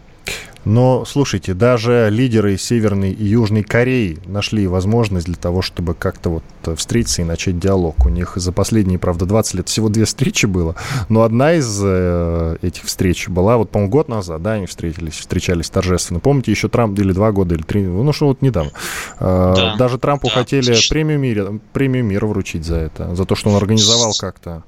Но, 0.65 1.05
слушайте, 1.05 1.55
даже 1.55 2.09
лидеры 2.11 2.57
Северной 2.57 3.11
и 3.13 3.25
Южной 3.25 3.63
Кореи 3.65 4.19
нашли 4.27 4.67
возможность 4.67 5.27
для 5.27 5.35
того, 5.35 5.61
чтобы 5.63 5.95
как-то 5.95 6.31
вот 6.31 6.45
э, 6.67 6.75
встретиться 6.77 7.23
и 7.23 7.25
начать 7.25 7.59
диалог. 7.59 8.07
У 8.07 8.09
них 8.09 8.33
за 8.37 8.53
последние, 8.53 8.99
правда, 8.99 9.27
20 9.27 9.55
лет 9.55 9.69
всего 9.69 9.89
две 9.89 10.05
встречи 10.05 10.47
было, 10.47 10.77
но 11.09 11.23
одна 11.23 11.55
из 11.55 11.81
э, 11.83 12.57
этих 12.63 12.85
встреч 12.85 13.29
была, 13.29 13.57
вот, 13.57 13.71
по-моему, 13.71 13.91
год 13.91 14.09
назад, 14.09 14.43
да, 14.43 14.53
они 14.53 14.67
встретились, 14.67 15.15
встречались 15.15 15.69
торжественно. 15.71 16.21
Помните, 16.21 16.51
еще 16.53 16.69
Трамп, 16.69 16.99
или 16.99 17.13
два 17.13 17.33
года, 17.33 17.55
или 17.55 17.63
три, 17.63 17.83
ну, 17.83 18.13
что 18.13 18.27
вот 18.29 18.43
недавно. 18.43 18.71
Э, 19.19 19.53
Да. 19.57 19.77
Даже 19.77 19.99
Трампу 19.99 20.29
Да. 20.29 20.35
хотели 20.35 20.77
премию 20.89 21.19
мира, 21.19 21.59
премию 21.73 22.05
мира 22.05 22.27
вручить 22.27 22.65
за 22.65 22.77
это, 22.77 23.15
за 23.15 23.25
то, 23.25 23.35
что 23.35 23.51
он 23.51 23.57
организовал 23.57 24.13
как-то. 24.19 24.63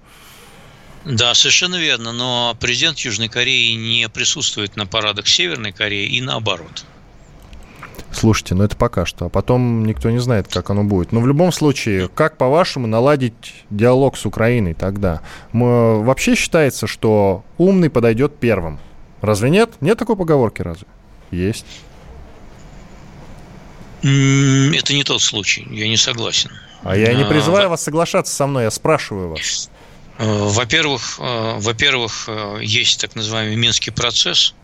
Да, 1.04 1.34
совершенно 1.34 1.76
верно, 1.76 2.12
но 2.12 2.56
президент 2.58 2.98
Южной 3.00 3.28
Кореи 3.28 3.72
не 3.74 4.08
присутствует 4.08 4.76
на 4.76 4.86
парадах 4.86 5.26
Северной 5.28 5.72
Кореи 5.72 6.06
и 6.08 6.20
наоборот. 6.20 6.84
Слушайте, 8.10 8.54
ну 8.54 8.64
это 8.64 8.76
пока 8.76 9.04
что. 9.04 9.26
А 9.26 9.28
потом 9.28 9.84
никто 9.84 10.08
не 10.10 10.18
знает, 10.20 10.46
как 10.48 10.70
оно 10.70 10.84
будет. 10.84 11.12
Но 11.12 11.20
в 11.20 11.26
любом 11.26 11.52
случае, 11.52 12.08
как, 12.08 12.38
по-вашему, 12.38 12.86
наладить 12.86 13.34
диалог 13.70 14.16
с 14.16 14.24
Украиной 14.24 14.72
тогда? 14.74 15.20
Мы, 15.52 16.02
вообще 16.02 16.36
считается, 16.36 16.86
что 16.86 17.44
умный 17.58 17.90
подойдет 17.90 18.38
первым. 18.38 18.78
Разве 19.20 19.50
нет? 19.50 19.72
Нет 19.80 19.98
такой 19.98 20.16
поговорки 20.16 20.62
разве? 20.62 20.86
Есть. 21.32 21.66
Это 24.02 24.92
не 24.94 25.02
тот 25.04 25.20
случай, 25.20 25.66
я 25.70 25.88
не 25.88 25.96
согласен. 25.96 26.50
А 26.82 26.96
я 26.96 27.14
не 27.14 27.22
А, 27.24 27.26
призываю 27.26 27.64
во- 27.64 27.70
вас 27.70 27.82
соглашаться 27.82 28.34
со 28.34 28.46
мной, 28.46 28.64
я 28.64 28.70
спрашиваю 28.70 29.30
вас. 29.30 29.70
Э, 30.18 30.24
Во-первых, 30.26 31.16
э, 31.18 31.56
во-первых, 31.58 32.24
э, 32.28 32.58
есть 32.62 33.00
так 33.00 33.14
называемый 33.14 33.56
Минский 33.56 33.90
процесс, 33.90 34.54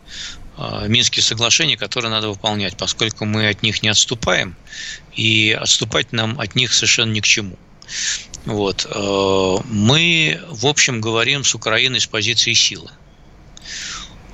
Минские 0.88 1.22
соглашения, 1.22 1.78
которые 1.78 2.10
надо 2.10 2.28
выполнять, 2.28 2.76
поскольку 2.76 3.24
мы 3.24 3.48
от 3.48 3.62
них 3.62 3.82
не 3.82 3.88
отступаем, 3.88 4.54
и 5.14 5.56
отступать 5.58 6.12
нам 6.12 6.38
от 6.38 6.54
них 6.54 6.74
совершенно 6.74 7.12
ни 7.12 7.20
к 7.20 7.24
чему. 7.24 7.56
Вот. 8.44 8.86
Мы, 9.64 10.38
в 10.50 10.66
общем, 10.66 11.00
говорим 11.00 11.44
с 11.44 11.54
Украиной 11.54 12.00
с 12.00 12.06
позиции 12.06 12.52
силы. 12.52 12.90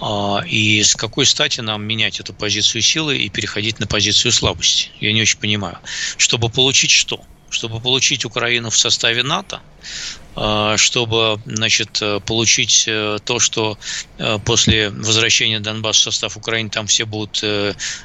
А, 0.00 0.42
И 0.46 0.82
с 0.82 0.96
какой 0.96 1.26
стати 1.26 1.60
нам 1.60 1.84
менять 1.84 2.18
эту 2.18 2.34
позицию 2.34 2.82
силы 2.82 3.18
и 3.18 3.28
переходить 3.28 3.78
на 3.78 3.86
позицию 3.86 4.32
слабости? 4.32 4.90
Я 5.00 5.12
не 5.12 5.22
очень 5.22 5.38
понимаю. 5.38 5.78
Чтобы 6.16 6.48
получить 6.48 6.90
что? 6.90 7.20
Чтобы 7.50 7.80
получить 7.80 8.24
Украину 8.24 8.70
в 8.70 8.76
составе 8.76 9.22
НАТО, 9.22 9.60
чтобы 10.76 11.40
значит, 11.46 12.02
э, 12.02 12.20
получить 12.20 12.84
э, 12.86 13.18
то, 13.24 13.38
что 13.38 13.78
э, 14.18 14.38
после 14.44 14.90
возвращения 14.90 15.60
Донбасса 15.60 16.10
в 16.10 16.14
состав 16.14 16.36
Украины 16.36 16.68
там 16.68 16.86
все 16.86 17.06
будут 17.06 17.42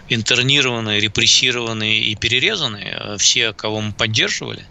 интернированы, 0.08 1.00
репрессированы 1.00 2.00
и 2.00 2.16
перерезаны, 2.16 3.18
все, 3.18 3.54
кого 3.54 3.82
мы 3.82 3.92
поддерживали. 3.92 4.66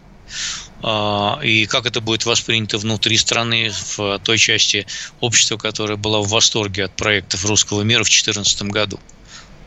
А, 0.82 1.40
И 1.42 1.66
как 1.66 1.86
это 1.86 2.00
будет 2.00 2.24
воспринято 2.24 2.78
внутри 2.78 3.18
страны 3.18 3.70
в 3.96 4.18
той 4.20 4.38
части 4.38 4.86
общества, 5.20 5.56
которая 5.58 5.96
была 5.96 6.20
в 6.20 6.28
восторге 6.28 6.84
от 6.84 6.96
проектов 6.96 7.44
русского 7.44 7.82
мира 7.82 8.04
в 8.04 8.08
2014 8.08 8.62
году. 8.62 8.98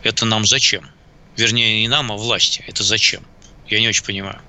Это 0.01 0.25
нам 0.25 0.45
зачем? 0.45 0.89
Вернее, 1.37 1.81
не 1.81 1.87
нам, 1.87 2.11
а 2.11 2.15
власти. 2.15 2.63
Это 2.67 2.83
зачем? 2.83 3.23
Я 3.67 3.79
не 3.79 3.87
очень 3.87 4.03
понимаю. 4.03 4.41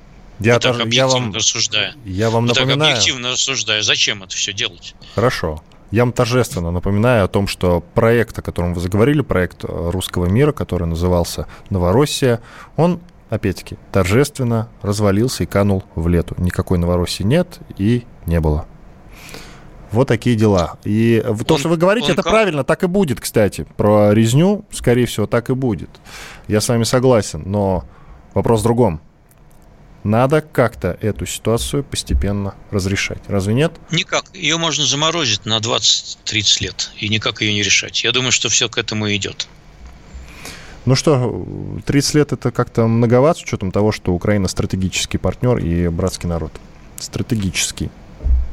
Я, 0.44 0.54
Вот 0.54 0.62
так 0.62 0.72
тоже- 0.72 0.78
я 0.78 0.84
объективно 1.04 1.26
вам, 1.26 1.32
рассуждая. 1.34 1.94
я 2.04 2.30
вам 2.30 2.46
Вот 2.46 2.54
так 2.54 2.64
напоминаю... 2.66 2.92
объективно 2.92 3.30
рассуждая, 3.30 3.82
зачем 3.82 4.22
это 4.22 4.34
все 4.34 4.52
делать? 4.52 4.94
Хорошо. 5.14 5.62
Я 5.90 6.02
вам 6.02 6.12
торжественно 6.12 6.70
напоминаю 6.72 7.24
о 7.24 7.28
том, 7.28 7.46
что 7.46 7.80
проект, 7.94 8.38
о 8.38 8.42
котором 8.42 8.74
вы 8.74 8.80
заговорили, 8.80 9.20
проект 9.22 9.64
э, 9.64 9.90
русского 9.90 10.26
мира, 10.26 10.50
который 10.52 10.88
назывался 10.88 11.46
«Новороссия», 11.70 12.40
он, 12.76 13.00
опять-таки, 13.30 13.76
торжественно 13.92 14.68
развалился 14.82 15.44
и 15.44 15.46
канул 15.46 15.84
в 15.94 16.08
лету. 16.08 16.34
Никакой 16.38 16.78
Новороссии 16.78 17.22
нет 17.22 17.60
и 17.78 18.04
не 18.26 18.40
было. 18.40 18.66
Вот 19.92 20.08
такие 20.08 20.34
дела. 20.34 20.78
И 20.82 21.22
то, 21.46 21.54
Он- 21.54 21.60
что 21.60 21.68
вы 21.68 21.76
говорите, 21.76 22.10
это 22.12 22.22
как- 22.24 22.32
правильно, 22.32 22.64
так 22.64 22.82
и 22.82 22.86
будет, 22.88 23.20
кстати. 23.20 23.64
Про 23.76 24.12
резню, 24.12 24.64
скорее 24.72 25.06
всего, 25.06 25.26
так 25.28 25.50
и 25.50 25.54
будет. 25.54 25.90
Я 26.48 26.60
с 26.60 26.68
вами 26.68 26.82
согласен, 26.82 27.44
но 27.46 27.84
вопрос 28.34 28.60
в 28.60 28.64
другом. 28.64 29.00
Надо 30.04 30.42
как-то 30.42 30.98
эту 31.00 31.24
ситуацию 31.24 31.82
постепенно 31.82 32.54
разрешать. 32.70 33.22
Разве 33.26 33.54
нет? 33.54 33.72
Никак. 33.90 34.26
Ее 34.34 34.58
можно 34.58 34.84
заморозить 34.84 35.46
на 35.46 35.58
20-30 35.58 36.62
лет, 36.62 36.90
и 36.98 37.08
никак 37.08 37.40
ее 37.40 37.54
не 37.54 37.62
решать. 37.62 38.04
Я 38.04 38.12
думаю, 38.12 38.30
что 38.30 38.50
все 38.50 38.68
к 38.68 38.76
этому 38.76 39.10
идет. 39.14 39.48
Ну 40.84 40.94
что, 40.94 41.46
30 41.86 42.14
лет 42.14 42.32
это 42.32 42.50
как-то 42.50 42.86
многовато 42.86 43.40
с 43.40 43.42
учетом 43.42 43.72
того, 43.72 43.92
что 43.92 44.12
Украина 44.12 44.46
стратегический 44.48 45.16
партнер 45.16 45.56
и 45.56 45.88
братский 45.88 46.28
народ. 46.28 46.52
Стратегический. 46.98 47.90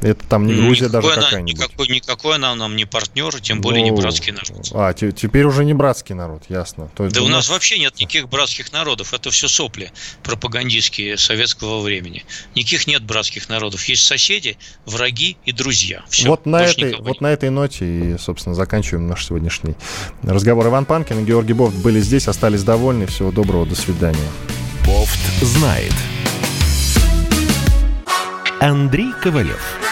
Это 0.02 0.26
там 0.26 0.46
не 0.46 0.54
Грузия 0.54 0.86
никакой 0.86 1.10
даже 1.10 1.20
какая-нибудь. 1.20 1.54
Никакой, 1.54 1.88
никакой 1.88 2.34
она 2.36 2.54
нам 2.56 2.74
не 2.74 2.84
партнер, 2.84 3.40
тем 3.40 3.60
более 3.60 3.84
ну, 3.84 3.90
не 3.90 4.00
братский 4.00 4.32
народ. 4.32 4.68
А, 4.72 4.92
теперь 4.92 5.44
уже 5.44 5.64
не 5.64 5.74
братский 5.74 6.14
народ, 6.14 6.42
ясно. 6.48 6.90
То 6.96 7.04
есть 7.04 7.14
да 7.14 7.22
у 7.22 7.26
нас... 7.26 7.36
нас 7.36 7.48
вообще 7.50 7.78
нет 7.78 7.98
никаких 8.00 8.28
братских 8.28 8.72
народов. 8.72 9.14
Это 9.14 9.30
все 9.30 9.46
сопли 9.46 9.92
пропагандистские 10.24 11.16
советского 11.16 11.80
времени. 11.80 12.24
Никаких 12.56 12.88
нет 12.88 13.04
братских 13.04 13.48
народов. 13.48 13.84
Есть 13.84 14.04
соседи, 14.04 14.58
враги 14.86 15.36
и 15.44 15.52
друзья. 15.52 16.04
Все, 16.08 16.28
вот, 16.28 16.46
на 16.46 16.64
этой, 16.64 16.96
вот 16.96 17.20
на 17.20 17.28
этой 17.28 17.50
ноте 17.50 17.84
и, 17.84 18.18
собственно, 18.18 18.56
заканчиваем 18.56 19.06
наш 19.06 19.24
сегодняшний 19.24 19.76
разговор. 20.24 20.66
Иван 20.66 20.84
Панкин 20.84 21.20
и 21.20 21.24
Георгий 21.24 21.52
Бофт 21.52 21.76
были 21.76 22.00
здесь, 22.00 22.26
остались 22.26 22.64
довольны. 22.64 23.06
Всего 23.06 23.30
доброго, 23.30 23.66
до 23.66 23.76
свидания. 23.76 24.18
Бофт 24.84 25.20
знает. 25.42 25.92
Андрей 28.60 29.12
Ковалев. 29.22 29.91